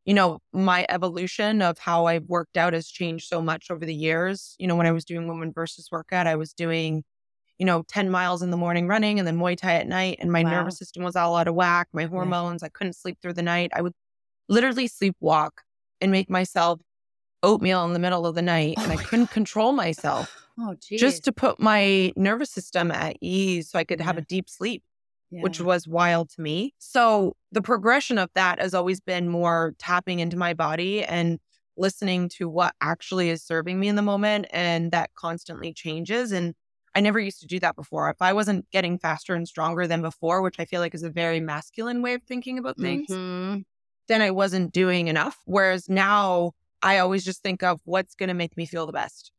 you 0.04 0.14
know, 0.14 0.40
my 0.52 0.84
evolution 0.88 1.62
of 1.62 1.78
how 1.78 2.06
I've 2.06 2.24
worked 2.26 2.56
out 2.56 2.72
has 2.72 2.88
changed 2.88 3.28
so 3.28 3.40
much 3.40 3.70
over 3.70 3.84
the 3.84 3.94
years. 3.94 4.56
You 4.58 4.66
know, 4.66 4.74
when 4.74 4.86
I 4.86 4.92
was 4.92 5.04
doing 5.04 5.28
woman 5.28 5.52
versus 5.52 5.88
workout, 5.92 6.26
I 6.26 6.34
was 6.34 6.52
doing, 6.52 7.04
you 7.58 7.66
know, 7.66 7.84
10 7.86 8.10
miles 8.10 8.42
in 8.42 8.50
the 8.50 8.56
morning 8.56 8.88
running 8.88 9.18
and 9.18 9.28
then 9.28 9.38
Muay 9.38 9.56
Thai 9.56 9.74
at 9.74 9.86
night. 9.86 10.16
And 10.20 10.32
my 10.32 10.42
wow. 10.42 10.50
nervous 10.50 10.78
system 10.78 11.04
was 11.04 11.14
all 11.14 11.36
out 11.36 11.46
of 11.46 11.54
whack, 11.54 11.88
my 11.92 12.04
hormones, 12.04 12.62
yeah. 12.62 12.66
I 12.66 12.68
couldn't 12.70 12.94
sleep 12.94 13.18
through 13.22 13.34
the 13.34 13.42
night. 13.42 13.70
I 13.74 13.82
would 13.82 13.94
literally 14.48 14.88
sleepwalk 14.88 15.50
and 16.00 16.10
make 16.10 16.28
myself 16.28 16.80
oatmeal 17.44 17.84
in 17.84 17.92
the 17.92 17.98
middle 17.98 18.26
of 18.26 18.34
the 18.34 18.42
night 18.42 18.74
oh 18.78 18.82
and 18.82 18.92
I 18.92 18.96
couldn't 18.96 19.30
control 19.30 19.72
myself. 19.72 20.38
Oh, 20.60 20.76
geez. 20.78 21.00
Just 21.00 21.24
to 21.24 21.32
put 21.32 21.58
my 21.58 22.12
nervous 22.14 22.50
system 22.50 22.90
at 22.90 23.16
ease 23.22 23.70
so 23.70 23.78
I 23.78 23.84
could 23.84 24.02
have 24.02 24.16
yeah. 24.16 24.20
a 24.20 24.24
deep 24.26 24.50
sleep, 24.50 24.82
yeah. 25.30 25.40
which 25.40 25.62
was 25.62 25.88
wild 25.88 26.28
to 26.32 26.42
me. 26.42 26.74
So 26.76 27.36
the 27.52 27.62
progression 27.62 28.18
of 28.18 28.30
that 28.34 28.58
has 28.60 28.74
always 28.74 29.00
been 29.00 29.28
more 29.28 29.74
tapping 29.78 30.18
into 30.18 30.36
my 30.36 30.54
body 30.54 31.04
and 31.04 31.38
listening 31.76 32.28
to 32.28 32.48
what 32.48 32.74
actually 32.80 33.30
is 33.30 33.42
serving 33.42 33.78
me 33.78 33.88
in 33.88 33.96
the 33.96 34.02
moment. 34.02 34.46
And 34.50 34.90
that 34.92 35.10
constantly 35.14 35.72
changes. 35.72 36.32
And 36.32 36.54
I 36.94 37.00
never 37.00 37.20
used 37.20 37.40
to 37.40 37.46
do 37.46 37.60
that 37.60 37.76
before. 37.76 38.10
If 38.10 38.20
I 38.20 38.32
wasn't 38.32 38.70
getting 38.70 38.98
faster 38.98 39.34
and 39.34 39.46
stronger 39.46 39.86
than 39.86 40.02
before, 40.02 40.42
which 40.42 40.56
I 40.58 40.64
feel 40.64 40.80
like 40.80 40.94
is 40.94 41.02
a 41.02 41.10
very 41.10 41.40
masculine 41.40 42.02
way 42.02 42.14
of 42.14 42.22
thinking 42.22 42.58
about 42.58 42.78
things, 42.78 43.08
mm-hmm. 43.08 43.60
then 44.08 44.22
I 44.22 44.30
wasn't 44.30 44.72
doing 44.72 45.08
enough. 45.08 45.38
Whereas 45.44 45.88
now, 45.88 46.52
I 46.82 46.98
always 46.98 47.24
just 47.24 47.42
think 47.42 47.62
of 47.62 47.80
what's 47.84 48.14
going 48.14 48.28
to 48.28 48.34
make 48.34 48.56
me 48.56 48.66
feel 48.66 48.86
the 48.86 48.92
best. 48.92 49.30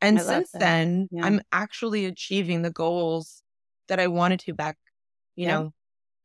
And 0.00 0.18
I 0.18 0.22
since 0.22 0.50
then, 0.52 1.08
yeah. 1.12 1.24
I'm 1.24 1.40
actually 1.52 2.06
achieving 2.06 2.62
the 2.62 2.70
goals 2.72 3.42
that 3.88 4.00
I 4.00 4.08
wanted 4.08 4.40
to 4.40 4.54
back, 4.54 4.76
you 5.36 5.46
yeah. 5.46 5.54
know, 5.54 5.72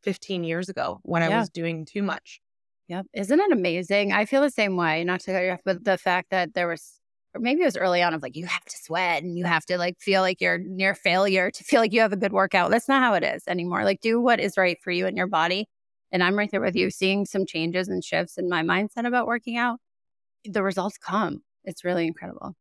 15 0.07 0.45
years 0.45 0.69
ago 0.69 1.01
when 1.03 1.21
yeah. 1.21 1.35
I 1.35 1.39
was 1.41 1.49
doing 1.49 1.83
too 1.83 2.01
much. 2.01 2.39
Yep. 2.87 3.07
Isn't 3.13 3.41
it 3.41 3.51
amazing? 3.51 4.13
I 4.13 4.23
feel 4.23 4.41
the 4.41 4.49
same 4.49 4.77
way, 4.77 5.03
not 5.03 5.19
to 5.21 5.33
cut 5.33 5.43
you 5.43 5.51
off, 5.51 5.59
but 5.65 5.83
the 5.83 5.97
fact 5.97 6.29
that 6.29 6.53
there 6.53 6.69
was, 6.69 7.01
or 7.35 7.41
maybe 7.41 7.61
it 7.61 7.65
was 7.65 7.75
early 7.75 8.01
on 8.01 8.13
of 8.13 8.21
like, 8.21 8.37
you 8.37 8.45
have 8.45 8.63
to 8.63 8.77
sweat 8.81 9.21
and 9.21 9.37
you 9.37 9.43
have 9.43 9.65
to 9.65 9.77
like 9.77 9.99
feel 9.99 10.21
like 10.21 10.39
you're 10.39 10.59
near 10.59 10.95
failure 10.95 11.51
to 11.51 11.63
feel 11.65 11.81
like 11.81 11.91
you 11.91 11.99
have 11.99 12.13
a 12.13 12.15
good 12.15 12.31
workout. 12.31 12.71
That's 12.71 12.87
not 12.87 13.03
how 13.03 13.15
it 13.15 13.23
is 13.25 13.43
anymore. 13.49 13.83
Like, 13.83 13.99
do 13.99 14.21
what 14.21 14.39
is 14.39 14.55
right 14.55 14.77
for 14.81 14.91
you 14.91 15.07
and 15.07 15.17
your 15.17 15.27
body. 15.27 15.67
And 16.09 16.23
I'm 16.23 16.37
right 16.37 16.49
there 16.49 16.61
with 16.61 16.77
you, 16.77 16.89
seeing 16.89 17.25
some 17.25 17.45
changes 17.45 17.89
and 17.89 18.01
shifts 18.01 18.37
in 18.37 18.47
my 18.47 18.63
mindset 18.63 19.05
about 19.05 19.27
working 19.27 19.57
out 19.57 19.79
the 20.45 20.63
results 20.63 20.97
come. 20.97 21.41
It's 21.65 21.83
really 21.83 22.07
incredible. 22.07 22.53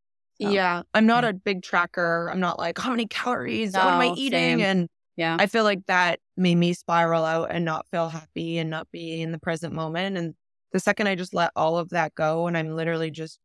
So, 0.42 0.51
yeah. 0.51 0.82
I'm 0.94 1.07
not 1.07 1.22
yeah. 1.22 1.30
a 1.30 1.32
big 1.34 1.62
tracker. 1.62 2.28
I'm 2.28 2.40
not 2.40 2.59
like, 2.59 2.76
how 2.76 2.90
many 2.90 3.07
calories? 3.07 3.74
No, 3.74 3.84
what 3.84 3.94
am 3.94 4.01
I 4.01 4.14
eating? 4.16 4.59
Same. 4.59 4.61
And 4.61 4.88
yeah, 5.16 5.36
I 5.38 5.46
feel 5.46 5.64
like 5.64 5.86
that 5.86 6.20
made 6.36 6.56
me 6.56 6.74
spiral 6.74 7.24
out 7.24 7.50
and 7.50 7.64
not 7.64 7.86
feel 7.90 8.08
happy 8.08 8.58
and 8.58 8.70
not 8.70 8.90
be 8.90 9.22
in 9.22 9.32
the 9.32 9.38
present 9.38 9.72
moment. 9.72 10.16
And 10.16 10.34
the 10.72 10.80
second 10.80 11.08
I 11.08 11.14
just 11.14 11.34
let 11.34 11.52
all 11.56 11.78
of 11.78 11.90
that 11.90 12.14
go 12.14 12.46
and 12.46 12.56
I'm 12.56 12.76
literally 12.76 13.10
just 13.10 13.38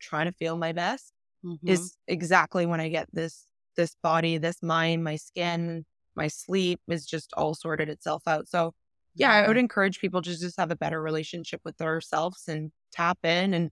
trying 0.00 0.26
to 0.26 0.32
feel 0.32 0.56
my 0.56 0.72
best 0.72 1.12
mm-hmm. 1.44 1.68
is 1.68 1.96
exactly 2.06 2.66
when 2.66 2.80
I 2.80 2.88
get 2.88 3.08
this 3.12 3.44
this 3.76 3.96
body, 4.02 4.38
this 4.38 4.62
mind, 4.62 5.04
my 5.04 5.16
skin, 5.16 5.84
my 6.14 6.28
sleep 6.28 6.80
is 6.88 7.04
just 7.04 7.32
all 7.34 7.54
sorted 7.54 7.88
itself 7.88 8.22
out. 8.26 8.48
So 8.48 8.72
yeah, 9.14 9.32
I 9.32 9.48
would 9.48 9.56
encourage 9.56 9.98
people 9.98 10.22
to 10.22 10.38
just 10.38 10.58
have 10.58 10.70
a 10.70 10.76
better 10.76 11.00
relationship 11.00 11.60
with 11.64 11.76
themselves 11.78 12.48
and 12.48 12.70
tap 12.92 13.18
in 13.24 13.54
and 13.54 13.70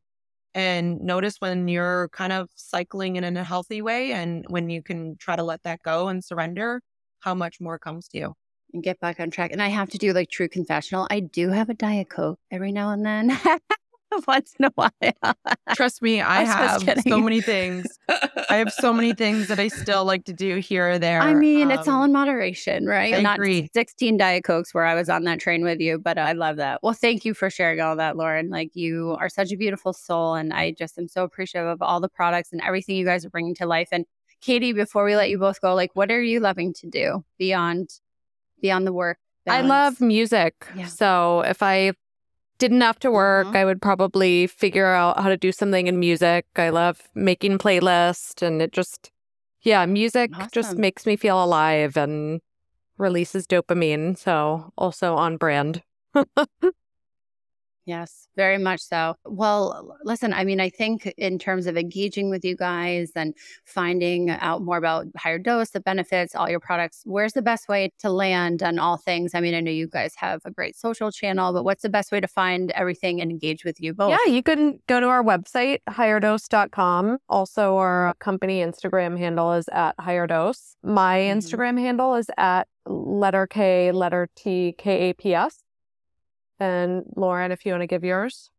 and 0.55 1.01
notice 1.01 1.37
when 1.41 1.69
you're 1.69 2.09
kind 2.11 2.33
of 2.33 2.49
cycling 2.55 3.17
in 3.17 3.37
a 3.37 3.45
healthy 3.45 3.83
way 3.83 4.13
and 4.13 4.45
when 4.49 4.71
you 4.71 4.83
can 4.83 5.17
try 5.19 5.37
to 5.37 5.43
let 5.43 5.63
that 5.65 5.83
go 5.83 6.09
and 6.09 6.25
surrender 6.25 6.81
how 7.25 7.35
much 7.35 7.61
more 7.61 7.79
comes 7.79 8.07
to 8.09 8.19
you 8.19 8.35
and 8.75 8.83
get 8.83 9.01
back 9.01 9.19
on 9.19 9.31
track 9.31 9.51
and 9.51 9.63
i 9.63 9.69
have 9.69 9.89
to 9.89 9.99
do 9.99 10.13
like 10.13 10.29
true 10.29 10.49
confessional 10.49 11.07
i 11.11 11.21
do 11.21 11.49
have 11.49 11.71
a 11.71 11.75
diet 11.75 12.11
coke 12.11 12.39
every 12.51 12.71
now 12.71 12.91
and 12.91 13.05
then 13.05 13.37
once 14.27 14.55
in 14.59 14.67
a 14.67 14.73
while. 14.75 15.35
Trust 15.75 16.03
me, 16.03 16.21
I, 16.21 16.41
I 16.41 16.45
have 16.45 16.83
so 17.07 17.19
many 17.19 17.41
things. 17.41 17.87
I 18.09 18.57
have 18.57 18.73
so 18.73 18.93
many 18.93 19.13
things 19.15 19.49
that 19.49 19.59
I 19.59 19.69
still 19.69 20.05
like 20.05 20.25
to 20.27 20.33
do 20.33 20.57
here 20.57 20.91
or 20.91 20.99
there. 20.99 21.21
I 21.21 21.35
mean, 21.35 21.71
um, 21.71 21.71
it's 21.73 21.89
all 21.89 22.05
in 22.05 22.13
moderation, 22.13 22.87
right? 22.87 23.15
I 23.15 23.21
Not 23.21 23.39
agree. 23.39 23.69
16 23.75 24.17
Diet 24.17 24.45
Cokes 24.45 24.75
where 24.75 24.85
I 24.85 24.95
was 24.95 25.09
on 25.09 25.25
that 25.25 25.41
train 25.41 25.65
with 25.65 25.81
you, 25.81 25.99
but 25.99 26.19
I 26.19 26.33
love 26.33 26.57
that. 26.57 26.81
Well, 26.83 26.93
thank 26.93 27.25
you 27.25 27.35
for 27.35 27.51
sharing 27.51 27.81
all 27.81 27.97
that, 27.97 28.17
Lauren. 28.17 28.51
Like, 28.51 28.71
you 28.75 29.17
are 29.19 29.29
such 29.29 29.53
a 29.53 29.57
beautiful 29.57 29.93
soul. 29.93 30.35
And 30.35 30.53
I 30.53 30.73
just 30.73 30.99
am 30.99 31.09
so 31.09 31.25
appreciative 31.25 31.69
of 31.69 31.83
all 31.83 32.01
the 32.01 32.09
products 32.09 32.53
and 32.53 32.61
everything 32.63 32.97
you 32.97 33.05
guys 33.05 33.25
are 33.25 33.31
bringing 33.31 33.55
to 33.57 33.67
life. 33.67 33.89
And 33.93 34.05
Katie, 34.45 34.75
before 34.75 35.07
we 35.07 35.17
let 35.17 35.31
you 35.31 35.39
both 35.39 35.59
go, 35.63 35.75
like, 35.75 35.91
what 35.95 36.11
are 36.11 36.21
you 36.21 36.39
loving 36.39 36.75
to 36.75 36.87
do 36.87 37.25
beyond 37.39 37.89
beyond 38.61 38.87
the 38.87 38.93
work? 38.93 39.19
Balance? 39.47 39.65
I 39.65 39.67
love 39.67 40.01
music. 40.03 40.67
Yeah. 40.77 40.87
So 40.87 41.41
if 41.41 41.63
I 41.63 41.93
didn't 42.59 42.83
have 42.83 42.99
to 43.01 43.11
work, 43.11 43.47
mm-hmm. 43.47 43.57
I 43.57 43.65
would 43.65 43.81
probably 43.81 44.47
figure 44.47 44.87
out 44.87 45.19
how 45.19 45.31
to 45.31 45.39
do 45.39 45.51
something 45.51 45.87
in 45.87 45.99
music. 45.99 46.45
I 46.57 46.69
love 46.69 47.01
making 47.15 47.57
playlists 47.57 48.43
and 48.43 48.61
it 48.61 48.73
just, 48.73 49.11
yeah, 49.63 49.87
music 49.87 50.31
awesome. 50.35 50.51
just 50.53 50.77
makes 50.77 51.07
me 51.07 51.17
feel 51.17 51.43
alive 51.43 51.97
and 51.97 52.43
releases 52.99 53.47
dopamine. 53.47 54.19
So 54.19 54.73
also 54.77 55.15
on 55.17 55.39
brand. 55.39 55.83
Yes, 57.87 58.29
very 58.35 58.57
much 58.57 58.81
so. 58.81 59.17
Well, 59.27 59.97
listen, 60.05 60.33
I 60.33 60.45
mean, 60.45 60.59
I 60.59 60.71
think 60.71 61.13
in 61.19 61.39
terms 61.39 61.67
of 61.67 61.77
engaging 61.77 62.31
with 62.31 62.45
you 62.45 62.57
guys 62.57 63.13
and 63.15 63.35
finding 63.67 64.31
out 64.31 64.63
more 64.63 64.79
about 64.79 65.07
HigherDOSE, 65.19 65.73
the 65.73 65.81
benefits, 65.81 66.35
all 66.35 66.49
your 66.49 66.61
products, 66.61 67.03
where's 67.05 67.35
the 67.35 67.43
best 67.43 67.69
way 67.69 67.93
to 67.99 68.09
land 68.09 68.63
on 68.63 68.79
all 68.79 68.97
things? 68.97 69.35
I 69.35 69.41
mean, 69.41 69.55
I 69.55 69.61
know 69.61 69.71
you 69.71 69.87
guys 69.87 70.15
have 70.17 70.41
a 70.47 70.51
great 70.51 70.77
social 70.77 71.13
channel, 71.13 71.53
but 71.53 71.65
what's 71.65 71.83
the 71.83 71.91
best 71.91 72.11
way 72.11 72.21
to 72.21 72.29
find 72.29 72.71
everything 72.71 73.21
and 73.21 73.31
engage 73.31 73.65
with 73.65 73.79
you 73.81 73.93
both? 73.93 74.11
Yeah, 74.11 74.33
you 74.33 74.43
can 74.43 74.81
go 74.87 74.99
to 74.99 75.07
our 75.07 75.23
website, 75.23 75.81
higherdose.com. 75.89 77.19
Also, 77.29 77.77
our 77.77 78.15
company 78.19 78.63
Instagram 78.63 79.19
handle 79.19 79.53
is 79.53 79.69
at 79.69 79.95
higherdose. 79.99 80.77
My 80.83 81.19
mm-hmm. 81.19 81.39
Instagram 81.39 81.79
handle 81.79 82.15
is 82.15 82.31
at 82.39 82.67
letter 82.87 83.47
K, 83.47 83.93
letter 83.93 84.29
T, 84.35 84.75
K 84.79 85.11
A 85.11 85.13
P 85.13 85.35
S. 85.35 85.64
And 86.61 87.05
Lauren, 87.17 87.53
if 87.53 87.67
you 87.67 87.73
want 87.73 87.83
to 87.83 87.87
give 87.87 88.05
yours. 88.05 88.51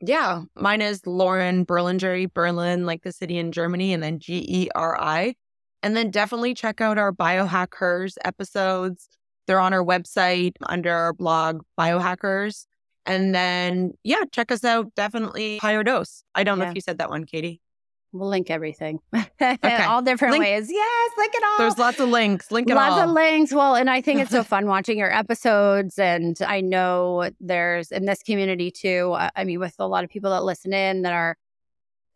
Yeah, 0.00 0.42
mine 0.54 0.82
is 0.82 1.06
Lauren 1.06 1.64
Berlingeri, 1.64 2.32
Berlin, 2.32 2.84
like 2.84 3.02
the 3.02 3.12
city 3.12 3.38
in 3.38 3.50
Germany, 3.50 3.94
and 3.94 4.02
then 4.02 4.18
G 4.18 4.44
E 4.46 4.68
R 4.74 5.00
I. 5.00 5.34
And 5.82 5.96
then 5.96 6.10
definitely 6.10 6.52
check 6.52 6.80
out 6.80 6.98
our 6.98 7.12
Biohackers 7.12 8.16
episodes. 8.24 9.08
They're 9.46 9.60
on 9.60 9.72
our 9.72 9.84
website 9.84 10.52
under 10.66 10.92
our 10.92 11.12
blog, 11.12 11.62
Biohackers. 11.78 12.66
And 13.06 13.34
then, 13.34 13.92
yeah, 14.02 14.24
check 14.32 14.50
us 14.50 14.64
out. 14.64 14.92
Definitely 14.96 15.60
HigherDOSE. 15.60 16.24
I 16.34 16.42
don't 16.42 16.58
yeah. 16.58 16.64
know 16.64 16.70
if 16.70 16.74
you 16.74 16.80
said 16.80 16.98
that 16.98 17.08
one, 17.08 17.24
Katie. 17.24 17.60
We'll 18.12 18.28
link 18.28 18.50
everything. 18.50 19.00
Okay. 19.38 19.84
all 19.84 20.00
different 20.00 20.32
link. 20.32 20.44
ways. 20.44 20.70
Yes, 20.70 21.10
link 21.18 21.32
it 21.34 21.42
all. 21.44 21.58
There's 21.58 21.78
lots 21.78 22.00
of 22.00 22.08
links. 22.08 22.50
Link 22.50 22.70
it 22.70 22.74
lots 22.74 22.92
all. 22.92 22.98
Lots 23.00 23.08
of 23.10 23.14
links. 23.14 23.52
Well, 23.52 23.74
and 23.74 23.90
I 23.90 24.00
think 24.00 24.20
it's 24.20 24.30
so 24.30 24.42
fun 24.54 24.66
watching 24.66 24.98
your 24.98 25.12
episodes. 25.12 25.98
And 25.98 26.36
I 26.40 26.62
know 26.62 27.30
there's 27.38 27.92
in 27.92 28.06
this 28.06 28.22
community 28.22 28.70
too. 28.70 29.12
Uh, 29.12 29.28
I 29.36 29.44
mean, 29.44 29.60
with 29.60 29.74
a 29.78 29.86
lot 29.86 30.04
of 30.04 30.10
people 30.10 30.30
that 30.30 30.42
listen 30.42 30.72
in 30.72 31.02
that 31.02 31.12
are 31.12 31.36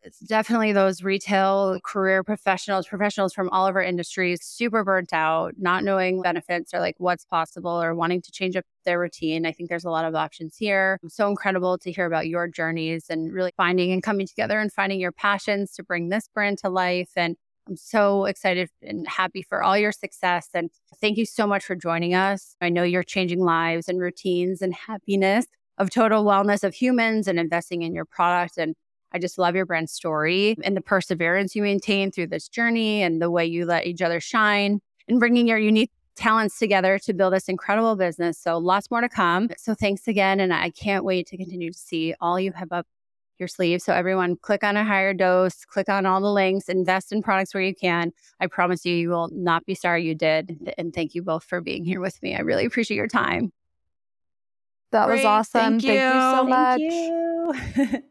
it's 0.03 0.19
definitely 0.19 0.73
those 0.73 1.03
retail 1.03 1.79
career 1.83 2.23
professionals, 2.23 2.87
professionals 2.87 3.33
from 3.33 3.49
all 3.49 3.67
of 3.67 3.75
our 3.75 3.81
industries, 3.81 4.43
super 4.43 4.83
burnt 4.83 5.13
out, 5.13 5.53
not 5.57 5.83
knowing 5.83 6.21
benefits 6.21 6.73
or 6.73 6.79
like 6.79 6.95
what's 6.97 7.25
possible 7.25 7.81
or 7.81 7.93
wanting 7.93 8.21
to 8.23 8.31
change 8.31 8.55
up 8.55 8.65
their 8.85 8.99
routine. 8.99 9.45
I 9.45 9.51
think 9.51 9.69
there's 9.69 9.85
a 9.85 9.89
lot 9.89 10.05
of 10.05 10.15
options 10.15 10.57
here. 10.57 10.99
So 11.07 11.29
incredible 11.29 11.77
to 11.79 11.91
hear 11.91 12.05
about 12.05 12.27
your 12.27 12.47
journeys 12.47 13.05
and 13.09 13.31
really 13.31 13.53
finding 13.55 13.91
and 13.91 14.01
coming 14.01 14.25
together 14.25 14.59
and 14.59 14.71
finding 14.73 14.99
your 14.99 15.11
passions 15.11 15.73
to 15.73 15.83
bring 15.83 16.09
this 16.09 16.27
brand 16.33 16.57
to 16.59 16.69
life. 16.69 17.11
And 17.15 17.35
I'm 17.67 17.77
so 17.77 18.25
excited 18.25 18.69
and 18.81 19.07
happy 19.07 19.43
for 19.43 19.61
all 19.61 19.77
your 19.77 19.91
success. 19.91 20.49
And 20.53 20.71
thank 20.99 21.17
you 21.17 21.25
so 21.25 21.45
much 21.45 21.63
for 21.63 21.75
joining 21.75 22.15
us. 22.15 22.55
I 22.59 22.69
know 22.69 22.83
you're 22.83 23.03
changing 23.03 23.39
lives 23.39 23.87
and 23.87 23.99
routines 23.99 24.63
and 24.63 24.73
happiness 24.73 25.45
of 25.77 25.89
total 25.89 26.25
wellness 26.25 26.63
of 26.63 26.73
humans 26.73 27.27
and 27.27 27.39
investing 27.39 27.83
in 27.83 27.93
your 27.93 28.05
product. 28.05 28.57
And 28.57 28.75
I 29.13 29.19
just 29.19 29.37
love 29.37 29.55
your 29.55 29.65
brand 29.65 29.89
story 29.89 30.55
and 30.63 30.75
the 30.75 30.81
perseverance 30.81 31.55
you 31.55 31.63
maintain 31.63 32.11
through 32.11 32.27
this 32.27 32.47
journey 32.47 33.01
and 33.03 33.21
the 33.21 33.29
way 33.31 33.45
you 33.45 33.65
let 33.65 33.85
each 33.85 34.01
other 34.01 34.19
shine 34.19 34.79
and 35.07 35.19
bringing 35.19 35.47
your 35.47 35.57
unique 35.57 35.91
talents 36.15 36.59
together 36.59 36.99
to 36.99 37.13
build 37.13 37.33
this 37.33 37.49
incredible 37.49 37.95
business. 37.95 38.37
So 38.37 38.57
lots 38.57 38.91
more 38.91 39.01
to 39.01 39.09
come. 39.09 39.49
So 39.57 39.73
thanks 39.73 40.07
again. 40.07 40.39
And 40.39 40.53
I 40.53 40.69
can't 40.69 41.03
wait 41.03 41.27
to 41.27 41.37
continue 41.37 41.71
to 41.71 41.77
see 41.77 42.13
all 42.21 42.39
you 42.39 42.51
have 42.53 42.71
up 42.71 42.85
your 43.39 43.47
sleeve. 43.47 43.81
So 43.81 43.93
everyone 43.93 44.37
click 44.37 44.63
on 44.63 44.77
a 44.77 44.83
HigherDOSE, 44.83 45.65
click 45.67 45.89
on 45.89 46.05
all 46.05 46.21
the 46.21 46.31
links, 46.31 46.69
invest 46.69 47.11
in 47.11 47.23
products 47.23 47.53
where 47.53 47.63
you 47.63 47.73
can. 47.73 48.11
I 48.39 48.47
promise 48.47 48.85
you, 48.85 48.93
you 48.93 49.09
will 49.09 49.29
not 49.33 49.65
be 49.65 49.73
sorry 49.73 50.05
you 50.05 50.15
did. 50.15 50.73
And 50.77 50.93
thank 50.93 51.15
you 51.15 51.23
both 51.23 51.43
for 51.43 51.59
being 51.59 51.83
here 51.83 51.99
with 51.99 52.21
me. 52.21 52.35
I 52.35 52.41
really 52.41 52.65
appreciate 52.65 52.97
your 52.97 53.07
time. 53.07 53.51
That 54.91 55.07
Great. 55.07 55.17
was 55.17 55.25
awesome. 55.25 55.79
Thank 55.79 55.83
you, 55.83 55.89
thank 55.89 56.13
you 56.13 56.21
so 56.31 56.43
much. 56.43 57.93
You. 57.93 58.03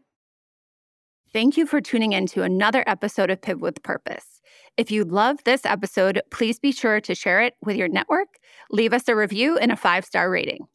Thank 1.32 1.56
you 1.56 1.66
for 1.66 1.80
tuning 1.80 2.12
in 2.12 2.26
to 2.26 2.42
another 2.42 2.82
episode 2.86 3.30
of 3.30 3.40
Pivot 3.40 3.62
with 3.62 3.82
Purpose. 3.82 4.40
If 4.76 4.90
you 4.90 5.04
love 5.04 5.38
this 5.44 5.64
episode, 5.64 6.22
please 6.30 6.58
be 6.58 6.72
sure 6.72 7.00
to 7.00 7.14
share 7.14 7.40
it 7.40 7.54
with 7.62 7.76
your 7.76 7.88
network, 7.88 8.28
leave 8.70 8.92
us 8.92 9.08
a 9.08 9.16
review 9.16 9.56
and 9.58 9.70
a 9.70 9.76
five 9.76 10.04
star 10.04 10.30
rating. 10.30 10.66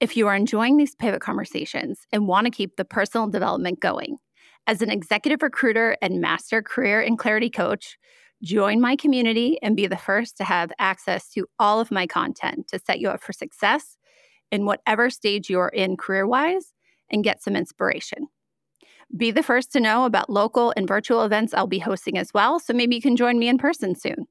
If 0.00 0.16
you 0.16 0.28
are 0.28 0.36
enjoying 0.36 0.76
these 0.76 0.94
pivot 0.94 1.20
conversations 1.20 2.06
and 2.12 2.28
want 2.28 2.44
to 2.44 2.50
keep 2.50 2.76
the 2.76 2.84
personal 2.84 3.28
development 3.28 3.80
going, 3.80 4.18
as 4.66 4.82
an 4.82 4.90
executive 4.90 5.42
recruiter 5.42 5.96
and 6.02 6.20
master 6.20 6.62
career 6.62 7.00
and 7.00 7.18
clarity 7.18 7.50
coach, 7.50 7.96
join 8.42 8.80
my 8.80 8.94
community 8.94 9.58
and 9.62 9.76
be 9.76 9.86
the 9.86 9.96
first 9.96 10.36
to 10.36 10.44
have 10.44 10.70
access 10.78 11.28
to 11.30 11.46
all 11.58 11.80
of 11.80 11.90
my 11.90 12.06
content 12.06 12.68
to 12.68 12.78
set 12.78 13.00
you 13.00 13.08
up 13.08 13.22
for 13.22 13.32
success 13.32 13.96
in 14.52 14.66
whatever 14.66 15.10
stage 15.10 15.50
you're 15.50 15.68
in 15.68 15.96
career 15.96 16.26
wise 16.26 16.72
and 17.10 17.24
get 17.24 17.42
some 17.42 17.56
inspiration. 17.56 18.28
Be 19.16 19.30
the 19.30 19.42
first 19.42 19.72
to 19.72 19.80
know 19.80 20.04
about 20.04 20.28
local 20.28 20.74
and 20.76 20.86
virtual 20.86 21.22
events 21.22 21.54
I'll 21.54 21.66
be 21.66 21.78
hosting 21.78 22.18
as 22.18 22.34
well, 22.34 22.60
so 22.60 22.74
maybe 22.74 22.94
you 22.94 23.02
can 23.02 23.16
join 23.16 23.38
me 23.38 23.48
in 23.48 23.56
person 23.56 23.94
soon. 23.94 24.26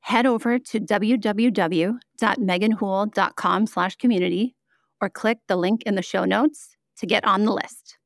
Head 0.00 0.26
over 0.26 0.58
to 0.58 0.80
www.meganhool.com 0.80 3.66
slash 3.66 3.94
community 3.96 4.56
or 5.00 5.08
click 5.08 5.38
the 5.46 5.56
link 5.56 5.84
in 5.84 5.94
the 5.94 6.02
show 6.02 6.24
notes 6.24 6.76
to 6.96 7.06
get 7.06 7.24
on 7.24 7.44
the 7.44 7.52
list. 7.52 7.98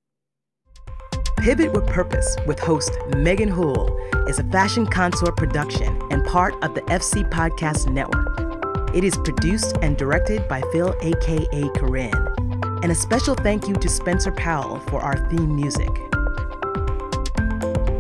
Pivot 1.38 1.72
with 1.72 1.86
Purpose 1.86 2.36
with 2.46 2.58
host 2.58 2.92
Megan 3.16 3.48
Hool 3.48 3.98
is 4.28 4.38
a 4.38 4.44
fashion 4.44 4.86
consort 4.86 5.36
production 5.36 5.98
and 6.10 6.24
part 6.26 6.54
of 6.62 6.74
the 6.74 6.82
FC 6.82 7.28
Podcast 7.30 7.90
Network. 7.90 8.94
It 8.94 9.04
is 9.04 9.16
produced 9.18 9.78
and 9.80 9.96
directed 9.96 10.46
by 10.48 10.60
Phil, 10.72 10.94
aka 11.02 11.70
Corinne. 11.76 12.35
And 12.82 12.92
a 12.92 12.94
special 12.94 13.34
thank 13.34 13.68
you 13.68 13.74
to 13.74 13.88
Spencer 13.88 14.32
Powell 14.32 14.80
for 14.88 15.00
our 15.00 15.16
theme 15.28 15.54
music. 15.54 15.90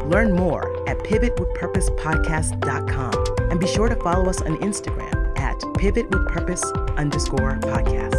Learn 0.06 0.34
more 0.34 0.88
at 0.88 0.98
pivotwithpurposepodcast.com 1.00 3.50
and 3.50 3.60
be 3.60 3.66
sure 3.66 3.88
to 3.88 3.96
follow 3.96 4.28
us 4.28 4.40
on 4.42 4.56
Instagram 4.58 5.36
at 5.38 5.58
pivotwithpurpose 5.60 6.96
underscore 6.96 7.58
podcast. 7.60 8.15